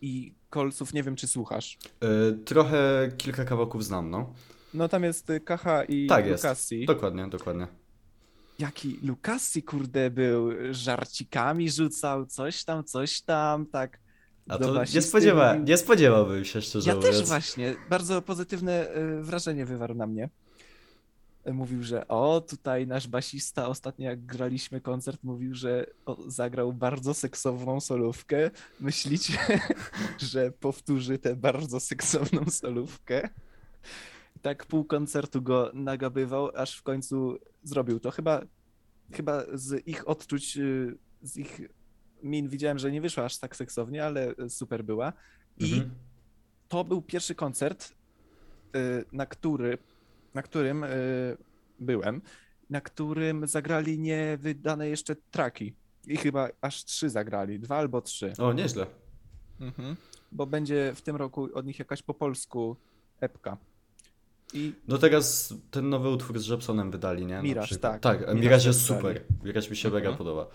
I 0.00 0.34
Colsów 0.50 0.92
nie 0.94 1.02
wiem, 1.02 1.16
czy 1.16 1.28
słuchasz. 1.28 1.78
Y, 2.32 2.38
trochę 2.44 3.08
kilka 3.16 3.44
kawałków 3.44 3.84
znam, 3.84 4.10
no. 4.10 4.32
No 4.74 4.88
tam 4.88 5.04
jest 5.04 5.30
y, 5.30 5.40
Kacha 5.40 5.84
i 5.84 6.06
Tak 6.06 6.26
jest. 6.26 6.44
Lukasi. 6.44 6.86
Dokładnie, 6.86 7.26
dokładnie. 7.28 7.66
Jaki 8.58 8.98
Lukasi, 9.02 9.62
kurde, 9.62 10.10
był, 10.10 10.48
żarcikami 10.70 11.70
rzucał, 11.70 12.26
coś 12.26 12.64
tam, 12.64 12.84
coś 12.84 13.20
tam, 13.22 13.66
tak. 13.66 14.00
A 14.48 14.58
do 14.58 14.74
to 14.74 14.84
nie, 14.94 15.02
spodziewa, 15.02 15.56
nie 15.56 15.76
spodziewałbym 15.76 16.44
się, 16.44 16.62
szczerze 16.62 16.90
Ja 16.90 16.96
mówiąc. 16.96 17.16
też 17.16 17.26
właśnie, 17.26 17.74
bardzo 17.90 18.22
pozytywne 18.22 18.96
y, 18.96 19.22
wrażenie 19.22 19.66
wywarł 19.66 19.94
na 19.94 20.06
mnie. 20.06 20.28
Mówił, 21.52 21.82
że 21.82 22.08
o, 22.08 22.40
tutaj 22.40 22.86
nasz 22.86 23.08
basista 23.08 23.68
ostatnio 23.68 24.10
jak 24.10 24.26
graliśmy 24.26 24.80
koncert, 24.80 25.22
mówił, 25.22 25.54
że 25.54 25.86
zagrał 26.26 26.72
bardzo 26.72 27.14
seksowną 27.14 27.80
solówkę. 27.80 28.50
Myślicie, 28.80 29.38
że 30.32 30.50
powtórzy 30.52 31.18
tę 31.18 31.36
bardzo 31.36 31.80
seksowną 31.80 32.44
solówkę? 32.50 33.28
Tak 34.42 34.66
pół 34.66 34.84
koncertu 34.84 35.42
go 35.42 35.70
nagabywał, 35.74 36.50
aż 36.56 36.76
w 36.78 36.82
końcu 36.82 37.38
zrobił 37.62 38.00
to. 38.00 38.10
Chyba, 38.10 38.40
chyba 39.12 39.42
z 39.54 39.86
ich 39.86 40.08
odczuć, 40.08 40.56
y, 40.56 40.96
z 41.22 41.36
ich 41.36 41.60
min 42.24 42.48
widziałem, 42.48 42.78
że 42.78 42.92
nie 42.92 43.00
wyszła 43.00 43.24
aż 43.24 43.38
tak 43.38 43.56
seksownie, 43.56 44.04
ale 44.04 44.34
super 44.48 44.84
była. 44.84 45.12
I 45.58 45.64
Mhm. 45.72 45.90
to 46.68 46.84
był 46.84 47.02
pierwszy 47.02 47.34
koncert, 47.34 47.92
y, 48.76 49.04
na, 49.12 49.26
który, 49.26 49.78
na 50.34 50.42
którym 50.42 50.84
y, 50.84 50.88
byłem, 51.80 52.20
na 52.70 52.80
którym 52.80 53.46
zagrali 53.46 53.98
niewydane 53.98 54.88
jeszcze 54.88 55.16
traki. 55.30 55.74
I 56.06 56.16
chyba 56.16 56.48
aż 56.60 56.84
trzy 56.84 57.10
zagrali, 57.10 57.60
dwa 57.60 57.76
albo 57.76 58.00
trzy. 58.02 58.32
O, 58.38 58.52
nieźle. 58.52 58.86
Bo 60.32 60.46
będzie 60.46 60.92
w 60.94 61.02
tym 61.02 61.16
roku 61.16 61.48
od 61.54 61.66
nich 61.66 61.78
jakaś 61.78 62.02
po 62.02 62.14
polsku 62.14 62.76
epka. 63.20 63.56
I 64.54 64.72
No 64.88 64.98
teraz 64.98 65.54
ten 65.70 65.88
nowy 65.88 66.08
utwór 66.08 66.38
z 66.38 66.46
Jepsonem 66.48 66.90
wydali, 66.90 67.26
nie? 67.26 67.42
Przykład. 67.62 68.00
tak. 68.02 68.18
Tak, 68.20 68.34
Mirage 68.34 68.66
jest 68.66 68.82
wydali. 68.82 69.00
super. 69.00 69.22
Mirage 69.44 69.70
mi 69.70 69.76
się 69.76 69.88
Mhm. 69.88 70.04
mega 70.04 70.16
podoba. 70.18 70.46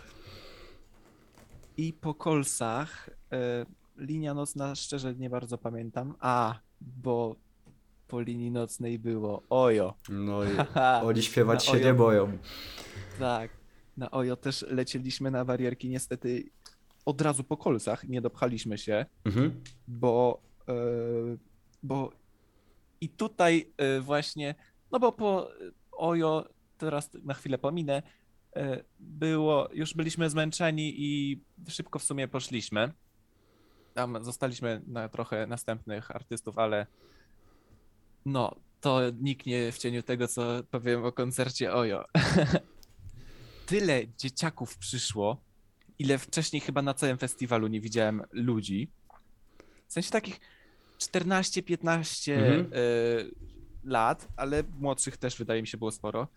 I 1.80 1.94
po 1.94 2.14
kolsach 2.14 3.10
e, 3.32 3.66
linia 3.98 4.34
nocna 4.34 4.76
szczerze 4.76 5.16
nie 5.16 5.30
bardzo 5.30 5.58
pamiętam. 5.58 6.16
A, 6.20 6.60
bo 6.82 7.36
po 8.08 8.22
linii 8.22 8.52
nocnej 8.52 9.00
było 9.00 9.44
Ojo. 9.50 9.94
No 10.10 10.44
i 10.44 10.48
oni 11.08 11.22
śpiewać 11.24 11.66
się 11.66 11.72
Ojo. 11.72 11.86
nie 11.86 11.94
boją. 11.94 12.38
tak. 13.20 13.52
Na 13.98 14.12
Ojo 14.12 14.36
też 14.36 14.66
lecieliśmy 14.70 15.32
na 15.32 15.46
barierki. 15.46 15.90
Niestety 15.90 16.50
od 17.06 17.22
razu 17.22 17.44
po 17.44 17.58
kolsach 17.58 18.04
nie 18.04 18.22
dopchaliśmy 18.22 18.78
się, 18.78 19.06
Mhm. 19.26 19.64
bo, 19.88 20.42
e, 20.68 20.74
bo 21.84 22.12
i 23.02 23.10
tutaj 23.10 23.74
e, 23.78 24.00
właśnie, 24.02 24.56
no 24.92 25.00
bo 25.00 25.12
po 25.12 25.48
Ojo, 25.92 26.46
teraz 26.78 27.10
na 27.24 27.34
chwilę 27.34 27.58
pominę, 27.58 28.04
było, 29.00 29.70
już 29.74 29.94
byliśmy 29.94 30.30
zmęczeni 30.30 30.94
i 30.98 31.42
szybko 31.68 32.00
w 32.00 32.04
sumie 32.04 32.28
poszliśmy. 32.28 32.92
Tam 33.94 34.24
zostaliśmy 34.24 34.82
na 34.88 35.10
trochę 35.10 35.48
następnych 35.48 36.12
artystów, 36.12 36.58
ale 36.58 36.88
no, 38.26 38.56
to 38.82 39.02
niknie 39.22 39.72
w 39.72 39.78
cieniu 39.78 40.04
tego, 40.04 40.28
co 40.28 40.64
powiem 40.72 41.06
o 41.06 41.12
koncercie 41.12 41.74
Ojo. 41.74 42.06
Tyle 43.66 44.02
dzieciaków 44.18 44.78
przyszło, 44.78 45.42
ile 46.00 46.18
wcześniej 46.18 46.62
chyba 46.62 46.82
na 46.82 46.94
całym 46.94 47.18
festiwalu 47.18 47.68
nie 47.68 47.82
widziałem 47.82 48.24
ludzi. 48.32 48.88
W 49.88 49.94
sensie 49.94 50.12
takich 50.12 50.40
14-15 51.00 52.32
Mhm. 52.32 52.60
e, 52.62 52.78
lat, 53.84 54.28
ale 54.38 54.64
młodszych 54.80 55.18
też 55.18 55.38
wydaje 55.38 55.62
mi 55.62 55.68
się 55.68 55.78
było 55.78 55.92
sporo. 55.92 56.28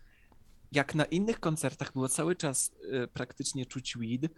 Jak 0.75 0.95
na 0.95 1.05
innych 1.05 1.39
koncertach 1.39 1.93
było 1.93 2.09
cały 2.09 2.35
czas 2.35 2.71
e, 2.91 3.07
praktycznie 3.07 3.65
czuć 3.65 3.97
weed, 3.97 4.31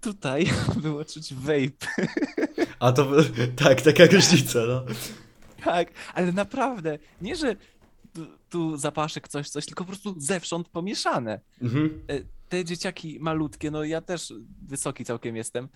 tutaj 0.00 0.46
było 0.82 1.04
czuć 1.04 1.34
vape. 1.34 1.86
A 2.78 2.92
to 2.92 3.10
tak, 3.56 3.80
taka 3.80 4.06
różnica, 4.12 4.58
no. 4.68 4.84
Tak, 5.64 5.92
ale 6.14 6.32
naprawdę, 6.32 6.98
nie 7.20 7.36
że 7.36 7.56
tu, 8.12 8.26
tu 8.50 8.76
zapaszek 8.76 9.28
coś, 9.28 9.48
coś, 9.48 9.66
tylko 9.66 9.84
po 9.84 9.88
prostu 9.88 10.14
zewsząd 10.18 10.68
pomieszane. 10.68 11.40
Mhm. 11.62 12.02
E, 12.08 12.20
Te 12.48 12.64
dzieciaki 12.64 13.18
malutkie, 13.20 13.70
no 13.70 13.84
ja 13.84 14.00
też 14.00 14.32
wysoki 14.66 15.04
całkiem 15.04 15.36
jestem, 15.36 15.68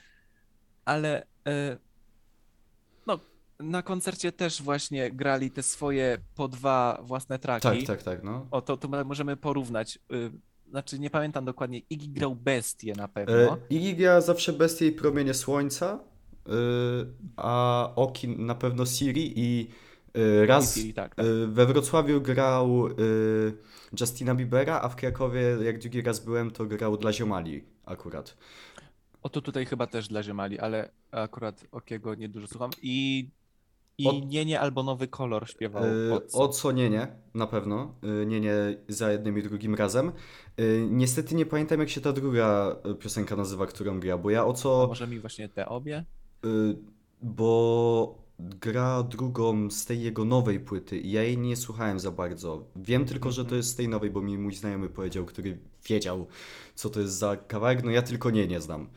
ale 0.84 1.26
e, 1.46 1.78
no 3.06 3.20
na 3.62 3.83
koncercie 3.83 4.33
też 4.33 4.62
właśnie 4.62 5.11
grali 5.11 5.51
te 5.51 5.62
swoje 5.62 6.18
po 6.35 6.48
dwa 6.48 7.01
własne 7.03 7.38
traki. 7.38 7.62
Tak, 7.62 7.83
tak, 7.87 8.03
tak, 8.03 8.22
no. 8.22 8.46
O, 8.51 8.62
to, 8.62 8.77
to 8.77 8.88
możemy 9.05 9.37
porównać. 9.37 9.98
Y, 10.12 10.31
Znaczy, 10.70 10.98
nie 10.98 11.11
pamiętam 11.11 11.44
dokładnie. 11.44 11.79
Iggy 11.90 12.09
grał 12.09 12.35
Bestię 12.35 12.92
na 12.96 13.05
E, 13.05 13.09
pewno. 13.09 13.59
Iggy 13.70 13.92
gra 13.94 14.20
zawsze 14.20 14.53
bestie 14.53 14.87
i 14.87 14.92
promienie 14.92 15.35
słońca, 15.35 15.98
y, 16.48 16.51
a 17.37 17.88
Oki 17.96 18.29
na 18.29 18.55
pewno 18.55 18.87
Siri 18.87 19.33
i 19.37 19.68
y, 20.16 20.46
raz 20.46 20.75
Siri, 20.75 20.94
tak, 20.94 21.14
tak. 21.14 21.27
we 21.48 21.66
Wrocławiu 21.66 22.20
grał 22.20 22.88
Justina 24.01 24.35
Biebera, 24.35 24.81
a 24.81 24.88
w 24.88 24.96
Krakowie 24.96 25.42
jak 25.62 25.79
drugi 25.79 26.03
raz 26.03 26.20
byłem, 26.20 26.51
to 26.51 26.64
grał 26.64 26.96
dla 26.96 27.12
Ziomali 27.12 27.64
akurat. 27.85 28.37
O 29.22 29.29
to 29.29 29.40
tutaj 29.40 29.66
chyba 29.66 29.87
też 29.87 30.09
dla 30.09 30.22
Ziemali, 30.22 30.59
ale 30.59 30.90
akurat 31.11 31.64
Okiego 31.72 32.14
niedużo 32.14 32.46
słucham. 32.46 32.70
I, 32.83 33.29
i 33.98 34.09
O- 34.09 34.12
nie, 34.26 34.44
nie, 34.44 34.61
albo 34.61 34.83
Nowy 34.83 35.09
Kolor 35.09 35.48
śpiewał. 35.50 35.85
Y, 35.85 36.12
od- 36.12 36.35
O 36.35 36.48
co 36.48 36.72
nie, 36.72 36.90
nie, 36.90 37.07
na 37.35 37.46
pewno. 37.46 37.94
Y, 38.22 38.26
Nie, 38.26 38.40
nie, 38.40 38.55
za 38.88 39.12
jednym 39.12 39.38
i 39.38 39.42
drugim 39.42 39.74
razem. 39.74 40.12
Y, 40.61 40.87
Niestety 40.90 41.35
nie 41.35 41.46
pamiętam, 41.46 41.81
jak 41.81 41.88
się 41.88 42.00
ta 42.00 42.12
druga 42.12 42.76
y, 42.90 42.94
piosenka 42.94 43.37
nazywa, 43.37 43.66
którą 43.66 44.00
gra, 44.00 44.18
bo 44.18 44.31
ja 44.31 44.44
o 44.44 44.52
co. 44.52 44.87
Może 44.88 45.07
mi 45.07 45.18
właśnie 45.20 45.48
te 45.48 45.68
obie? 45.68 46.05
Y, 46.46 46.76
Bo 47.37 48.18
gra 48.38 49.02
drugą 49.02 49.70
z 49.70 49.87
tej 49.87 50.02
jego 50.02 50.24
nowej 50.24 50.61
płyty 50.61 50.98
i 50.98 51.11
ja 51.11 51.22
jej 51.22 51.38
nie 51.38 51.57
słuchałem 51.57 52.00
za 52.00 52.11
bardzo. 52.11 52.64
Wiem 52.76 53.05
tylko, 53.05 53.31
że 53.31 53.37
to 53.42 53.46
Mhm. 53.46 53.57
jest 53.57 53.68
z 53.70 53.74
tej 53.76 53.88
nowej, 53.88 54.11
bo 54.11 54.20
mi 54.22 54.38
mój 54.38 54.55
znajomy 54.55 54.88
powiedział, 54.88 55.24
który 55.24 55.59
wiedział, 55.88 56.26
co 56.74 56.90
to 56.90 57.00
jest 57.00 57.14
za 57.18 57.37
kawałek. 57.37 57.83
No 57.85 57.90
ja 57.90 58.02
tylko 58.02 58.31
nie, 58.31 58.46
nie 58.46 58.61
znam. 58.61 58.88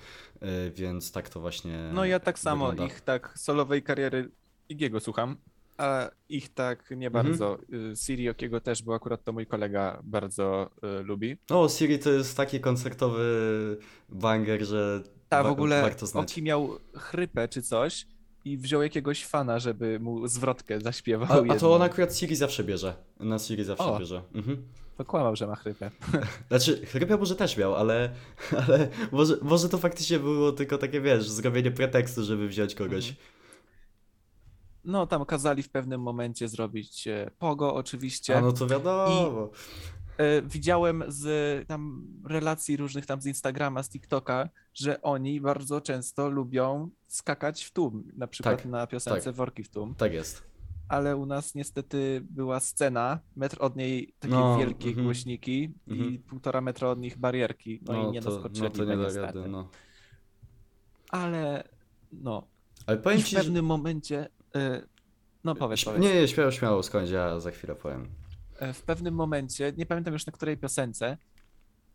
Y, 0.43 0.71
Więc 0.75 1.11
tak 1.11 1.29
to 1.29 1.39
właśnie. 1.39 1.89
No 1.93 2.05
ja 2.05 2.19
tak 2.19 2.39
samo 2.39 2.69
wygląda. 2.69 2.93
ich 2.93 3.01
tak 3.01 3.33
solowej 3.39 3.83
kariery 3.83 4.31
Igiego 4.69 4.99
słucham, 4.99 5.37
a 5.77 6.09
ich 6.29 6.53
tak 6.53 6.91
nie 6.91 7.07
Mhm. 7.07 7.25
bardzo. 7.25 7.57
Y, 7.91 7.95
Siri 7.95 8.29
Okiego 8.29 8.61
też, 8.61 8.83
bo 8.83 8.95
akurat 8.95 9.23
to 9.23 9.33
mój 9.33 9.45
kolega 9.45 9.99
bardzo 10.03 10.69
y, 10.99 11.03
lubi. 11.03 11.37
No, 11.49 11.69
Siri 11.69 11.99
to 11.99 12.09
jest 12.09 12.37
taki 12.37 12.59
koncertowy 12.59 13.77
banger, 14.09 14.65
że 14.65 15.03
Tak, 15.29 15.43
w 15.45 15.49
ogóle 15.49 15.81
warto 15.81 16.05
znać. 16.05 16.31
Oki 16.31 16.41
miał 16.43 16.69
chrypę 16.95 17.47
czy 17.47 17.61
coś 17.61 18.05
i 18.45 18.57
wziął 18.57 18.81
jakiegoś 18.81 19.25
fana, 19.25 19.59
żeby 19.59 19.99
mu 19.99 20.27
zwrotkę 20.27 20.81
zaśpiewał. 20.81 21.45
A, 21.49 21.53
a 21.53 21.57
to 21.57 21.75
on 21.75 21.81
akurat 21.81 22.17
Siri 22.17 22.35
zawsze 22.35 22.63
bierze. 22.63 22.95
Na 23.19 23.39
Siri 23.39 23.63
zawsze 23.63 23.83
O. 23.85 23.99
bierze. 23.99 24.21
Mhm. 24.35 24.63
To 24.97 25.05
kłamał, 25.05 25.35
że 25.35 25.47
ma 25.47 25.55
chrypę. 25.55 25.91
Znaczy, 26.49 26.85
chrypia 26.85 27.17
może 27.17 27.35
też 27.35 27.57
miał, 27.57 27.75
ale, 27.75 28.09
ale 28.67 28.87
może, 29.11 29.37
może 29.41 29.69
to 29.69 29.77
faktycznie 29.77 30.19
było 30.19 30.51
tylko 30.51 30.77
takie, 30.77 31.01
wiesz, 31.01 31.29
zrobienie 31.29 31.71
pretekstu, 31.71 32.23
żeby 32.23 32.47
wziąć 32.47 32.75
kogoś. 32.75 33.09
Mhm. 33.09 33.34
No, 34.85 35.07
tam 35.07 35.25
kazali 35.25 35.63
w 35.63 35.69
pewnym 35.69 36.01
momencie 36.01 36.47
zrobić 36.47 37.07
e, 37.07 37.31
pogo 37.39 37.73
oczywiście. 37.75 38.37
A 38.37 38.41
no 38.41 38.51
to 38.51 38.67
wiadomo. 38.67 39.49
E, 40.17 40.41
Widziałem 40.41 41.03
z 41.07 41.67
tam 41.67 42.07
relacji 42.25 42.77
różnych 42.77 43.05
tam 43.05 43.21
z 43.21 43.25
Instagrama, 43.25 43.83
z 43.83 43.89
TikToka, 43.89 44.49
że 44.73 45.01
oni 45.01 45.41
bardzo 45.41 45.81
często 45.81 46.29
lubią 46.29 46.89
skakać 47.07 47.63
w 47.63 47.71
tłum, 47.71 48.03
na 48.17 48.27
przykład 48.27 48.57
Tak, 48.57 48.65
na 48.65 48.87
piosence 48.87 49.25
tak. 49.25 49.35
Worki 49.35 49.63
w 49.63 49.69
tłum, 49.69 49.95
Tak 49.95 50.13
jest. 50.13 50.43
ale 50.87 51.15
u 51.17 51.25
nas 51.25 51.55
niestety 51.55 52.21
była 52.29 52.59
scena, 52.59 53.19
metr 53.35 53.57
od 53.59 53.75
niej 53.75 54.13
takie 54.19 54.33
No, 54.35 54.57
wielkie 54.57 54.87
mhm. 54.87 55.05
głośniki 55.05 55.73
i 55.87 55.91
Mhm. 55.91 56.17
półtora 56.23 56.61
metra 56.61 56.89
od 56.89 56.99
nich 56.99 57.17
barierki, 57.17 57.79
no, 57.85 58.09
i 58.09 58.11
nie 58.11 58.21
to, 58.21 58.29
doskoczyli 58.29 58.61
no 58.63 58.69
to 58.69 58.83
nie 58.85 58.95
niestety. 58.97 59.21
rady, 59.21 59.47
no. 59.49 59.69
Ale 61.09 61.63
no, 62.11 62.47
Ale 62.87 62.97
i 62.97 63.01
powiem 63.01 63.19
w 63.19 63.23
ci, 63.23 63.35
że... 63.35 63.41
pewnym 63.43 63.65
momencie, 63.65 64.19
e, 64.25 64.29
no 65.43 65.55
powiedz, 65.55 65.83
powiedz. 65.83 66.01
Nie, 66.01 66.15
nie, 66.21 66.27
śmiało, 66.27 66.51
śmiało, 66.51 66.83
skądś, 66.83 67.11
ja 67.11 67.39
za 67.39 67.51
chwilę 67.51 67.75
powiem. 67.75 68.07
E, 68.59 68.73
w 68.73 68.81
pewnym 68.81 69.13
momencie, 69.13 69.73
nie 69.77 69.85
pamiętam 69.85 70.13
już 70.13 70.25
na 70.25 70.33
której 70.33 70.57
piosence, 70.57 71.17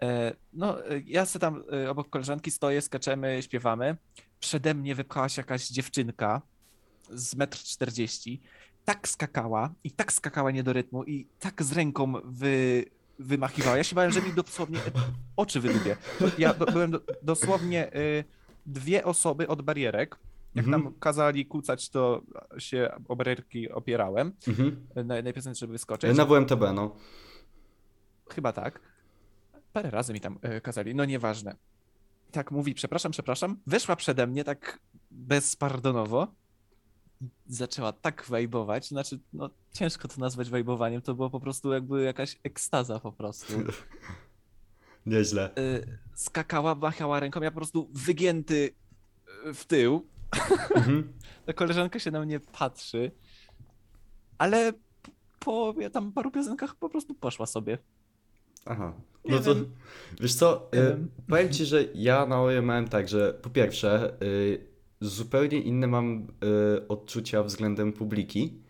e, 0.02 0.34
no 0.52 0.86
e, 0.86 1.00
ja 1.06 1.26
sobie 1.26 1.40
tam 1.40 1.62
e, 1.72 1.90
obok 1.90 2.10
koleżanki 2.10 2.50
stoję, 2.50 2.82
skaczemy, 2.82 3.42
śpiewamy. 3.42 3.96
Przede 4.40 4.74
mnie 4.74 4.94
wypchała 4.94 5.28
się 5.28 5.40
jakaś 5.40 5.68
dziewczynka 5.68 6.42
z 7.10 7.34
metr 7.34 7.58
40. 7.58 8.40
Tak 8.84 9.08
skakała 9.08 9.74
i 9.84 9.90
tak 9.90 10.12
skakała 10.12 10.50
nie 10.50 10.62
do 10.62 10.72
rytmu 10.72 11.04
i 11.04 11.26
tak 11.38 11.62
z 11.62 11.72
ręką 11.72 12.12
wy, 12.24 12.84
wymachiwała. 13.18 13.76
Ja 13.76 13.84
się 13.84 13.96
bałem, 13.96 14.12
że 14.12 14.22
mi 14.22 14.32
dosłownie 14.32 14.78
e, 14.78 14.82
oczy 15.36 15.60
wydubie. 15.60 15.96
Ja 16.38 16.54
do, 16.54 16.66
byłem 16.66 16.90
do, 16.90 17.00
dosłownie 17.22 17.92
e, 17.92 18.24
dwie 18.66 19.04
osoby 19.04 19.48
od 19.48 19.62
barierek. 19.62 20.16
Jak 20.54 20.66
Mhm. 20.66 20.84
nam 20.84 20.94
kazali 20.94 21.46
kucać, 21.46 21.88
to 21.88 22.22
się 22.58 22.90
o 23.08 23.16
barierki 23.16 23.70
opierałem 23.70 24.32
Mhm. 24.48 24.86
na 25.24 25.32
piosence, 25.32 25.60
żeby 25.60 25.72
wyskoczyć. 25.72 26.16
Na 26.16 26.24
WMTB, 26.26 26.72
no. 26.74 26.96
Chyba 28.30 28.52
tak. 28.52 28.80
Parę 29.72 29.90
razy 29.90 30.12
mi 30.12 30.20
tam 30.20 30.38
e, 30.42 30.60
kazali, 30.60 30.94
no 30.94 31.04
nieważne. 31.04 31.56
Tak 32.32 32.50
mówi, 32.50 32.74
przepraszam, 32.74 33.12
przepraszam. 33.12 33.56
Weszła 33.66 33.96
przede 33.96 34.26
mnie 34.26 34.44
tak 34.44 34.78
bezpardonowo. 35.10 36.26
Zaczęła 37.46 37.92
tak 37.92 38.24
wajbować, 38.28 38.88
znaczy, 38.88 39.18
no 39.32 39.50
ciężko 39.72 40.08
to 40.08 40.20
nazwać 40.20 40.50
wajbowaniem, 40.50 41.02
to 41.02 41.14
było 41.14 41.30
po 41.30 41.40
prostu 41.40 41.72
jakby 41.72 42.02
jakaś 42.02 42.38
ekstaza 42.44 43.00
po 43.00 43.12
prostu. 43.12 43.52
Nieźle. 45.06 45.54
E, 45.54 45.80
skakała, 46.14 46.74
machała 46.74 47.20
ręką, 47.20 47.40
ja 47.42 47.50
po 47.50 47.56
prostu 47.56 47.88
wygięty 47.92 48.74
w 49.54 49.64
tył. 49.64 50.06
Mhm. 50.76 51.12
Ta 51.46 51.52
koleżanka 51.52 51.98
się 51.98 52.10
na 52.10 52.20
mnie 52.20 52.40
patrzy, 52.40 53.10
ale 54.38 54.72
po 55.38 55.74
ja 55.78 55.90
tam 55.90 56.12
paru 56.12 56.30
piosenkach 56.30 56.74
po 56.74 56.88
prostu 56.88 57.14
poszła 57.14 57.46
sobie. 57.46 57.78
Aha. 58.66 58.92
No 59.24 59.38
to 59.38 59.54
wiesz 60.20 60.34
co, 60.34 60.68
y, 60.74 60.76
wiem. 60.76 61.10
powiem 61.28 61.52
ci, 61.52 61.64
że 61.64 61.84
ja 61.94 62.26
na 62.26 62.42
OE 62.42 62.62
miałem 62.62 62.88
tak, 62.88 63.08
że 63.08 63.34
po 63.42 63.50
pierwsze 63.50 64.14
y, 64.22 64.66
zupełnie 65.00 65.60
inne 65.60 65.86
mam 65.86 66.26
y, 66.76 66.88
odczucia 66.88 67.42
względem 67.42 67.92
publiki. 67.92 68.62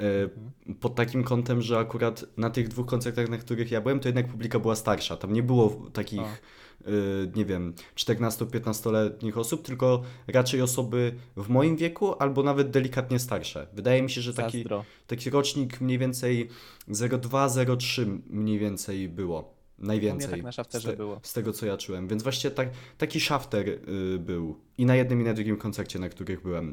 e, 0.00 0.74
pod 0.74 0.94
takim 0.94 1.24
kątem, 1.24 1.62
że 1.62 1.78
akurat 1.78 2.24
na 2.36 2.50
tych 2.50 2.68
dwóch 2.68 2.86
koncertach, 2.86 3.28
na 3.28 3.38
których 3.38 3.70
ja 3.70 3.80
byłem, 3.80 4.00
to 4.00 4.08
jednak 4.08 4.28
publika 4.28 4.58
była 4.58 4.76
starsza. 4.76 5.16
Tam 5.16 5.32
nie 5.32 5.42
było 5.42 5.90
takich, 5.92 6.20
e, 6.20 6.36
nie 7.36 7.44
wiem, 7.44 7.74
14-15-letnich 7.96 9.38
osób, 9.38 9.62
tylko 9.62 10.02
raczej 10.26 10.62
osoby 10.62 11.14
w 11.36 11.48
moim 11.48 11.76
wieku 11.76 12.14
albo 12.18 12.42
nawet 12.42 12.70
delikatnie 12.70 13.18
starsze. 13.18 13.66
Wydaje 13.72 14.02
mi 14.02 14.10
się, 14.10 14.20
że 14.20 14.34
taki, 14.34 14.64
taki 15.06 15.30
rocznik 15.30 15.80
mniej 15.80 15.98
więcej 15.98 16.48
02-03 16.88 18.18
mniej 18.30 18.58
więcej 18.58 19.08
było. 19.08 19.57
Najwięcej. 19.78 20.30
tak 20.30 20.42
na 20.42 20.52
szafterze 20.52 20.92
z, 20.92 20.96
było. 20.96 21.20
z 21.22 21.32
tego 21.32 21.52
co 21.52 21.66
ja 21.66 21.76
czułem. 21.76 22.08
Więc 22.08 22.22
właściwie 22.22 22.54
tak, 22.54 22.68
taki 22.98 23.20
szafter 23.20 23.68
y, 23.68 23.78
był. 24.18 24.60
I 24.78 24.86
na 24.86 24.96
jednym 24.96 25.20
i 25.20 25.24
na 25.24 25.34
drugim 25.34 25.56
koncercie, 25.56 25.98
na 25.98 26.08
których 26.08 26.42
byłem. 26.42 26.70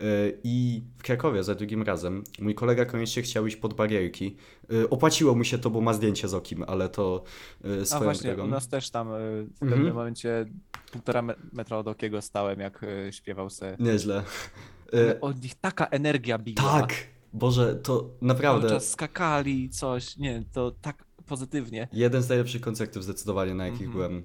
Y, 0.00 0.38
I 0.44 0.82
w 0.98 1.02
Krakowie 1.02 1.44
za 1.44 1.54
drugim 1.54 1.82
razem 1.82 2.24
mój 2.40 2.54
kolega 2.54 2.84
koniecznie 2.84 3.22
chciał 3.22 3.46
iść 3.46 3.56
pod 3.56 3.74
barierki. 3.74 4.36
Y, 4.72 4.90
opłaciło 4.90 5.34
mu 5.34 5.44
się 5.44 5.58
to, 5.58 5.70
bo 5.70 5.80
ma 5.80 5.92
zdjęcie 5.92 6.28
z 6.28 6.34
okim, 6.34 6.64
ale 6.66 6.88
to 6.88 7.24
y, 7.64 7.80
A 7.82 7.84
swoją 7.84 8.04
właśnie, 8.04 8.30
drogą. 8.34 8.48
u 8.48 8.50
nas 8.50 8.68
też 8.68 8.90
tam 8.90 9.08
y, 9.08 9.10
w 9.10 9.62
Mhm. 9.62 9.70
pewnym 9.72 9.94
momencie 9.94 10.46
półtora 10.92 11.22
me- 11.22 11.34
metra 11.52 11.78
od 11.78 11.88
Okiego 11.88 12.22
stałem, 12.22 12.60
jak 12.60 12.82
y, 12.82 13.12
śpiewał 13.12 13.50
se. 13.50 13.76
Nieźle. 13.80 14.22
Y, 14.94 14.98
Ale 15.02 15.20
Od 15.20 15.42
nich 15.42 15.54
taka 15.54 15.86
energia 15.86 16.38
biła. 16.38 16.62
tak! 16.80 16.94
Boże, 17.32 17.74
to 17.76 17.96
Cały 18.00 18.10
naprawdę 18.22 18.68
czas 18.68 18.90
skakali, 18.90 19.70
coś, 19.70 20.16
nie, 20.16 20.44
to 20.52 20.70
tak 20.70 21.04
pozytywnie. 21.26 21.88
jeden 21.92 22.22
z 22.22 22.28
najlepszych 22.28 22.60
koncertów 22.60 23.04
zdecydowanie, 23.04 23.54
na 23.54 23.64
jakich 23.66 23.86
Mhm. 23.86 23.92
byłem. 23.92 24.22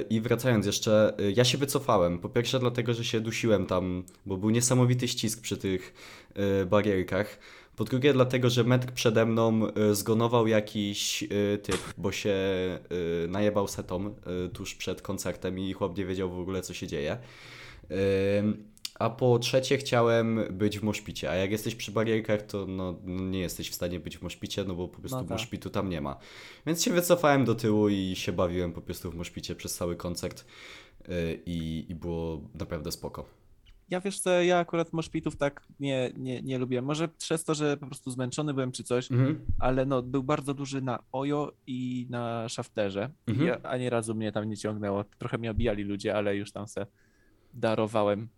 Y, 0.00 0.04
I 0.10 0.20
wracając 0.20 0.66
jeszcze, 0.66 1.14
y, 1.20 1.32
ja 1.32 1.44
się 1.44 1.58
wycofałem. 1.58 2.18
Po 2.18 2.28
pierwsze 2.28 2.58
dlatego, 2.58 2.94
że 2.94 3.04
się 3.04 3.20
dusiłem 3.20 3.66
tam, 3.66 4.04
bo 4.26 4.36
był 4.36 4.50
niesamowity 4.50 5.08
ścisk 5.08 5.40
przy 5.40 5.56
tych 5.56 5.94
y, 6.62 6.66
barierkach. 6.66 7.38
Po 7.76 7.84
drugie 7.84 8.12
dlatego, 8.12 8.50
że 8.50 8.64
metr 8.64 8.92
przede 8.92 9.26
mną 9.26 9.60
zgonował 9.92 10.46
jakiś 10.46 11.24
typ, 11.62 11.78
bo 11.98 12.12
się 12.12 12.34
najebał 13.28 13.68
setą 13.68 14.14
y, 14.46 14.48
tuż 14.48 14.74
przed 14.74 15.02
koncertem 15.02 15.58
i 15.58 15.72
chłop 15.72 15.98
nie 15.98 16.06
wiedział 16.06 16.30
w 16.30 16.38
ogóle 16.38 16.62
co 16.62 16.74
się 16.74 16.86
dzieje. 16.86 17.18
A 18.98 19.10
po 19.10 19.38
trzecie 19.38 19.78
chciałem 19.78 20.40
być 20.50 20.78
w 20.78 20.82
moszpicie, 20.82 21.30
a 21.30 21.34
jak 21.34 21.50
jesteś 21.50 21.74
przy 21.74 21.92
barierkach, 21.92 22.42
to 22.42 22.66
no, 22.66 22.94
no 23.04 23.22
nie 23.22 23.40
jesteś 23.40 23.70
w 23.70 23.74
stanie 23.74 24.00
być 24.00 24.18
w 24.18 24.22
moszpicie, 24.22 24.64
no 24.64 24.74
bo 24.74 24.88
po 24.88 25.00
prostu 25.00 25.16
No 25.18 25.22
tak. 25.24 25.30
moszpitu 25.30 25.70
tam 25.70 25.88
nie 25.88 26.00
ma. 26.00 26.16
Więc 26.66 26.82
się 26.84 26.90
wycofałem 26.92 27.44
do 27.44 27.54
tyłu 27.54 27.88
i 27.88 28.14
się 28.16 28.32
bawiłem 28.32 28.72
po 28.72 28.80
prostu 28.80 29.10
w 29.10 29.14
moszpicie 29.14 29.54
przez 29.54 29.74
cały 29.74 29.96
koncert 29.96 30.44
y, 31.08 31.42
i, 31.46 31.86
i 31.88 31.94
było 31.94 32.40
naprawdę 32.54 32.92
spoko. 32.92 33.24
Ja 33.90 34.00
wiesz 34.00 34.20
co, 34.20 34.30
ja 34.42 34.58
akurat 34.58 34.92
moszpitów 34.92 35.36
tak 35.36 35.66
nie, 35.80 36.12
nie, 36.16 36.42
nie 36.42 36.58
lubiłem. 36.58 36.84
Może 36.84 37.08
przez 37.08 37.44
to, 37.44 37.54
że 37.54 37.76
po 37.76 37.86
prostu 37.86 38.10
zmęczony 38.10 38.54
byłem 38.54 38.72
czy 38.72 38.84
coś, 38.84 39.10
Mhm. 39.12 39.40
ale 39.58 39.86
no 39.86 40.02
był 40.02 40.22
bardzo 40.22 40.54
duży 40.54 40.82
na 40.82 40.98
Ojo 41.12 41.52
i 41.66 42.06
na 42.10 42.48
Szafterze. 42.48 43.10
Mhm. 43.26 43.46
I 43.46 43.48
ja, 43.48 43.62
ani 43.62 43.90
razu 43.90 44.14
mnie 44.14 44.32
tam 44.32 44.48
nie 44.48 44.56
ciągnęło. 44.56 45.04
Trochę 45.04 45.38
mnie 45.38 45.50
obijali 45.50 45.82
ludzie, 45.84 46.14
ale 46.16 46.36
już 46.36 46.52
tam 46.52 46.68
se 46.68 46.86
darowałem. 47.54 48.28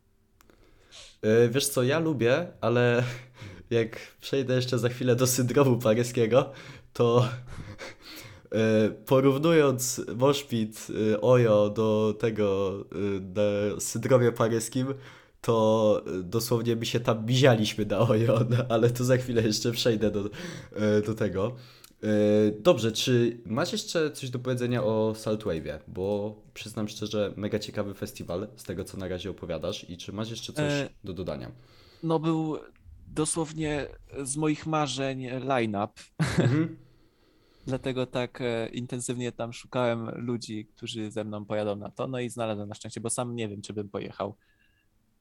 Y, 1.25 1.49
Wiesz 1.49 1.69
co, 1.69 1.83
ja 1.83 1.99
lubię, 1.99 2.47
ale 2.61 3.03
jak 3.71 3.99
przejdę 4.21 4.55
jeszcze 4.55 4.79
za 4.79 4.89
chwilę 4.89 5.17
do 5.17 5.27
syndromu 5.27 5.79
paryskiego, 5.79 6.53
to 6.93 7.29
y, 8.45 8.91
porównując 9.07 10.01
moszpit 10.17 10.87
y, 10.91 11.21
Ojo 11.21 11.71
do 11.71 12.15
tego 12.19 12.73
na 13.35 13.81
syndromie 13.81 14.33
paryskim, 14.33 14.95
to 15.41 16.03
dosłownie 16.23 16.77
my 16.77 16.87
się 16.87 17.01
tam 17.01 17.27
bizialiśmy 17.27 17.87
na 17.87 17.99
Ojo, 17.99 18.41
no, 18.51 18.57
ale 18.69 18.91
to 18.91 19.05
za 19.05 19.17
chwilę 19.17 19.43
jeszcze 19.43 19.73
przejdę 19.73 20.11
do, 20.11 20.25
do 21.07 21.15
tego. 21.15 21.57
Y, 22.05 22.61
Dobrze, 22.61 22.93
czy 22.93 23.41
masz 23.47 23.73
jeszcze 23.73 24.11
coś 24.11 24.31
do 24.31 24.39
powiedzenia 24.39 24.85
o 24.85 25.13
Saltwave'ie? 25.13 25.79
Bo 25.89 26.35
przyznam 26.55 26.89
szczerze, 26.89 27.33
mega 27.37 27.59
ciekawy 27.59 27.95
festiwal 27.95 28.49
z 28.57 28.65
tego, 28.65 28.85
co 28.85 28.97
na 28.97 29.09
razie 29.09 29.31
opowiadasz 29.31 29.91
i 29.91 29.97
czy 29.97 30.13
masz 30.13 30.31
jeszcze 30.31 30.53
coś 30.53 30.73
E, 30.73 30.89
do 31.05 31.13
dodania? 31.13 31.51
No 32.03 32.19
był 32.19 32.59
dosłownie 33.07 33.87
z 34.23 34.37
moich 34.37 34.67
marzeń 34.67 35.27
line-up. 35.27 35.93
Mhm. 36.39 36.77
Dlatego 37.67 38.07
tak 38.07 38.41
e, 38.41 38.69
intensywnie 38.69 39.33
tam 39.33 39.53
szukałem 39.53 40.11
ludzi, 40.15 40.67
którzy 40.67 41.11
ze 41.11 41.25
mną 41.25 41.45
pojadą 41.45 41.77
na 41.77 41.91
to. 41.91 42.07
No 42.07 42.21
i 42.21 42.29
znalazłem 42.29 42.69
na 42.69 42.75
szczęście, 42.75 43.01
bo 43.01 43.11
sam 43.11 43.37
nie 43.37 43.49
wiem, 43.49 43.63
czy 43.63 43.73
bym 43.73 43.89
pojechał. 43.89 44.37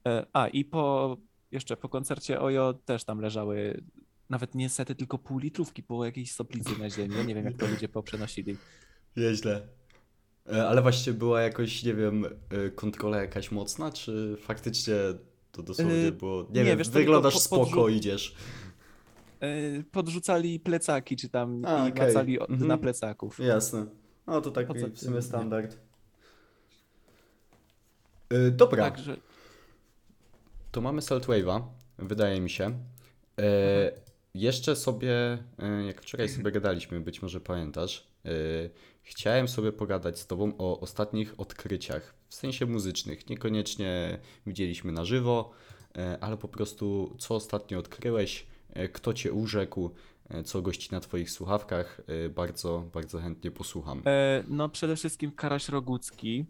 E, 0.07 0.25
A 0.33 0.47
i 0.47 0.65
po 0.65 1.17
jeszcze 1.51 1.77
po 1.77 1.89
koncercie 1.89 2.41
Ojo 2.41 2.73
też 2.73 3.03
tam 3.03 3.19
leżały 3.19 3.83
nawet 4.29 4.55
nie 4.55 4.69
sety, 4.69 4.95
tylko 4.95 5.17
pół 5.17 5.39
litrówki 5.39 5.83
po 5.83 6.05
jakiejś 6.05 6.31
soplicy 6.31 6.79
na 6.79 6.89
ziemi. 6.89 7.15
Nie 7.25 7.35
wiem, 7.35 7.45
jak 7.45 7.57
to 7.57 7.67
ludzie 7.67 7.89
poprzenosili. 7.89 8.57
Nieźle. 9.17 9.67
E, 10.53 10.67
Ale 10.67 10.81
właśnie 10.81 11.13
była 11.13 11.41
jakoś, 11.41 11.83
nie 11.83 11.93
wiem, 11.93 12.25
e, 12.25 12.69
kontrola 12.69 13.17
jakaś 13.21 13.51
mocna, 13.51 13.91
czy 13.91 14.37
faktycznie 14.41 14.95
to 15.51 15.63
dosłownie 15.63 15.93
Yy, 15.95 16.11
było... 16.11 16.43
Nie, 16.43 16.47
nie, 16.53 16.63
wiem, 16.65 16.77
wiesz 16.77 16.89
wyglądasz 16.89 17.47
po- 17.47 17.65
podrzu- 17.65 17.91
idziesz. 17.91 18.35
E, 19.39 19.47
Podrzucali 19.91 20.59
plecaki, 20.59 21.15
czy 21.15 21.29
tam 21.29 21.65
A, 21.65 21.87
i 21.87 21.91
okej. 21.91 22.07
macali 22.07 22.39
Mhm. 22.41 22.67
na 22.67 22.77
plecaków. 22.77 23.39
Jasne. 23.39 23.85
No 24.27 24.41
to 24.41 24.51
taki 24.51 24.73
w 24.93 24.99
sumie 24.99 25.21
standard. 25.21 25.77
E, 28.29 28.51
Dobra, 28.51 28.83
Także 28.83 29.17
to 30.71 30.81
mamy 30.81 31.01
Saltwave'a, 31.01 31.61
wydaje 31.99 32.41
mi 32.41 32.49
się. 32.49 32.65
E, 33.39 33.91
jeszcze 34.39 34.75
sobie, 34.75 35.37
e, 35.59 35.83
jak 35.85 36.01
wczoraj 36.01 36.29
sobie 36.29 36.51
gadaliśmy, 36.51 36.99
być 36.99 37.21
może 37.21 37.39
pamiętasz, 37.39 38.07
e, 38.25 38.29
chciałem 39.01 39.47
sobie 39.47 39.71
pogadać 39.71 40.19
z 40.19 40.27
Tobą 40.27 40.53
o 40.57 40.79
ostatnich 40.79 41.39
odkryciach, 41.39 42.13
w 42.27 42.35
sensie 42.35 42.65
muzycznych. 42.65 43.29
Niekoniecznie 43.29 44.19
widzieliśmy 44.45 44.91
na 44.91 45.05
żywo, 45.05 45.51
e, 45.97 46.17
ale 46.21 46.37
po 46.37 46.47
prostu 46.47 47.15
co 47.19 47.35
ostatnio 47.35 47.79
odkryłeś, 47.79 48.47
kto 48.93 49.13
Cię 49.13 49.33
urzekł, 49.33 49.89
co 50.45 50.61
gości 50.61 50.89
na 50.91 50.99
Twoich 50.99 51.31
słuchawkach. 51.31 52.01
Bardzo, 52.35 52.89
bardzo 52.93 53.19
chętnie 53.19 53.51
posłucham. 53.51 54.03
no 54.47 54.69
przede 54.69 54.95
wszystkim 54.95 55.31
Karaś 55.31 55.69
Rogucki. 55.69 56.45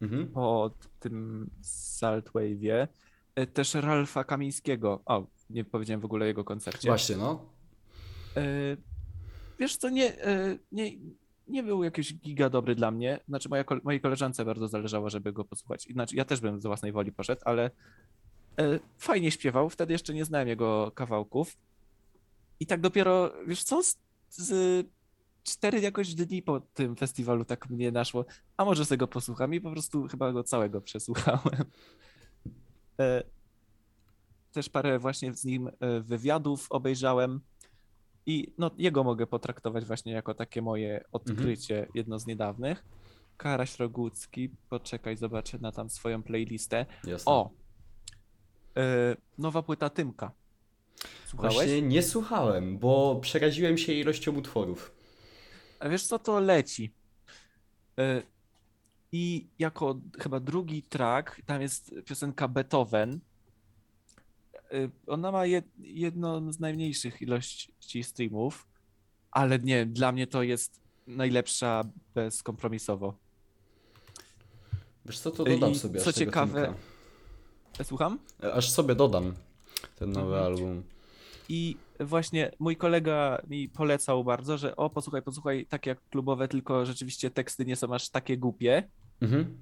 Mhm. 0.00 0.28
po 0.28 0.70
tym 1.00 1.50
Saltwave'ie. 1.62 2.88
Też 3.52 3.74
Ralfa 3.74 4.24
Kamińskiego. 4.24 5.02
O, 5.06 5.26
nie 5.50 5.64
powiedziałem 5.64 6.00
w 6.00 6.04
ogóle 6.04 6.24
o 6.24 6.28
jego 6.28 6.44
koncercie. 6.44 6.88
Właśnie, 6.88 7.16
no. 7.16 7.46
E, 8.36 8.76
Wiesz 9.60 9.76
co, 9.76 9.90
nie, 9.90 10.24
e, 10.24 10.58
nie, 10.72 10.92
nie 11.48 11.62
był 11.62 11.84
jakiś 11.84 12.14
giga 12.14 12.50
dobry 12.50 12.74
dla 12.74 12.90
mnie. 12.90 13.20
Znaczy 13.28 13.48
moja, 13.48 13.64
mojej 13.84 14.00
koleżance 14.00 14.44
bardzo 14.44 14.68
zależało, 14.68 15.10
żeby 15.10 15.32
go 15.32 15.44
posłuchać. 15.44 15.82
Znaczy 15.92 16.16
ja 16.16 16.24
też 16.24 16.40
bym 16.40 16.60
z 16.60 16.66
własnej 16.66 16.92
woli 16.92 17.12
poszedł, 17.12 17.42
ale 17.44 17.70
e, 18.58 18.80
fajnie 18.98 19.30
śpiewał. 19.30 19.70
Wtedy 19.70 19.92
jeszcze 19.92 20.14
nie 20.14 20.24
znałem 20.24 20.48
jego 20.48 20.90
kawałków. 20.94 21.56
I 22.60 22.66
tak 22.66 22.80
dopiero, 22.80 23.32
wiesz 23.46 23.62
co, 23.62 23.82
z, 23.82 23.98
z 24.28 24.86
cztery 25.42 25.80
jakoś 25.80 26.14
dni 26.14 26.42
po 26.42 26.60
tym 26.60 26.96
festiwalu 26.96 27.44
tak 27.44 27.70
mnie 27.70 27.92
naszło, 27.92 28.24
a 28.56 28.64
może 28.64 28.84
sobie 28.84 28.98
go 28.98 29.08
posłucham 29.08 29.54
i 29.54 29.60
po 29.60 29.70
prostu 29.70 30.08
chyba 30.08 30.32
go 30.32 30.44
całego 30.44 30.80
przesłuchałem. 30.80 31.64
Też 34.52 34.68
parę 34.68 34.98
właśnie 34.98 35.34
z 35.34 35.44
nim 35.44 35.68
e, 35.68 36.00
wywiadów 36.00 36.66
obejrzałem 36.70 37.40
i 38.26 38.54
no, 38.58 38.70
jego 38.78 39.04
mogę 39.04 39.26
potraktować 39.26 39.84
właśnie 39.84 40.12
jako 40.12 40.34
takie 40.34 40.62
moje 40.62 41.04
odkrycie, 41.12 41.86
jedno 41.94 42.18
z 42.18 42.26
niedawnych. 42.26 42.84
Karaś 43.36 43.78
Rogucki, 43.78 44.50
poczekaj, 44.68 45.16
zobaczę 45.16 45.58
na 45.58 45.72
tam 45.72 45.90
swoją 45.90 46.22
playlistę. 46.22 46.86
Jasne. 47.04 47.32
O! 47.32 47.50
E, 48.76 49.16
nowa 49.38 49.62
płyta 49.62 49.90
Tymka. 49.90 50.32
Słuchałeś? 51.26 51.54
Właśnie 51.54 51.82
nie 51.82 52.02
słuchałem, 52.02 52.78
bo 52.78 53.18
przeraziłem 53.22 53.78
się 53.78 53.92
ilością 53.92 54.36
utworów. 54.36 54.94
A 55.80 55.88
wiesz 55.88 56.06
co, 56.06 56.18
to 56.18 56.40
leci. 56.40 56.92
E, 57.98 58.22
I 59.12 59.48
jako 59.58 60.00
chyba 60.18 60.40
drugi 60.40 60.82
track, 60.82 61.40
tam 61.46 61.62
jest 61.62 61.94
piosenka 62.04 62.48
Beethoven. 62.48 63.20
E, 64.70 64.88
Ona 65.06 65.32
ma 65.32 65.46
jed, 65.46 65.64
jedną 65.78 66.52
z 66.52 66.60
najmniejszych 66.60 67.22
ilości 67.22 68.04
streamów, 68.04 68.66
ale 69.30 69.58
nie, 69.58 69.86
dla 69.86 70.12
mnie 70.12 70.26
to 70.26 70.42
jest 70.42 70.80
najlepsza 71.06 71.84
bezkompromisowo. 72.14 73.14
Wiesz 75.06 75.18
co, 75.18 75.30
to 75.30 75.44
I 75.46 75.50
dodam 75.50 75.74
sobie 75.74 76.00
co 76.00 76.12
ciekawe-. 76.12 76.74
E, 77.78 77.84
Słucham? 77.84 78.18
Aż 78.54 78.70
sobie 78.70 78.94
dodam 78.94 79.34
ten 79.96 80.12
nowy 80.12 80.34
Mhm. 80.36 80.44
album. 80.52 80.82
I 81.48 81.76
właśnie 82.00 82.50
mój 82.58 82.76
kolega 82.76 83.42
mi 83.48 83.68
polecał 83.68 84.24
bardzo, 84.24 84.58
że 84.58 84.76
o, 84.76 84.90
posłuchaj, 84.90 85.22
posłuchaj, 85.22 85.66
tak 85.66 85.86
jak 85.86 86.08
klubowe, 86.10 86.48
tylko 86.48 86.86
rzeczywiście 86.86 87.30
teksty 87.30 87.64
nie 87.64 87.76
są 87.76 87.94
aż 87.94 88.08
takie 88.08 88.36
głupie. 88.38 88.88
Mhm. 89.20 89.58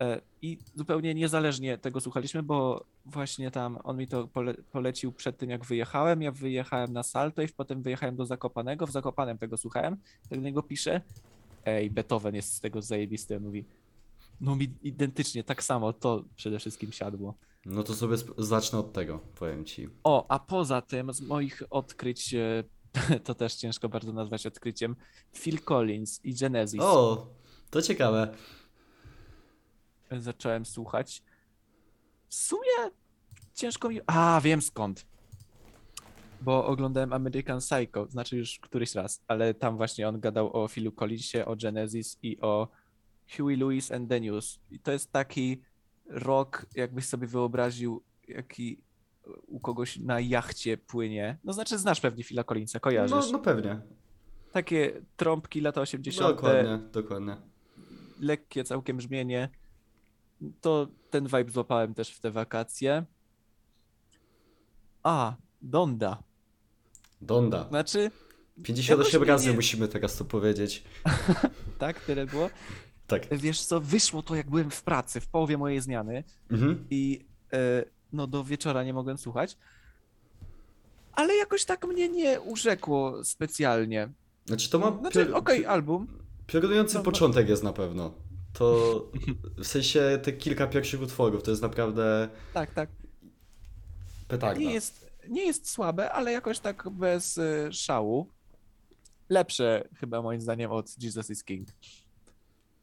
E, 0.00 0.20
I 0.42 0.58
zupełnie 0.74 1.14
niezależnie 1.14 1.78
tego 1.78 2.00
słuchaliśmy, 2.00 2.42
bo 2.42 2.84
właśnie 3.06 3.50
tam 3.50 3.78
on 3.84 3.96
mi 3.96 4.08
to 4.08 4.28
pole, 4.28 4.54
polecił 4.72 5.12
przed 5.12 5.38
tym, 5.38 5.50
jak 5.50 5.64
wyjechałem. 5.64 6.22
Ja 6.22 6.32
wyjechałem 6.32 6.92
na 6.92 7.02
Salto 7.02 7.42
i 7.42 7.48
potem 7.48 7.82
wyjechałem 7.82 8.16
do 8.16 8.26
Zakopanego. 8.26 8.86
W 8.86 8.90
Zakopanem 8.90 9.38
tego 9.38 9.56
słuchałem. 9.56 9.96
Tak 10.28 10.38
do 10.38 10.44
niego 10.44 10.62
piszę. 10.62 11.00
Ej, 11.64 11.90
Beethoven 11.90 12.34
jest 12.34 12.54
z 12.54 12.60
tego 12.60 12.82
zajebisty. 12.82 13.40
Mówi, 13.40 13.64
no 14.40 14.56
mi 14.56 14.74
identycznie, 14.82 15.44
tak 15.44 15.62
samo 15.62 15.92
to 15.92 16.24
przede 16.36 16.58
wszystkim 16.58 16.92
siadło. 16.92 17.34
No 17.66 17.82
to 17.82 17.94
sobie 17.94 18.16
zacznę 18.38 18.78
od 18.78 18.92
tego, 18.92 19.20
powiem 19.38 19.64
ci. 19.64 19.88
O, 20.04 20.26
a 20.28 20.38
poza 20.38 20.82
tym 20.82 21.12
z 21.12 21.20
moich 21.20 21.62
odkryć, 21.70 22.34
e, 22.34 22.64
to 23.24 23.34
też 23.34 23.54
ciężko 23.54 23.88
bardzo 23.88 24.12
nazwać 24.12 24.46
odkryciem, 24.46 24.96
Phil 25.34 25.60
Collins 25.60 26.20
i 26.24 26.34
Genesis 26.34 26.80
O, 26.80 27.26
to 27.70 27.82
ciekawe. 27.82 28.34
Zacząłem 30.10 30.66
słuchać. 30.66 31.22
W 32.28 32.34
sumie 32.34 32.90
ciężko 33.54 33.88
mi... 33.88 34.00
A, 34.06 34.40
wiem 34.44 34.62
skąd. 34.62 35.06
Bo 36.40 36.66
oglądałem 36.66 37.12
American 37.12 37.58
Psycho, 37.58 38.06
znaczy 38.06 38.36
już 38.36 38.58
któryś 38.58 38.94
raz, 38.94 39.22
ale 39.28 39.54
tam 39.54 39.76
właśnie 39.76 40.08
on 40.08 40.20
gadał 40.20 40.56
o 40.56 40.68
Philu 40.68 40.92
Collinsie, 40.92 41.46
o 41.46 41.56
Genesis 41.56 42.18
i 42.22 42.40
o 42.40 42.68
Huey 43.36 43.56
Lewis 43.56 43.92
and 43.92 44.08
the 44.08 44.20
News. 44.20 44.60
I 44.70 44.78
to 44.78 44.92
jest 44.92 45.12
taki 45.12 45.62
rock, 46.06 46.66
jakbyś 46.74 47.04
sobie 47.04 47.26
wyobraził, 47.26 48.02
jaki 48.28 48.80
u 49.46 49.60
kogoś 49.60 49.96
na 49.98 50.20
jachcie 50.20 50.76
płynie. 50.76 51.38
No 51.44 51.52
znaczy 51.52 51.78
znasz 51.78 52.00
pewnie 52.00 52.24
Phila 52.24 52.44
Collinsa, 52.44 52.80
kojarzysz. 52.80 53.26
No, 53.26 53.32
no 53.32 53.38
pewnie. 53.38 53.80
Takie 54.52 55.02
trąbki 55.16 55.60
lata 55.60 55.80
80. 55.80 56.36
Dokładnie, 56.36 56.78
dokładnie. 56.92 57.36
lekkie 58.20 58.64
całkiem 58.64 58.96
brzmienie. 58.96 59.48
To 60.60 60.88
ten 61.10 61.24
vibe 61.26 61.50
złapałem 61.50 61.94
też 61.94 62.10
w 62.10 62.20
te 62.20 62.30
wakacje. 62.30 63.04
A, 65.02 65.34
Donda. 65.62 66.22
Donda. 67.20 67.68
Znaczy, 67.68 68.10
58 68.62 69.12
jakoś 69.12 69.28
razy 69.28 69.48
nie- 69.50 69.54
musimy 69.56 69.88
teraz 69.88 70.16
to 70.16 70.24
powiedzieć. 70.24 70.84
tak, 71.78 72.00
tyle 72.00 72.26
było. 72.26 72.50
Tak. 73.06 73.22
Wiesz 73.38 73.60
co, 73.62 73.80
wyszło 73.80 74.22
to 74.22 74.34
jak 74.34 74.50
byłem 74.50 74.70
w 74.70 74.82
pracy, 74.82 75.20
w 75.20 75.28
połowie 75.28 75.58
mojej 75.58 75.80
zmiany 75.80 76.24
Mhm. 76.50 76.86
i 76.90 77.26
e, 77.52 77.84
no 78.12 78.26
do 78.26 78.44
wieczora 78.44 78.84
nie 78.84 78.94
mogłem 78.94 79.18
słuchać. 79.18 79.56
Ale 81.12 81.34
jakoś 81.34 81.64
tak 81.64 81.86
mnie 81.86 82.08
nie 82.08 82.40
urzekło 82.40 83.24
specjalnie. 83.24 84.08
Znaczy 84.46 84.70
to 84.70 84.78
ma 84.78 84.98
Znaczy, 85.00 85.34
okej, 85.34 85.66
album. 85.66 86.06
piorunujący 86.46 86.94
No, 86.94 87.00
no. 87.00 87.04
początek 87.04 87.48
jest 87.48 87.62
na 87.62 87.72
pewno. 87.72 88.14
To 88.58 89.02
w 89.56 89.66
sensie 89.66 90.18
te 90.22 90.32
kilka 90.32 90.66
pierwszych 90.66 91.02
utworów 91.02 91.42
to 91.42 91.50
jest 91.50 91.62
naprawdę 91.62 92.28
Tak, 92.54 92.74
tak. 92.74 92.90
petarda. 94.28 94.60
Nie 94.60 94.72
jest, 94.74 95.10
nie 95.28 95.46
jest 95.46 95.70
słabe, 95.70 96.12
ale 96.12 96.32
jakoś 96.32 96.58
tak 96.58 96.90
bez 96.90 97.38
y, 97.38 97.68
szału. 97.72 98.32
Lepsze 99.28 99.88
chyba 99.94 100.22
moim 100.22 100.40
zdaniem 100.40 100.70
od 100.70 101.02
Jesus 101.02 101.30
is 101.30 101.44
King. 101.44 101.68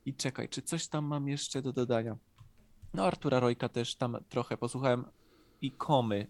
I 0.06 0.14
czekaj, 0.14 0.50
czy 0.50 0.62
coś 0.62 0.88
tam 0.88 1.06
mam 1.06 1.28
jeszcze 1.28 1.62
do 1.62 1.74
dodania? 1.74 2.18
No 2.94 3.06
Artura 3.06 3.40
Rojka 3.40 3.70
też 3.70 3.96
tam 3.96 4.18
trochę 4.30 4.58
posłuchałem 4.58 5.06
i 5.62 5.72
Komy. 5.72 6.28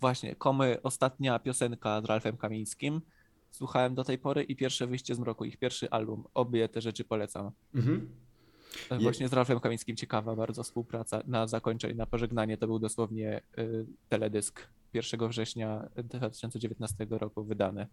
Właśnie, 0.00 0.36
Komy, 0.36 0.82
ostatnia 0.82 1.38
piosenka 1.38 2.00
z 2.02 2.04
Ralfem 2.04 2.36
Kamińskim. 2.36 3.00
Słuchałem 3.50 3.94
do 3.94 4.04
tej 4.04 4.18
pory 4.18 4.42
i 4.42 4.56
pierwsze 4.56 4.86
wyjście 4.86 5.14
z 5.14 5.18
mroku, 5.18 5.44
ich 5.44 5.56
pierwszy 5.56 5.90
album. 5.90 6.24
Obie 6.34 6.68
te 6.68 6.80
rzeczy 6.80 7.04
polecam. 7.04 7.50
Mhm. 7.74 8.10
E, 8.90 8.98
Właśnie 8.98 9.28
z 9.28 9.32
Ralfem 9.32 9.60
Kamińskim 9.60 9.96
ciekawa 9.96 10.36
bardzo 10.36 10.62
współpraca. 10.62 11.22
Na 11.26 11.46
zakończenie, 11.46 11.94
na 11.94 12.06
pożegnanie 12.06 12.56
to 12.56 12.66
był 12.66 12.78
dosłownie 12.78 13.40
y, 13.58 13.86
teledysk 14.08 14.68
1 14.92 15.28
września 15.28 15.88
2019 16.04 17.06
roku 17.10 17.44
wydany. 17.44 17.86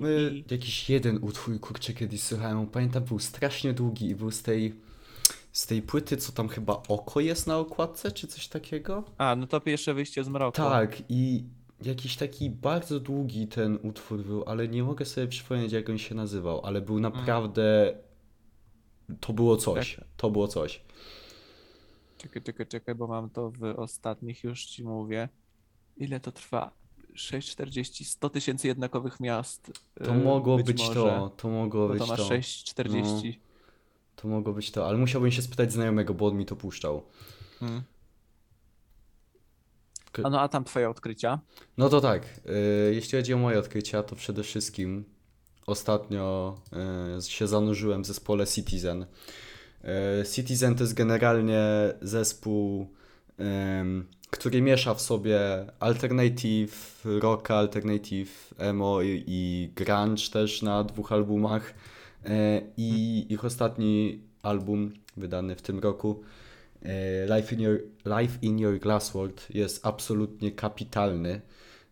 My, 0.00 0.30
i- 0.34 0.44
jakiś 0.50 0.90
jeden 0.90 1.18
utwór, 1.24 1.60
kurczę, 1.60 1.92
kiedyś 1.94 2.22
słuchałem, 2.22 2.66
pamiętam, 2.66 3.04
był 3.04 3.18
strasznie 3.18 3.72
długi 3.72 4.08
i 4.08 4.14
był 4.14 4.30
z 4.30 4.42
tej, 4.42 4.74
z 5.52 5.66
tej 5.66 5.82
płyty, 5.82 6.16
co 6.16 6.32
tam 6.32 6.48
chyba 6.48 6.82
oko 6.88 7.20
jest 7.20 7.46
na 7.46 7.58
okładce, 7.58 8.12
czy 8.12 8.26
coś 8.26 8.48
takiego? 8.48 9.04
A, 9.18 9.36
no 9.36 9.46
to 9.46 9.60
pierwsze 9.60 9.94
wyjście 9.94 10.24
z 10.24 10.28
mroku. 10.28 10.56
Tak, 10.56 11.02
i 11.08 11.44
jakiś 11.82 12.16
taki 12.16 12.50
bardzo 12.50 13.00
długi 13.00 13.48
ten 13.48 13.78
utwór 13.82 14.22
był, 14.24 14.44
ale 14.46 14.68
nie 14.68 14.82
mogę 14.82 15.04
sobie 15.04 15.26
przypomnieć, 15.26 15.72
jak 15.72 15.90
on 15.90 15.98
się 15.98 16.14
nazywał, 16.14 16.60
ale 16.66 16.80
był 16.80 17.00
naprawdę... 17.00 17.96
To 19.20 19.32
było 19.32 19.56
coś, 19.56 19.96
Tak. 19.96 20.04
to 20.16 20.30
było 20.30 20.48
coś. 20.48 20.82
Czekaj, 22.18 22.42
czekaj, 22.42 22.66
czekaj, 22.66 22.94
bo 22.94 23.06
mam 23.06 23.30
to 23.30 23.50
w 23.50 23.62
ostatnich, 23.76 24.44
już 24.44 24.66
ci 24.66 24.84
mówię. 24.84 25.28
Ile 25.96 26.20
to 26.20 26.32
trwa? 26.32 26.70
6,40, 27.14 28.04
100 28.04 28.30
tysięcy 28.30 28.68
jednakowych 28.68 29.20
miast. 29.20 29.72
To 30.04 30.14
y, 30.14 30.18
mogło 30.18 30.56
być 30.56 30.66
być 30.66 30.88
to, 30.88 31.30
to 31.36 31.48
mogło 31.48 31.88
Bo 31.88 31.94
być 31.94 32.02
to 32.02 32.06
ma 32.06 32.16
to. 32.16 32.22
6,40. 32.22 33.34
To 34.16 34.28
mogło 34.28 34.52
być 34.52 34.70
to, 34.70 34.88
ale 34.88 34.98
musiałbym 34.98 35.30
się 35.30 35.42
spytać 35.42 35.72
znajomego, 35.72 36.14
bo 36.14 36.26
on 36.26 36.36
mi 36.36 36.46
to 36.46 36.56
puszczał. 36.56 37.02
Hmm. 37.60 37.82
A 40.24 40.30
no, 40.30 40.40
a 40.40 40.48
tam 40.48 40.64
twoje 40.64 40.90
odkrycia? 40.90 41.38
No 41.78 41.88
to 41.88 42.00
tak, 42.00 42.22
y, 42.26 42.94
jeśli 42.94 43.18
chodzi 43.18 43.34
o 43.34 43.38
moje 43.38 43.58
odkrycia, 43.58 44.02
to 44.02 44.16
przede 44.16 44.42
wszystkim 44.42 45.04
ostatnio 45.66 46.54
y, 47.18 47.30
się 47.30 47.46
zanurzyłem 47.46 48.02
w 48.02 48.06
zespole 48.06 48.46
Citizen. 48.46 49.02
Y, 50.22 50.26
Citizen 50.34 50.74
to 50.74 50.82
jest 50.82 50.94
generalnie 50.94 51.62
zespół, 52.02 52.86
który 54.30 54.62
miesza 54.62 54.94
w 54.94 55.00
sobie 55.00 55.40
alternative, 55.80 57.04
rock, 57.04 57.50
alternative, 57.50 58.54
emo 58.58 59.02
i, 59.02 59.72
grunge 59.76 60.30
też 60.32 60.62
na 60.62 60.84
dwóch 60.84 61.12
albumach. 61.12 61.74
I 62.76 63.26
ich 63.28 63.44
ostatni 63.44 64.22
album, 64.42 64.92
wydany 65.16 65.56
w 65.56 65.62
tym 65.62 65.78
roku, 65.78 66.22
Life 67.36 67.54
in 67.54 67.60
Your, 67.60 67.80
Life 68.20 68.38
in 68.42 68.58
Your 68.58 68.78
Glass 68.78 69.14
World 69.14 69.46
jest 69.50 69.86
absolutnie 69.86 70.50
kapitalny. 70.52 71.40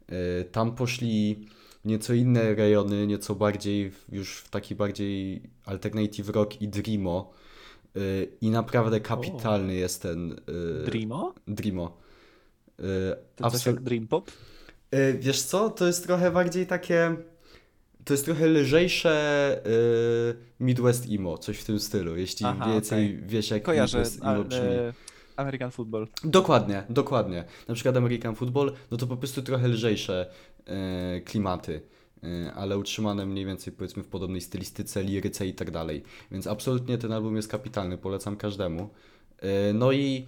E, 0.08 0.44
Tam 0.44 0.74
poszli 0.74 1.48
nieco 1.84 2.14
inne 2.14 2.54
rejony, 2.54 3.06
nieco 3.06 3.34
bardziej 3.34 3.92
już 4.12 4.36
w 4.36 4.48
taki 4.48 4.74
bardziej 4.74 5.42
alternative 5.64 6.28
rock 6.32 6.62
i 6.62 6.68
dreamo. 6.68 7.30
E, 7.96 8.00
I 8.40 8.50
naprawdę 8.50 9.00
kapitalny 9.00 9.74
jest 9.74 10.02
ten 10.02 10.32
e, 10.82 10.84
Dreamo? 10.84 11.34
dreamo. 11.48 11.96
E, 12.78 12.82
To 13.36 13.44
absol- 13.44 13.80
Dream 13.80 14.06
Pop? 14.08 14.30
E, 14.90 15.12
Wiesz 15.14 15.42
co, 15.42 15.70
to 15.70 15.86
jest 15.86 16.06
trochę 16.06 16.30
bardziej 16.30 16.66
takie. 16.66 17.16
To 18.04 18.14
jest 18.14 18.24
trochę 18.24 18.46
lżejsze 18.46 19.12
e, 19.66 20.64
Midwest 20.64 21.06
emo, 21.10 21.38
coś 21.38 21.58
w 21.58 21.64
tym 21.64 21.80
stylu, 21.80 22.16
jeśli 22.16 22.46
Aha, 22.46 22.72
więcej 22.72 23.06
okej. 23.06 23.26
wiesz 23.26 23.50
jak 23.50 23.62
Kojarzę, 23.62 23.98
Midwest 23.98 24.20
emo 24.20 24.30
ale 24.30 24.44
brzmi. 24.44 24.68
American 25.36 25.70
Football. 25.70 26.08
Dokładnie, 26.24 26.84
dokładnie. 26.90 27.44
Na 27.68 27.74
przykład 27.74 27.96
American 27.96 28.34
Football, 28.34 28.72
no 28.90 28.96
to 28.96 29.06
po 29.06 29.16
prostu 29.16 29.42
trochę 29.42 29.68
lżejsze 29.68 30.30
e, 30.66 31.20
klimaty, 31.20 31.80
e, 32.22 32.52
ale 32.54 32.78
utrzymane 32.78 33.26
mniej 33.26 33.46
więcej 33.46 33.72
powiedzmy 33.72 34.02
w 34.02 34.08
podobnej 34.08 34.40
stylistyce, 34.40 35.02
liryce 35.02 35.46
i 35.46 35.54
tak 35.54 35.70
dalej. 35.70 36.02
Więc 36.30 36.46
absolutnie 36.46 36.98
ten 36.98 37.12
album 37.12 37.36
jest 37.36 37.48
kapitalny, 37.48 37.98
polecam 37.98 38.36
każdemu. 38.36 38.90
E, 39.38 39.72
no 39.72 39.92
i 39.92 40.26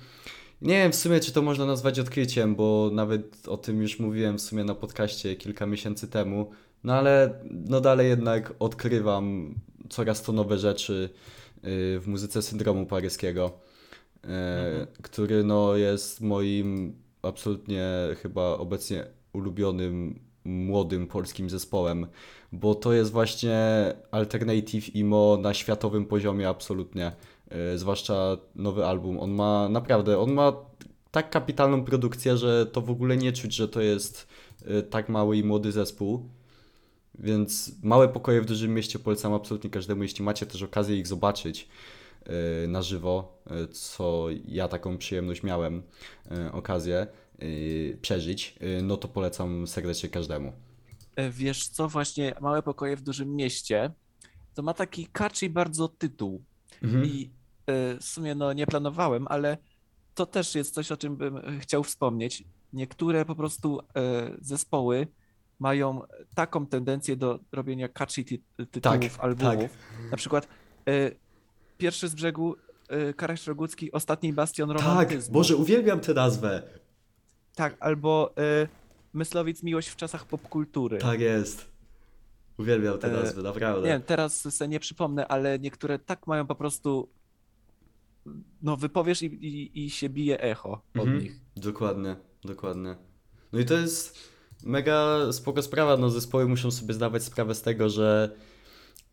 nie 0.63 0.75
wiem 0.75 0.93
w 0.93 0.97
sumie, 0.97 1.21
czy 1.21 1.33
to 1.33 1.43
można 1.43 1.67
nazwać 1.67 1.99
odkryciem, 1.99 2.55
bo 2.55 2.91
nawet 2.93 3.49
o 3.49 3.57
tym 3.57 3.83
już 3.83 3.99
mówiłem 3.99 4.39
w 4.39 4.43
sumie 4.43 4.65
na 4.65 4.75
podcaście 4.75 5.37
kilka 5.37 5.67
miesięcy 5.67 6.09
temu. 6.09 6.51
No 6.85 6.95
ale 6.95 7.41
no 7.51 7.81
dalej 7.81 8.09
jednak 8.09 8.55
odkrywam 8.59 9.55
coraz 9.89 10.23
to 10.23 10.33
nowe 10.33 10.59
rzeczy 10.59 11.11
e, 11.57 11.69
w 12.01 12.05
muzyce 12.07 12.43
syndromu 12.43 12.87
paryskiego 12.87 13.51
e, 14.25 14.27
Mhm. 14.27 14.87
który 15.03 15.45
no 15.45 15.77
jest 15.77 16.21
moim 16.21 16.97
absolutnie 17.23 17.89
chyba 18.23 18.43
obecnie 18.43 19.07
ulubionym 19.33 20.21
młodym 20.45 21.07
polskim 21.07 21.51
zespołem, 21.51 22.07
bo 22.53 22.75
to 22.75 22.93
jest 22.93 23.13
właśnie 23.13 23.59
alternative 24.11 24.91
emo 24.97 25.39
na 25.43 25.55
światowym 25.55 26.07
poziomie 26.07 26.49
absolutnie, 26.49 27.13
e, 27.51 27.79
zwłaszcza 27.79 28.37
nowy 28.55 28.85
album. 28.87 29.19
On 29.21 29.31
ma 29.31 29.69
naprawdę, 29.69 30.19
on 30.19 30.33
ma 30.33 30.53
tak 31.11 31.31
kapitalną 31.31 31.85
produkcję, 31.85 32.37
że 32.37 32.67
to 32.67 32.81
w 32.81 32.91
ogóle 32.91 33.17
nie 33.17 33.33
czuć, 33.33 33.55
że 33.55 33.69
to 33.69 33.81
jest 33.81 34.29
tak 34.91 35.09
mały 35.09 35.37
i 35.37 35.45
młody 35.45 35.73
zespół. 35.73 36.29
Więc 37.19 37.73
małe 37.83 38.09
pokoje 38.09 38.41
w 38.41 38.47
dużym 38.47 38.75
mieście 38.75 38.99
polecam 38.99 39.35
absolutnie 39.35 39.71
każdemu, 39.71 40.03
jeśli 40.03 40.25
macie 40.25 40.47
też 40.47 40.63
okazję 40.63 40.97
ich 40.97 41.07
zobaczyć 41.07 41.69
e, 42.25 42.67
na 42.67 42.83
żywo, 42.83 43.43
e, 43.47 43.69
co 43.69 44.27
ja 44.45 44.69
taką 44.69 44.99
przyjemność 44.99 45.43
miałem 45.43 45.83
e, 46.31 46.53
okazję 46.53 47.07
przeżyć, 48.03 48.59
no 48.83 48.97
to 48.97 49.09
polecam 49.09 49.67
serdecznie 49.67 50.09
każdemu. 50.09 50.53
Wiesz 51.31 51.69
co, 51.69 51.89
właśnie 51.89 52.35
małe 52.41 52.63
pokoje 52.63 52.97
w 52.97 53.03
dużym 53.03 53.37
mieście 53.37 53.91
to 54.55 54.63
ma 54.63 54.75
taki 54.75 55.07
catchy 55.07 55.51
bardzo 55.51 55.89
tytuł. 55.89 56.45
Mhm. 56.83 57.05
I 57.05 57.31
w 58.01 58.05
sumie 58.05 58.35
no 58.35 58.53
nie 58.53 58.67
planowałem, 58.67 59.27
ale 59.29 59.59
to 60.15 60.27
też 60.27 60.55
jest 60.55 60.75
coś, 60.75 60.93
o 60.93 60.97
czym 60.97 61.17
bym 61.17 61.61
chciał 61.61 61.85
wspomnieć. 61.85 62.45
Niektóre 62.73 63.25
po 63.25 63.35
prostu 63.35 63.81
zespoły 64.41 65.07
mają 65.59 66.03
taką 66.35 66.67
tendencję 66.67 67.17
do 67.17 67.39
robienia 67.53 67.89
catchy 67.89 68.25
ty 68.25 68.39
tytułów 68.71 68.83
Tak, 69.17 69.25
albumów. 69.25 69.71
Na 70.11 70.17
przykład 70.17 70.49
y, 70.89 71.17
pierwszy 71.79 72.09
z 72.09 72.15
brzegu 72.15 72.57
y, 73.11 73.15
Karaś 73.15 73.47
Rogucki, 73.47 73.93
ostatni 73.93 74.33
bastion 74.33 74.69
Tak, 74.69 74.79
romantyzmu. 74.81 75.33
Boże, 75.35 75.57
uwielbiam 75.57 76.01
tę 76.01 76.15
nazwę. 76.15 76.63
Tak, 77.55 77.77
albo 77.81 78.35
y, 78.65 78.69
Myslowic 79.15 79.63
Miłość 79.63 79.89
w 79.89 79.97
czasach 79.97 80.27
popkultury. 80.27 80.99
Tak 80.99 81.21
jest. 81.21 81.67
Uwielbiam 82.59 82.99
tę 82.99 83.09
E, 83.09 83.13
nazwę, 83.13 83.43
naprawdę. 83.43 83.83
Nie 83.83 83.89
wiem, 83.95 84.03
teraz 84.03 84.55
sobie 84.55 84.69
nie 84.69 84.81
przypomnę, 84.81 85.29
ale 85.29 85.59
niektóre 85.59 85.99
tak 85.99 86.27
mają 86.27 86.47
po 86.47 86.55
prostu. 86.55 87.09
No, 88.63 88.77
wypowiesz 88.77 89.23
i, 89.23 89.27
i, 89.27 89.85
i 89.85 89.91
się 89.91 90.09
bije 90.09 90.41
echo 90.41 90.71
od 90.95 91.01
Mhm. 91.01 91.19
nich. 91.19 91.41
Dokładnie, 91.57 92.17
dokładnie. 92.45 92.97
No 93.53 93.59
i 93.59 93.65
to 93.65 93.75
jest 93.75 94.19
mega 94.67 95.19
spoko 95.33 95.63
sprawa, 95.63 95.97
no 95.97 96.11
zespoły 96.11 96.49
muszą 96.49 96.71
sobie 96.71 96.95
zdawać 96.95 97.25
sprawę 97.25 97.55
z 97.55 97.63
tego, 97.63 97.91
że 97.91 98.37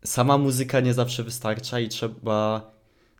sama 0.04 0.38
muzyka 0.38 0.80
nie 0.80 0.94
zawsze 0.94 1.22
wystarcza 1.22 1.80
i 1.80 1.88
trzeba, 1.88 2.70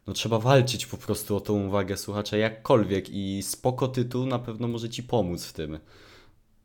no 0.06 0.12
trzeba 0.12 0.38
walczyć 0.38 0.86
po 0.86 0.96
prostu 0.96 1.36
o 1.36 1.40
tą 1.40 1.66
uwagę 1.66 1.96
słuchacza 1.96 2.36
jakkolwiek 2.36 3.10
i 3.10 3.42
spoko 3.42 3.88
tytuł 3.88 4.26
na 4.26 4.38
pewno 4.38 4.68
może 4.68 4.88
ci 4.88 5.02
pomóc 5.02 5.44
w 5.44 5.52
tym. 5.52 5.78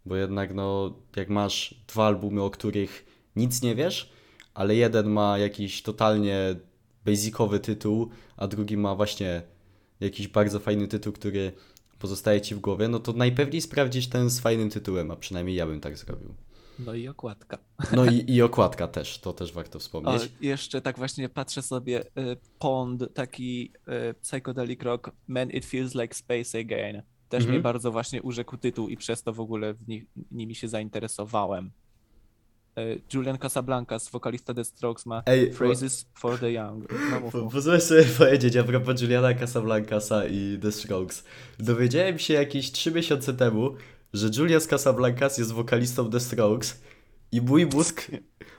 Bo 0.05 0.15
jednak 0.15 0.53
no, 0.53 0.93
jak 1.15 1.29
masz 1.29 1.75
dwa 1.87 2.07
albumy, 2.07 2.41
o 2.43 2.49
których 2.49 3.05
nic 3.35 3.61
nie 3.61 3.75
wiesz, 3.75 4.13
ale 4.53 4.75
jeden 4.75 5.09
ma 5.09 5.37
jakiś 5.37 5.83
totalnie 5.83 6.55
basicowy 7.05 7.59
tytuł, 7.59 8.09
a 8.37 8.47
drugi 8.47 8.77
ma 8.77 8.95
właśnie 8.95 9.41
jakiś 9.99 10.27
bardzo 10.27 10.59
fajny 10.59 10.87
tytuł, 10.87 11.13
który 11.13 11.51
pozostaje 11.99 12.41
ci 12.41 12.55
w 12.55 12.59
głowie, 12.59 12.87
no 12.87 12.99
to 12.99 13.13
najpewniej 13.13 13.61
sprawdzić 13.61 14.07
ten 14.07 14.29
z 14.29 14.39
fajnym 14.39 14.69
tytułem, 14.69 15.11
a 15.11 15.15
przynajmniej 15.15 15.55
ja 15.55 15.67
bym 15.67 15.79
tak 15.81 15.97
zrobił. 15.97 16.33
No 16.79 16.93
i 16.93 17.07
okładka. 17.07 17.57
No 17.95 18.05
i, 18.05 18.23
i 18.35 18.41
okładka 18.41 18.87
też, 18.87 19.19
to 19.19 19.33
też 19.33 19.53
warto 19.53 19.77
O, 19.77 19.79
wspomnieć. 19.79 20.31
jeszcze 20.41 20.81
tak 20.81 20.97
właśnie 20.97 21.29
patrzę 21.29 21.61
sobie. 21.61 22.03
y, 22.03 22.07
Pond, 22.59 23.13
taki 23.13 23.71
y, 24.09 24.13
psychedelic 24.21 24.81
rock, 24.83 25.11
Man 25.27 25.49
It 25.49 25.65
Feels 25.65 25.95
Like 25.95 26.15
Space 26.15 26.59
Again. 26.59 27.01
Też 27.29 27.37
Mhm. 27.39 27.51
mnie 27.53 27.63
bardzo 27.63 27.91
właśnie 27.91 28.21
urzekł 28.21 28.57
tytuł 28.57 28.89
i 28.89 28.97
przez 28.97 29.23
to 29.23 29.33
w 29.33 29.39
ogóle 29.39 29.73
w 29.73 29.87
nich, 29.87 30.05
nimi 30.31 30.55
się 30.55 30.67
zainteresowałem. 30.67 31.71
Y, 32.79 33.01
Julian 33.13 33.37
Casablancas, 33.37 34.09
wokalista 34.09 34.53
The 34.53 34.63
Strokes 34.63 35.05
ma 35.05 35.23
Ej, 35.25 35.53
Phrases 35.53 36.05
for 36.13 36.39
the 36.39 36.51
Young. 36.51 36.87
No, 37.11 37.31
Po- 37.31 37.61
sobie 37.79 38.03
powiedzieć 38.17 38.55
a 38.55 38.63
propos 38.63 39.01
Juliana 39.01 39.33
Casablancasa 39.33 40.25
i 40.25 40.59
The 40.61 40.71
Strokes. 40.71 41.23
Dowiedziałem 41.59 42.19
się 42.19 42.33
jakieś 42.33 42.71
3 42.71 42.91
miesiące 42.91 43.33
temu, 43.33 43.75
że 44.13 44.29
Julian 44.37 44.61
Casablancas 44.61 45.37
jest 45.37 45.51
wokalistą 45.51 46.09
The 46.09 46.19
Strokes 46.19 46.81
i 47.31 47.41
mój 47.41 47.65
mózg, 47.65 48.07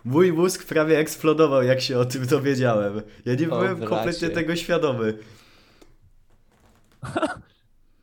mój 0.04 0.32
mózg 0.32 0.64
prawie 0.64 0.98
eksplodował, 0.98 1.62
jak 1.62 1.80
się 1.80 1.98
o 1.98 2.04
tym 2.04 2.26
dowiedziałem. 2.26 3.02
Ja 3.24 3.34
nie 3.34 3.46
O, 3.50 3.50
byłem 3.58 3.76
bracie. 3.76 3.90
kompletnie 3.90 4.30
tego 4.30 4.56
świadomy. 4.56 5.18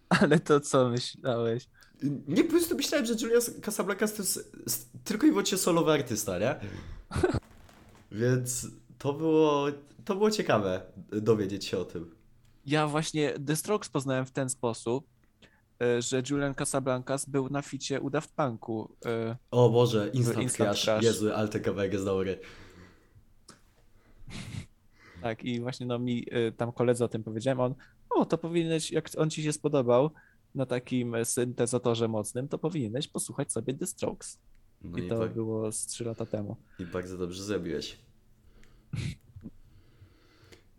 Ale 0.09 0.39
to 0.39 0.59
co 0.59 0.89
myślałeś? 0.89 1.67
Nie, 2.27 2.43
po 2.43 2.49
prostu 2.49 2.75
myślałem, 2.75 3.05
że 3.05 3.13
Julian 3.13 3.41
Casablancas 3.61 4.13
to 4.13 4.23
jest 4.63 4.89
tylko 5.03 5.27
i 5.27 5.29
wyłącznie 5.29 5.57
solowy 5.57 5.91
artysta, 5.91 6.39
nie? 6.39 6.55
Więc 8.11 8.67
to 8.97 9.13
było, 9.13 9.67
to 10.05 10.15
było 10.15 10.31
ciekawe 10.31 10.81
dowiedzieć 11.11 11.65
się 11.65 11.77
o 11.77 11.85
tym. 11.85 12.15
Ja 12.65 12.87
właśnie 12.87 13.33
The 13.47 13.55
Strokes 13.55 13.89
poznałem 13.89 14.25
w 14.25 14.31
ten 14.31 14.49
sposób, 14.49 15.07
y, 15.83 16.01
że 16.01 16.23
Julian 16.29 16.53
Casablancas 16.53 17.25
był 17.25 17.49
na 17.49 17.61
ficie 17.61 18.01
u 18.01 18.09
Daft 18.09 18.31
Punku. 18.35 18.95
y, 19.31 19.35
O 19.51 19.69
Boże, 19.69 20.09
Instant, 20.13 20.41
Instant 20.41 20.69
Crash. 20.69 20.83
Crash. 20.83 21.03
Jezu, 21.03 21.33
ale 21.33 21.47
ten 21.47 21.61
kawałek 21.63 21.93
jest 21.93 22.05
dobry. 22.05 22.39
Tak, 25.21 25.43
i 25.43 25.59
właśnie 25.59 25.85
no 25.85 25.99
mi 25.99 26.25
y, 26.33 26.51
tam 26.51 26.71
koledze 26.71 27.05
o 27.05 27.07
tym 27.07 27.23
powiedziałem, 27.23 27.59
on, 27.59 27.75
o 28.09 28.25
to 28.25 28.37
powinieneś, 28.37 28.91
jak 28.91 29.09
on 29.17 29.29
ci 29.29 29.43
się 29.43 29.53
spodobał 29.53 30.11
na 30.57 30.65
takim 30.65 31.15
e, 31.15 31.25
syntezatorze 31.25 32.07
mocnym, 32.07 32.47
to 32.47 32.57
powinieneś 32.57 33.07
posłuchać 33.07 33.51
sobie 33.51 33.73
The 33.73 33.87
Strokes. 33.87 34.39
No 34.83 34.97
I 34.97 35.05
i, 35.05 35.09
to 35.09 35.19
tak, 35.19 35.33
było 35.33 35.71
z 35.71 35.85
3 35.85 36.03
lata 36.03 36.25
temu. 36.25 36.55
i 36.79 36.85
bardzo 36.85 37.17
dobrze 37.17 37.43
zrobiłeś. 37.43 37.97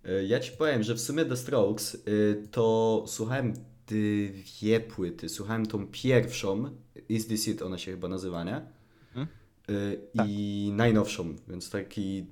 E, 0.04 0.24
Ja 0.24 0.40
ci 0.40 0.52
powiem, 0.52 0.82
że 0.82 0.94
w 0.94 1.00
sumie 1.00 1.24
The 1.24 1.36
Strokes 1.36 1.94
y, 1.94 2.48
to 2.50 3.04
słuchałem 3.06 3.52
dwie 3.86 4.80
płyty. 4.80 5.28
Słuchałem 5.28 5.66
tą 5.66 5.86
pierwszą, 5.86 6.70
Is 7.08 7.26
This 7.26 7.48
It, 7.48 7.62
ona 7.62 7.78
się 7.78 7.90
chyba 7.90 8.08
nazywa, 8.08 8.44
nie? 8.44 8.60
Mhm. 9.08 9.26
Y, 9.70 10.00
Tak. 10.16 10.26
I 10.30 10.70
najnowszą, 10.74 11.34
więc 11.48 11.70
taki 11.70 12.26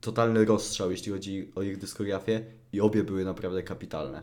totalny 0.00 0.44
rozstrzał, 0.44 0.90
jeśli 0.90 1.12
chodzi 1.12 1.52
o 1.54 1.62
ich 1.62 1.78
dyskografię 1.78 2.44
i 2.72 2.80
obie 2.80 3.04
były 3.04 3.24
naprawdę 3.24 3.62
kapitalne. 3.62 4.22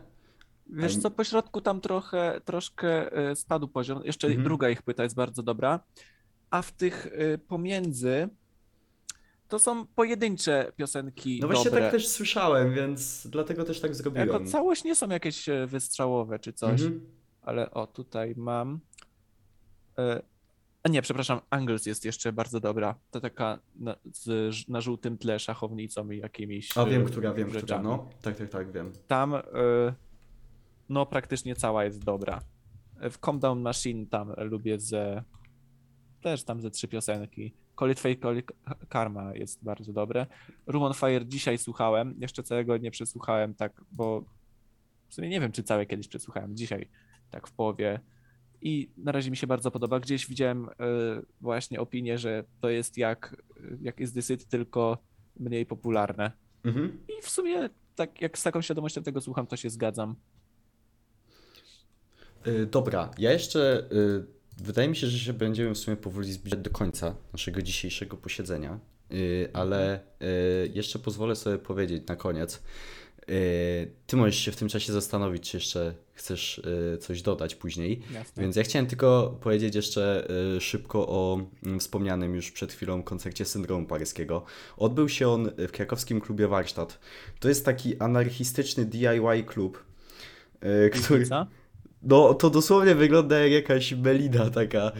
Wiesz 0.66 0.96
co, 0.96 1.10
po 1.10 1.24
środku 1.24 1.60
tam 1.60 1.80
trochę, 1.80 2.40
troszkę 2.44 3.12
e, 3.12 3.36
spadł 3.36 3.68
poziom. 3.68 4.00
Jeszcze 4.04 4.26
Mhm. 4.26 4.44
druga 4.44 4.70
ich 4.70 4.82
płyta 4.82 5.02
jest 5.02 5.14
bardzo 5.16 5.42
dobra. 5.42 5.80
A 6.50 6.62
w 6.62 6.72
tych 6.72 7.06
e, 7.12 7.38
pomiędzy 7.38 8.28
to 9.48 9.58
są 9.58 9.86
pojedyncze 9.86 10.72
piosenki 10.76 11.38
No 11.42 11.46
właśnie 11.48 11.64
dobre. 11.64 11.82
tak 11.82 11.90
też 11.92 12.08
słyszałem, 12.08 12.74
więc 12.74 13.26
dlatego 13.26 13.64
też 13.64 13.80
tak 13.80 13.94
zrobiłem. 13.94 14.28
Jako 14.28 14.44
całość 14.44 14.84
nie 14.84 14.94
są 14.94 15.08
jakieś 15.08 15.48
e, 15.48 15.66
wystrzałowe 15.66 16.38
czy 16.38 16.52
coś. 16.52 16.80
Mhm. 16.82 17.06
Ale 17.42 17.70
o, 17.70 17.86
tutaj 17.86 18.34
mam. 18.36 18.80
A 20.82 20.88
nie, 20.88 21.02
przepraszam, 21.02 21.40
Angles 21.50 21.86
jest 21.86 22.04
jeszcze 22.04 22.32
bardzo 22.32 22.60
dobra. 22.60 22.94
To 23.10 23.20
taka 23.20 23.58
na, 23.76 23.96
z, 24.12 24.68
na 24.68 24.80
żółtym 24.80 25.18
tle 25.18 25.38
szachownicą 25.38 26.10
i 26.10 26.18
jakimiś. 26.18 26.78
A 26.78 26.84
wiem, 26.84 27.04
która, 27.04 27.34
wiem, 27.34 27.50
która, 27.50 27.82
no. 27.82 28.08
Tak, 28.22 28.36
tak, 28.36 28.48
tak, 28.48 28.72
wiem. 28.72 28.92
Tam 29.06 29.34
e, 29.34 29.40
no 30.88 31.06
praktycznie 31.06 31.56
cała 31.56 31.84
jest 31.84 32.04
dobra. 32.04 32.40
W 33.10 33.18
Calm 33.18 33.38
Down 33.38 33.60
Machine 33.60 34.06
tam 34.06 34.32
lubię 34.36 34.80
ze 34.80 35.24
też 36.20 36.44
tam 36.44 36.60
ze 36.60 36.70
trzy 36.70 36.88
piosenki. 36.88 37.54
Call 37.78 37.90
It 37.90 38.00
Fate, 38.00 38.16
Call 38.16 38.38
It 38.38 38.52
Karma 38.88 39.34
jest 39.34 39.64
bardzo 39.64 39.92
dobre. 39.92 40.26
Room 40.66 40.82
on 40.82 40.94
Fire 40.94 41.26
dzisiaj 41.26 41.58
słuchałem, 41.58 42.14
jeszcze 42.20 42.42
całego 42.42 42.76
nie 42.76 42.90
przesłuchałem 42.90 43.54
tak, 43.54 43.80
bo 43.92 44.24
w 45.08 45.14
sumie 45.14 45.28
nie 45.28 45.40
wiem, 45.40 45.52
czy 45.52 45.62
całe 45.62 45.86
kiedyś 45.86 46.08
przesłuchałem, 46.08 46.56
dzisiaj 46.56 46.88
tak 47.30 47.48
w 47.48 47.52
połowie 47.52 48.00
i 48.64 48.90
na 48.96 49.12
razie 49.12 49.30
mi 49.30 49.36
się 49.36 49.46
bardzo 49.46 49.70
podoba. 49.70 50.00
Gdzieś 50.00 50.26
widziałem 50.26 50.68
e, 50.68 50.72
właśnie 51.40 51.80
opinię, 51.80 52.18
że 52.18 52.44
to 52.60 52.68
jest 52.68 52.98
jak, 52.98 53.42
jak 53.82 54.00
jest 54.00 54.14
Dysyt, 54.14 54.48
tylko 54.48 54.98
mniej 55.36 55.66
popularne. 55.66 56.32
Mhm. 56.64 56.98
I 57.18 57.22
w 57.22 57.30
sumie 57.30 57.68
tak 57.94 58.20
jak 58.20 58.38
z 58.38 58.42
taką 58.42 58.62
świadomością 58.62 59.02
tego 59.02 59.20
słucham, 59.20 59.46
to 59.46 59.56
się 59.56 59.70
zgadzam. 59.70 60.14
Y, 62.46 62.66
dobra, 62.66 63.10
ja 63.18 63.32
jeszcze. 63.32 63.84
Y, 63.92 64.24
wydaje 64.64 64.88
mi 64.88 64.96
się, 64.96 65.06
że 65.06 65.18
się 65.18 65.32
będziemy 65.32 65.74
w 65.74 65.78
sumie 65.78 65.96
powoli 65.96 66.32
zbliżać 66.32 66.60
do 66.60 66.70
końca 66.70 67.14
naszego 67.32 67.62
dzisiejszego 67.62 68.16
posiedzenia, 68.16 68.78
y, 69.12 69.48
ale 69.52 70.00
jeszcze 70.74 70.98
pozwolę 70.98 71.36
sobie 71.36 71.58
powiedzieć 71.58 72.06
na 72.08 72.16
koniec. 72.16 72.62
Ty 74.06 74.16
możesz 74.16 74.36
się 74.36 74.52
w 74.52 74.56
tym 74.56 74.68
czasie 74.68 74.92
zastanowić, 74.92 75.50
czy 75.50 75.56
jeszcze 75.56 75.94
chcesz 76.12 76.62
coś 77.00 77.22
dodać 77.22 77.54
później. 77.54 78.02
Jasne. 78.14 78.42
Więc 78.42 78.56
ja 78.56 78.62
chciałem 78.62 78.86
tylko 78.86 79.38
powiedzieć 79.42 79.74
jeszcze 79.74 80.28
szybko 80.60 81.08
o 81.08 81.40
mm, 81.62 81.80
wspomnianym 81.80 82.34
już 82.34 82.50
przed 82.50 82.72
chwilą 82.72 83.02
koncercie 83.02 83.44
Syndromu 83.44 83.86
Paryskiego. 83.86 84.44
Odbył 84.76 85.08
się 85.08 85.28
on 85.28 85.50
w 85.68 85.72
krakowskim 85.72 86.20
klubie 86.20 86.48
Warsztat. 86.48 86.98
To 87.40 87.48
jest 87.48 87.64
taki 87.64 87.98
anarchistyczny 87.98 88.84
DIY 88.84 89.44
klub, 89.46 89.84
który... 90.92 91.20
Pizza? 91.20 91.46
No, 92.04 92.34
to 92.34 92.50
dosłownie 92.50 92.94
wygląda 92.94 93.38
jak 93.38 93.52
jakaś 93.52 93.92
melina 93.92 94.50
taka, 94.50 94.92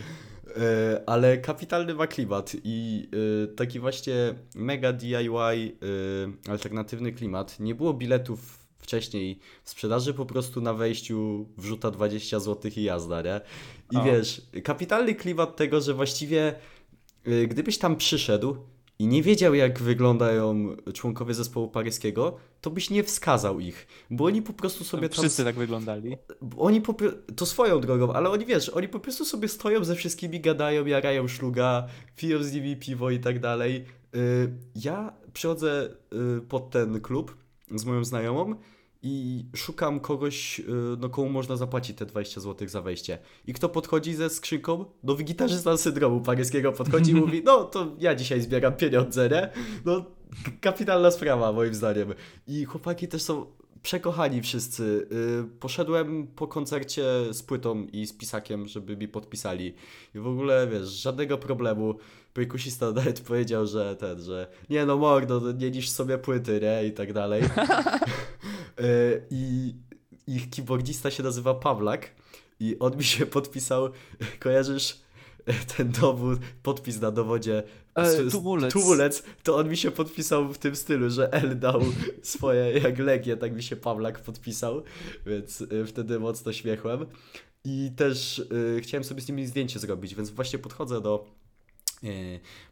e, 0.56 1.02
ale 1.06 1.38
kapitalny 1.38 1.94
ma 1.94 2.06
klimat 2.06 2.52
i 2.64 3.08
e, 3.44 3.46
taki 3.46 3.80
właśnie 3.80 4.14
mega 4.54 4.92
DIY 4.92 5.16
e, 5.18 6.50
alternatywny 6.50 7.12
klimat. 7.12 7.60
Nie 7.60 7.74
było 7.74 7.94
biletów 7.94 8.58
wcześniej 8.78 9.38
w 9.64 9.70
sprzedaży, 9.70 10.14
po 10.14 10.26
prostu 10.26 10.60
na 10.60 10.74
wejściu 10.74 11.48
wrzuta 11.56 11.90
20 11.90 12.40
zł 12.40 12.70
i 12.76 12.82
jazda, 12.82 13.22
nie? 13.22 13.40
I 13.90 13.96
O. 13.96 14.04
wiesz, 14.04 14.42
kapitalny 14.64 15.14
klimat 15.14 15.56
tego, 15.56 15.80
że 15.80 15.94
właściwie 15.94 16.54
gdybyś 17.48 17.78
tam 17.78 17.96
przyszedł 17.96 18.56
i 18.98 19.06
nie 19.06 19.22
wiedział, 19.22 19.54
jak 19.54 19.80
wyglądają 19.80 20.76
członkowie 20.94 21.34
zespołu 21.34 21.68
paryskiego, 21.68 22.36
to 22.60 22.70
byś 22.70 22.90
nie 22.90 23.04
wskazał 23.04 23.60
ich, 23.60 23.86
bo 24.10 24.24
oni 24.24 24.42
po 24.42 24.52
prostu 24.52 24.84
sobie 24.84 25.08
tam 25.08 25.18
Wszyscy 25.18 25.44
tak 25.44 25.54
wyglądali. 25.54 26.16
Oni 26.56 26.80
po, 26.80 26.94
to 27.36 27.46
swoją 27.46 27.80
drogą, 27.80 28.12
ale 28.12 28.30
oni 28.30 28.46
wiesz, 28.46 28.68
oni 28.68 28.88
po 28.88 29.00
prostu 29.00 29.24
sobie 29.24 29.48
stoją 29.48 29.84
ze 29.84 29.94
wszystkimi, 29.94 30.40
gadają, 30.40 30.86
jarają 30.86 31.28
szluga, 31.28 31.86
piją 32.16 32.42
z 32.42 32.52
nimi 32.52 32.76
piwo 32.76 33.10
i 33.10 33.18
tak 33.18 33.40
dalej. 33.40 33.84
y, 34.16 34.52
ja 34.74 35.12
przychodzę 35.32 35.88
y, 36.38 36.40
pod 36.40 36.70
ten 36.70 37.00
klub 37.00 37.36
z 37.74 37.84
moją 37.84 38.04
znajomą 38.04 38.54
i 39.04 39.44
szukam 39.56 40.00
kogoś, 40.00 40.60
y, 40.60 40.64
no 40.98 41.08
komu 41.08 41.30
można 41.30 41.56
zapłacić 41.56 41.96
te 41.96 42.06
20 42.06 42.40
zł 42.40 42.68
za 42.68 42.82
wejście. 42.82 43.18
I 43.46 43.54
kto 43.54 43.68
podchodzi 43.68 44.14
ze 44.14 44.30
skrzynką? 44.30 44.84
No 45.02 45.14
gitarzysta 45.14 45.76
syndromu 45.76 46.20
paryskiego 46.20 46.72
podchodzi 46.72 47.10
i 47.10 47.14
mówi, 47.14 47.42
no 47.44 47.64
to 47.64 47.96
ja 47.98 48.14
dzisiaj 48.14 48.40
zbieram 48.40 48.76
pieniądze, 48.76 49.28
nie? 49.28 49.50
No 49.84 50.04
kapitalna 50.60 51.10
sprawa 51.10 51.52
moim 51.52 51.74
zdaniem. 51.74 52.14
I 52.46 52.64
chłopaki 52.64 53.08
też 53.08 53.22
są 53.22 53.46
przekochani 53.82 54.42
wszyscy. 54.42 55.08
Y, 55.44 55.58
Poszedłem 55.60 56.26
po 56.26 56.48
koncercie 56.48 57.04
z 57.30 57.42
płytą 57.42 57.86
i 57.92 58.06
z 58.06 58.12
pisakiem, 58.12 58.68
żeby 58.68 58.96
mi 58.96 59.08
podpisali. 59.08 59.74
I 60.14 60.18
w 60.18 60.26
ogóle, 60.26 60.68
wiesz, 60.72 60.88
żadnego 60.88 61.38
problemu. 61.38 61.94
Perkusista 62.34 62.90
nawet 62.92 63.20
powiedział, 63.20 63.66
że 63.66 63.96
ten, 63.96 64.22
że 64.22 64.46
nie 64.70 64.86
no 64.86 64.96
mordo, 64.96 65.40
no 65.40 65.52
nie 65.52 65.70
niż 65.70 65.90
sobie 65.90 66.18
płyty, 66.18 66.60
nie? 66.62 66.88
I 66.88 66.92
tak 66.92 67.12
dalej. 67.12 67.42
Y, 68.80 69.26
I 69.30 69.74
ich 70.26 70.50
keyboardista 70.50 71.10
się 71.10 71.22
nazywa 71.22 71.54
Pawlak 71.54 72.10
i 72.60 72.76
on 72.78 72.96
mi 72.96 73.04
się 73.04 73.26
podpisał, 73.26 73.88
kojarzysz 74.40 75.00
ten 75.76 75.92
dowód, 75.92 76.38
podpis 76.62 77.00
na 77.00 77.10
dowodzie 77.10 77.62
E, 77.94 78.30
tumulec. 78.30 78.72
tumulec, 78.72 79.22
to 79.42 79.56
on 79.56 79.68
mi 79.68 79.76
się 79.76 79.90
podpisał 79.90 80.52
w 80.52 80.58
tym 80.58 80.76
stylu, 80.76 81.10
że 81.10 81.32
L 81.32 81.58
dał 81.58 81.82
swoje 82.22 82.78
jak 82.78 82.98
Legię, 82.98 83.36
tak 83.36 83.54
mi 83.54 83.62
się 83.62 83.76
Pawlak 83.76 84.20
podpisał, 84.20 84.82
więc 85.26 85.60
y, 85.60 85.86
wtedy 85.86 86.18
mocno 86.18 86.52
śmiechłem. 86.52 87.06
I 87.64 87.90
też 87.96 88.38
y, 88.38 88.80
chciałem 88.82 89.04
sobie 89.04 89.20
z 89.20 89.28
nimi 89.28 89.46
zdjęcie 89.46 89.78
zrobić, 89.78 90.14
więc 90.14 90.30
właśnie 90.30 90.58
podchodzę 90.58 91.00
do 91.00 91.26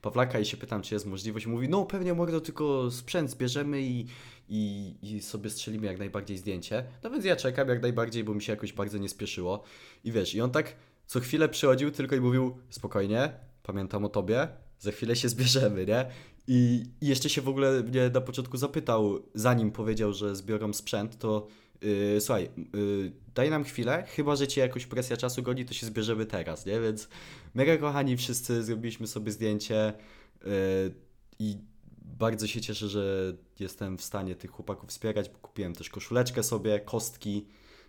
Pawlaka 0.02 0.38
i 0.38 0.44
się 0.44 0.56
pytam, 0.56 0.82
czy 0.82 0.94
jest 0.94 1.06
możliwość. 1.06 1.46
Mówi, 1.46 1.68
no 1.68 1.86
pewnie 1.86 2.14
mogę, 2.14 2.40
tylko 2.40 2.90
sprzęt 2.90 3.30
zbierzemy 3.30 3.82
i, 3.82 4.06
i, 4.48 4.94
i 5.02 5.22
sobie 5.22 5.50
strzelimy 5.50 5.86
jak 5.86 5.98
najbardziej 5.98 6.38
zdjęcie. 6.38 6.84
No 7.02 7.10
więc 7.10 7.24
ja 7.24 7.36
czekam 7.36 7.68
jak 7.68 7.82
najbardziej, 7.82 8.24
bo 8.24 8.34
mi 8.34 8.42
się 8.42 8.52
jakoś 8.52 8.72
bardzo 8.72 8.98
nie 8.98 9.08
spieszyło. 9.08 9.62
I 10.04 10.12
wiesz, 10.12 10.34
i 10.34 10.40
on 10.40 10.50
tak 10.50 10.76
co 11.06 11.20
chwilę 11.20 11.48
przychodził 11.48 11.90
tylko 11.90 12.16
i 12.16 12.20
mówił, 12.20 12.56
spokojnie, 12.70 13.32
pamiętam 13.62 14.04
o 14.04 14.08
tobie, 14.08 14.48
za 14.78 14.92
chwilę 14.92 15.16
się 15.16 15.28
zbierzemy, 15.28 15.86
nie? 15.86 16.06
I, 16.46 16.84
I 17.00 17.06
jeszcze 17.06 17.28
się 17.28 17.42
w 17.42 17.48
ogóle 17.48 17.82
mnie 17.82 18.10
na 18.14 18.20
początku 18.20 18.56
zapytał, 18.56 19.22
zanim 19.34 19.72
powiedział, 19.72 20.12
że 20.12 20.36
zbiorą 20.36 20.72
sprzęt, 20.72 21.18
to 21.18 21.46
yy, 21.82 22.20
słuchaj, 22.20 22.48
yy, 22.74 23.12
daj 23.34 23.50
nam 23.50 23.64
chwilę, 23.64 24.04
chyba 24.08 24.36
że 24.36 24.48
cię 24.48 24.60
jakoś 24.60 24.86
presja 24.86 25.16
czasu 25.16 25.42
goni, 25.42 25.64
to 25.64 25.74
się 25.74 25.86
zbierzemy 25.86 26.26
teraz, 26.26 26.66
nie? 26.66 26.80
Więc 26.80 27.08
mega 27.54 27.76
kochani 27.76 28.16
wszyscy, 28.16 28.62
zrobiliśmy 28.62 29.06
sobie 29.06 29.32
zdjęcie 29.32 29.92
yy, 30.44 30.50
i 31.38 31.56
bardzo 32.04 32.46
się 32.46 32.60
cieszę, 32.60 32.88
że 32.88 33.32
jestem 33.60 33.98
w 33.98 34.02
stanie 34.02 34.34
tych 34.34 34.50
chłopaków 34.50 34.90
wspierać, 34.90 35.28
bo 35.28 35.38
kupiłem 35.38 35.74
też 35.74 35.90
koszuleczkę 35.90 36.42
sobie, 36.42 36.80
kostki, 36.80 37.46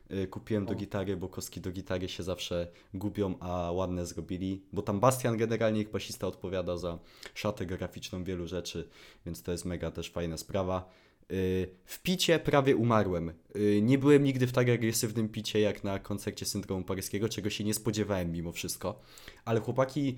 yy, 0.09 0.27
kupiłem 0.27 0.65
do 0.65 0.75
gitary, 0.75 1.17
bo 1.17 1.29
kostki 1.29 1.61
do 1.61 1.71
gitary 1.71 2.09
się 2.09 2.23
zawsze 2.23 2.67
gubią, 2.93 3.39
a 3.39 3.71
ładne 3.71 4.05
zrobili, 4.05 4.63
bo 4.73 4.81
tam 4.81 4.99
Bastian 4.99 5.37
generalnie 5.37 5.81
ich 5.81 5.91
basista 5.91 6.27
odpowiada 6.27 6.77
za 6.77 6.99
szatę 7.33 7.65
graficzną 7.65 8.23
wielu 8.23 8.47
rzeczy, 8.47 8.89
więc 9.25 9.43
to 9.43 9.51
jest 9.51 9.65
mega 9.65 9.91
też 9.91 10.11
fajna 10.11 10.37
sprawa. 10.37 11.02
Yy, 11.33 11.67
W 11.85 12.01
picie 12.01 12.39
prawie 12.39 12.75
umarłem. 12.75 13.31
Yy, 13.55 13.81
Nie 13.81 13.97
byłem 13.97 14.23
nigdy 14.23 14.47
w 14.47 14.51
tak 14.51 14.69
agresywnym 14.69 15.29
picie 15.29 15.59
jak 15.59 15.83
na 15.83 15.99
koncercie 15.99 16.45
syndromu 16.45 16.83
paryskiego, 16.83 17.29
czego 17.29 17.49
się 17.49 17.63
nie 17.63 17.73
spodziewałem 17.73 18.31
mimo 18.31 18.51
wszystko. 18.51 18.99
Ale 19.45 19.59
chłopaki 19.59 20.15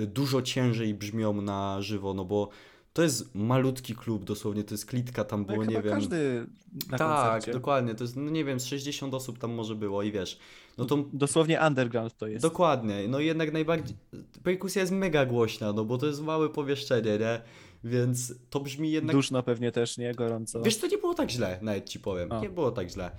y, 0.00 0.06
dużo 0.06 0.42
ciężej 0.42 0.94
brzmią 0.94 1.42
na 1.42 1.82
żywo, 1.82 2.14
no 2.14 2.24
bo 2.24 2.48
to 2.92 3.02
jest 3.02 3.34
malutki 3.34 3.94
klub, 3.94 4.24
dosłownie 4.24 4.64
to 4.64 4.74
jest 4.74 4.86
klitka, 4.86 5.24
tam 5.24 5.44
było, 5.44 5.58
Tak, 5.58 5.68
nie 5.68 5.82
wiem... 5.82 5.94
każdy 5.94 6.46
na 6.90 6.98
tak, 6.98 7.22
koncercie. 7.32 7.52
dokładnie, 7.52 7.94
to 7.94 8.04
jest, 8.04 8.16
no 8.16 8.30
nie 8.30 8.44
wiem, 8.44 8.60
z 8.60 8.64
60 8.64 9.14
osób 9.14 9.38
tam 9.38 9.52
może 9.52 9.74
było 9.74 10.02
i 10.02 10.12
wiesz, 10.12 10.38
no 10.78 10.84
to 10.84 11.04
Dosłownie 11.12 11.60
underground 11.68 12.16
to 12.16 12.26
jest. 12.26 12.42
Dokładnie, 12.42 13.08
no 13.08 13.20
jednak 13.20 13.52
najbardziej. 13.52 13.96
Perkusja 14.42 14.80
jest 14.80 14.92
mega 14.92 15.26
głośna, 15.26 15.72
no 15.72 15.84
bo 15.84 15.98
to 15.98 16.06
jest 16.06 16.22
małe 16.22 16.48
pomieszczenie, 16.48 17.18
nie? 17.18 17.40
Więc 17.84 18.34
to 18.50 18.60
brzmi 18.60 18.90
jednak. 18.90 19.16
Duszno 19.16 19.42
pewnie 19.42 19.72
też, 19.72 19.98
nie? 19.98 20.14
Gorąco. 20.14 20.62
Wiesz, 20.62 20.78
to 20.78 20.86
nie 20.86 20.98
było 20.98 21.14
tak 21.14 21.30
źle, 21.30 21.58
nawet 21.62 21.88
ci 21.88 22.00
powiem. 22.00 22.32
A. 22.32 22.40
Nie 22.40 22.50
było 22.50 22.70
tak 22.70 22.90
źle. 22.90 23.10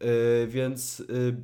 Yy, 0.00 0.46
więc 0.46 0.98
yy, 0.98 1.36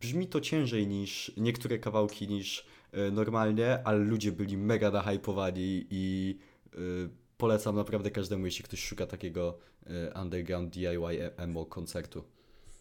brzmi 0.00 0.26
to 0.26 0.40
ciężej 0.40 0.86
niż 0.86 1.32
niektóre 1.36 1.78
kawałki 1.78 2.28
niż 2.28 2.66
yy, 2.92 3.10
normalnie, 3.10 3.86
ale 3.86 3.98
ludzie 3.98 4.32
byli 4.32 4.56
mega 4.56 4.90
nahypowani 4.90 5.86
i 5.90 6.38
yy, 6.74 7.10
polecam 7.36 7.76
naprawdę 7.76 8.10
każdemu, 8.10 8.44
jeśli 8.44 8.64
ktoś 8.64 8.84
szuka 8.84 9.06
takiego 9.06 9.58
yy, 9.86 10.12
underground 10.22 10.70
DIY 10.70 11.36
emo 11.36 11.66
koncertu. 11.66 12.24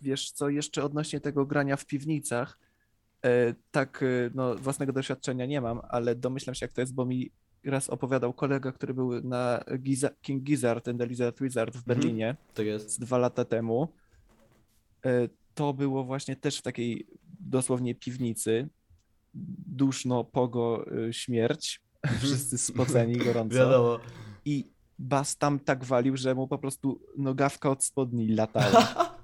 Wiesz 0.01 0.31
co, 0.31 0.49
jeszcze 0.49 0.83
odnośnie 0.83 1.19
tego 1.19 1.45
grania 1.45 1.77
w 1.77 1.85
piwnicach, 1.85 2.59
e, 3.25 3.53
tak, 3.71 4.03
no 4.33 4.55
własnego 4.55 4.93
doświadczenia 4.93 5.45
nie 5.45 5.61
mam, 5.61 5.81
ale 5.89 6.15
domyślam 6.15 6.55
się 6.55 6.65
jak 6.65 6.73
to 6.73 6.81
jest, 6.81 6.93
bo 6.93 7.05
mi 7.05 7.31
raz 7.63 7.89
opowiadał 7.89 8.33
kolega, 8.33 8.71
który 8.71 8.93
był 8.93 9.21
na 9.23 9.63
Giza 9.77 10.09
King 10.21 10.43
Gizzard 10.43 10.87
and 10.87 10.99
the 10.99 11.05
Lizard 11.07 11.41
Wizard 11.41 11.77
w 11.77 11.83
Berlinie 11.83 12.35
To 12.53 12.61
jest. 12.63 12.89
z 12.89 12.99
dwa 12.99 13.17
lata 13.17 13.45
temu. 13.45 13.87
E, 15.05 15.27
To 15.53 15.73
było 15.73 16.03
właśnie 16.03 16.35
też 16.35 16.57
w 16.57 16.61
takiej 16.61 17.07
dosłownie 17.39 17.95
piwnicy. 17.95 18.69
Duszno, 19.67 20.23
pogo, 20.23 20.85
e, 21.07 21.13
śmierć. 21.13 21.81
Wszyscy 22.21 22.57
spoceni, 22.57 23.17
gorąco. 23.17 23.55
Wiadomo. 23.55 23.99
I 24.45 24.65
bas 24.99 25.37
tam 25.37 25.59
tak 25.59 25.83
walił, 25.83 26.17
że 26.17 26.35
mu 26.35 26.47
po 26.47 26.57
prostu 26.57 27.01
nogawka 27.17 27.69
od 27.69 27.83
spodni 27.83 28.27
latała. 28.27 29.15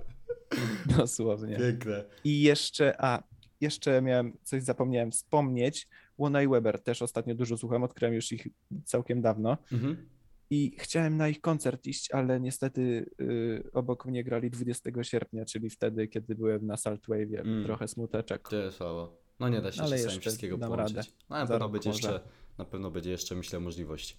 Dosłownie. 0.97 1.57
Piękne. 1.57 2.03
I 2.23 2.41
jeszcze, 2.41 3.01
a, 3.01 3.23
jeszcze 3.61 4.01
miałem, 4.01 4.33
coś 4.43 4.63
zapomniałem 4.63 5.11
wspomnieć. 5.11 5.87
Łona 6.17 6.43
i 6.43 6.47
Weber 6.47 6.83
też 6.83 7.01
ostatnio 7.01 7.35
dużo 7.35 7.57
słucham, 7.57 7.83
odkryłem 7.83 8.13
już 8.13 8.31
ich 8.31 8.47
całkiem 8.85 9.21
dawno. 9.21 9.57
Mhm. 9.71 10.09
I 10.49 10.75
chciałem 10.79 11.17
na 11.17 11.29
ich 11.29 11.41
koncert 11.41 11.87
iść, 11.87 12.11
ale 12.11 12.39
niestety 12.39 13.09
y, 13.21 13.69
obok 13.73 14.05
mnie 14.05 14.23
grali 14.23 14.49
20 14.51 14.89
sierpnia, 15.03 15.45
czyli 15.45 15.69
wtedy, 15.69 16.07
kiedy 16.07 16.35
byłem 16.35 16.65
na 16.65 16.75
Saltwave'ie. 16.75 17.39
Mm. 17.39 17.63
Trochę 17.63 17.87
smuteczek. 17.87 18.49
To 18.49 18.55
jest 18.55 18.77
słabo. 18.77 19.17
No 19.39 19.49
nie 19.49 19.61
da 19.61 19.71
się 19.71 19.81
Ale 19.81 19.97
czasami 19.97 20.19
wszystkiego 20.19 20.57
połączyć. 20.57 20.95
radę. 20.95 21.09
Na 21.29 21.45
pewno 21.47 21.69
będzie 21.69 21.89
może. 21.89 22.11
jeszcze, 22.11 22.29
na 22.57 22.65
pewno 22.65 22.91
będzie 22.91 23.11
jeszcze, 23.11 23.35
myślę, 23.35 23.59
możliwość. 23.59 24.17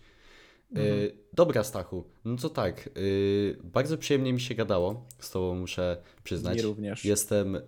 Mhm. 0.71 1.11
Dobra, 1.33 1.65
Stachu. 1.65 2.05
No 2.25 2.37
to 2.37 2.51
tak. 2.51 2.91
y, 2.97 3.59
bardzo 3.65 3.99
przyjemnie 3.99 4.33
mi 4.33 4.41
się 4.41 4.55
gadało. 4.55 5.07
Z 5.19 5.31
tobą 5.31 5.55
muszę 5.55 5.97
przyznać. 6.25 6.57
Mi 6.57 6.63
również. 6.63 7.05
Jestem 7.05 7.57
y, 7.57 7.61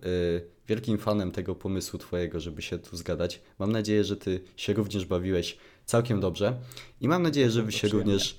wielkim 0.67 0.97
fanem 0.97 1.31
tego 1.31 1.55
pomysłu 1.55 1.99
twojego, 1.99 2.39
żeby 2.39 2.61
się 2.61 2.79
tu 2.79 2.97
zgadać. 2.97 3.41
Mam 3.59 3.71
nadzieję, 3.71 4.03
że 4.03 4.17
ty 4.17 4.41
się 4.57 4.73
również 4.73 5.05
bawiłeś 5.05 5.57
całkiem 5.85 6.19
dobrze. 6.19 6.59
I 7.01 7.07
mam 7.07 7.23
nadzieję, 7.23 7.51
że 7.51 7.63
wy 7.63 7.71
się 7.71 7.77
przyjemnie. 7.77 7.99
również 8.13 8.35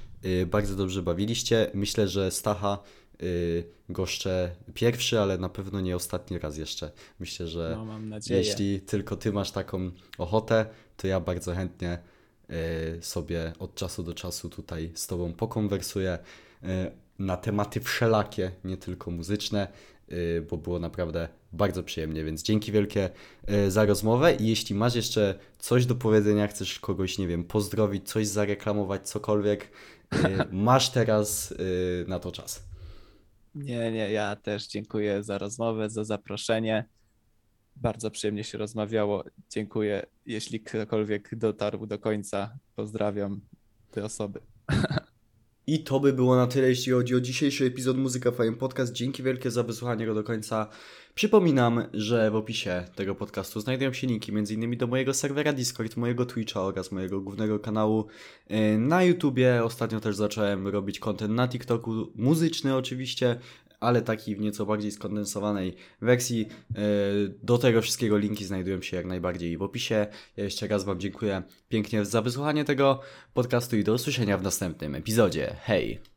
bardzo 0.46 0.76
dobrze 0.76 1.02
bawiliście. 1.02 1.70
Myślę, 1.74 2.08
że 2.08 2.30
Stacha 2.30 2.78
goszczę 3.88 4.56
pierwszy, 4.74 5.20
ale 5.20 5.38
na 5.38 5.48
pewno 5.48 5.80
nie 5.80 5.96
ostatni 5.96 6.38
raz 6.38 6.56
jeszcze. 6.56 6.90
Myślę, 7.20 7.48
że 7.48 7.78
No, 8.10 8.18
jeśli 8.30 8.80
tylko 8.80 9.16
ty 9.16 9.32
masz 9.32 9.50
taką 9.50 9.90
ochotę, 10.18 10.66
to 10.96 11.06
ja 11.06 11.20
bardzo 11.20 11.54
chętnie 11.54 11.98
sobie 13.00 13.52
od 13.58 13.74
czasu 13.74 14.02
do 14.02 14.14
czasu 14.14 14.50
tutaj 14.50 14.90
z 14.94 15.06
tobą 15.06 15.32
pokonwersuję 15.32 16.18
y, 16.62 16.66
na 17.18 17.36
tematy 17.36 17.80
wszelakie, 17.80 18.50
nie 18.64 18.76
tylko 18.76 19.10
muzyczne, 19.10 19.68
y, 20.12 20.46
bo 20.50 20.56
było 20.56 20.78
naprawdę 20.78 21.28
bardzo 21.52 21.82
przyjemnie, 21.82 22.24
więc 22.24 22.42
dzięki 22.42 22.72
wielkie 22.72 23.10
y, 23.50 23.70
za 23.70 23.84
rozmowę 23.84 24.34
i 24.34 24.48
jeśli 24.48 24.74
masz 24.74 24.94
jeszcze 24.94 25.34
coś 25.58 25.86
do 25.86 25.94
powiedzenia, 25.94 26.48
chcesz 26.48 26.80
kogoś, 26.80 27.18
nie 27.18 27.26
wiem, 27.26 27.44
pozdrowić, 27.44 28.08
coś 28.08 28.26
zareklamować, 28.26 29.08
cokolwiek, 29.08 29.68
y, 30.14 30.18
masz 30.52 30.90
teraz 30.90 31.52
y, 31.52 32.04
na 32.08 32.18
to 32.18 32.32
czas. 32.32 32.64
Nie, 33.54 33.92
nie, 33.92 34.12
ja 34.12 34.36
też 34.36 34.66
dziękuję 34.66 35.22
za 35.22 35.38
rozmowę, 35.38 35.90
za 35.90 36.04
zaproszenie. 36.04 36.84
Bardzo 37.76 38.10
przyjemnie 38.10 38.44
się 38.44 38.58
rozmawiało. 38.58 39.24
Dziękuję. 39.50 40.06
Jeśli 40.26 40.60
ktokolwiek 40.60 41.34
dotarł 41.36 41.86
do 41.86 41.98
końca, 41.98 42.58
pozdrawiam 42.76 43.40
te 43.90 44.04
osoby. 44.04 44.40
I 45.66 45.84
to 45.84 46.00
by 46.00 46.12
było 46.12 46.36
na 46.36 46.46
tyle, 46.46 46.68
jeśli 46.68 46.92
chodzi 46.92 47.14
o 47.14 47.20
dzisiejszy 47.20 47.64
epizod 47.64 47.96
Muzyka 47.96 48.30
Fame 48.30 48.52
Podcast. 48.52 48.92
Dzięki 48.92 49.22
wielkie 49.22 49.50
za 49.50 49.62
wysłuchanie 49.62 50.06
go 50.06 50.14
do 50.14 50.24
końca. 50.24 50.68
Przypominam, 51.14 51.84
że 51.92 52.30
w 52.30 52.36
opisie 52.36 52.84
tego 52.94 53.14
podcastu 53.14 53.60
znajdują 53.60 53.92
się 53.92 54.06
linki 54.06 54.32
m.in. 54.32 54.76
do 54.78 54.86
mojego 54.86 55.14
serwera 55.14 55.52
Discord, 55.52 55.96
mojego 55.96 56.26
Twitcha 56.26 56.62
oraz 56.62 56.92
mojego 56.92 57.20
głównego 57.20 57.58
kanału 57.58 58.06
e, 58.48 58.78
na 58.78 59.02
YouTubie. 59.02 59.64
Ostatnio 59.64 60.00
też 60.00 60.16
zacząłem 60.16 60.68
robić 60.68 60.98
content 60.98 61.34
na 61.34 61.48
TikToku, 61.48 62.12
muzyczny 62.14 62.76
oczywiście, 62.76 63.38
ale 63.82 64.02
takiej 64.02 64.36
w 64.36 64.40
nieco 64.40 64.66
bardziej 64.66 64.92
skondensowanej 64.92 65.74
wersji. 66.00 66.48
E, 66.74 66.80
Do 67.42 67.58
tego 67.58 67.82
wszystkiego 67.82 68.18
linki 68.18 68.44
znajdują 68.44 68.82
się 68.82 68.96
jak 68.96 69.06
najbardziej 69.06 69.58
w 69.58 69.62
opisie. 69.62 70.06
Ja 70.36 70.44
jeszcze 70.44 70.66
raz 70.66 70.84
Wam 70.84 71.00
dziękuję 71.00 71.42
pięknie 71.68 72.04
za 72.04 72.22
wysłuchanie 72.22 72.64
tego 72.64 73.00
podcastu 73.34 73.76
i 73.76 73.84
do 73.84 73.94
usłyszenia 73.94 74.38
w 74.38 74.42
następnym 74.42 74.94
epizodzie. 74.94 75.56
Hej! 75.62 76.11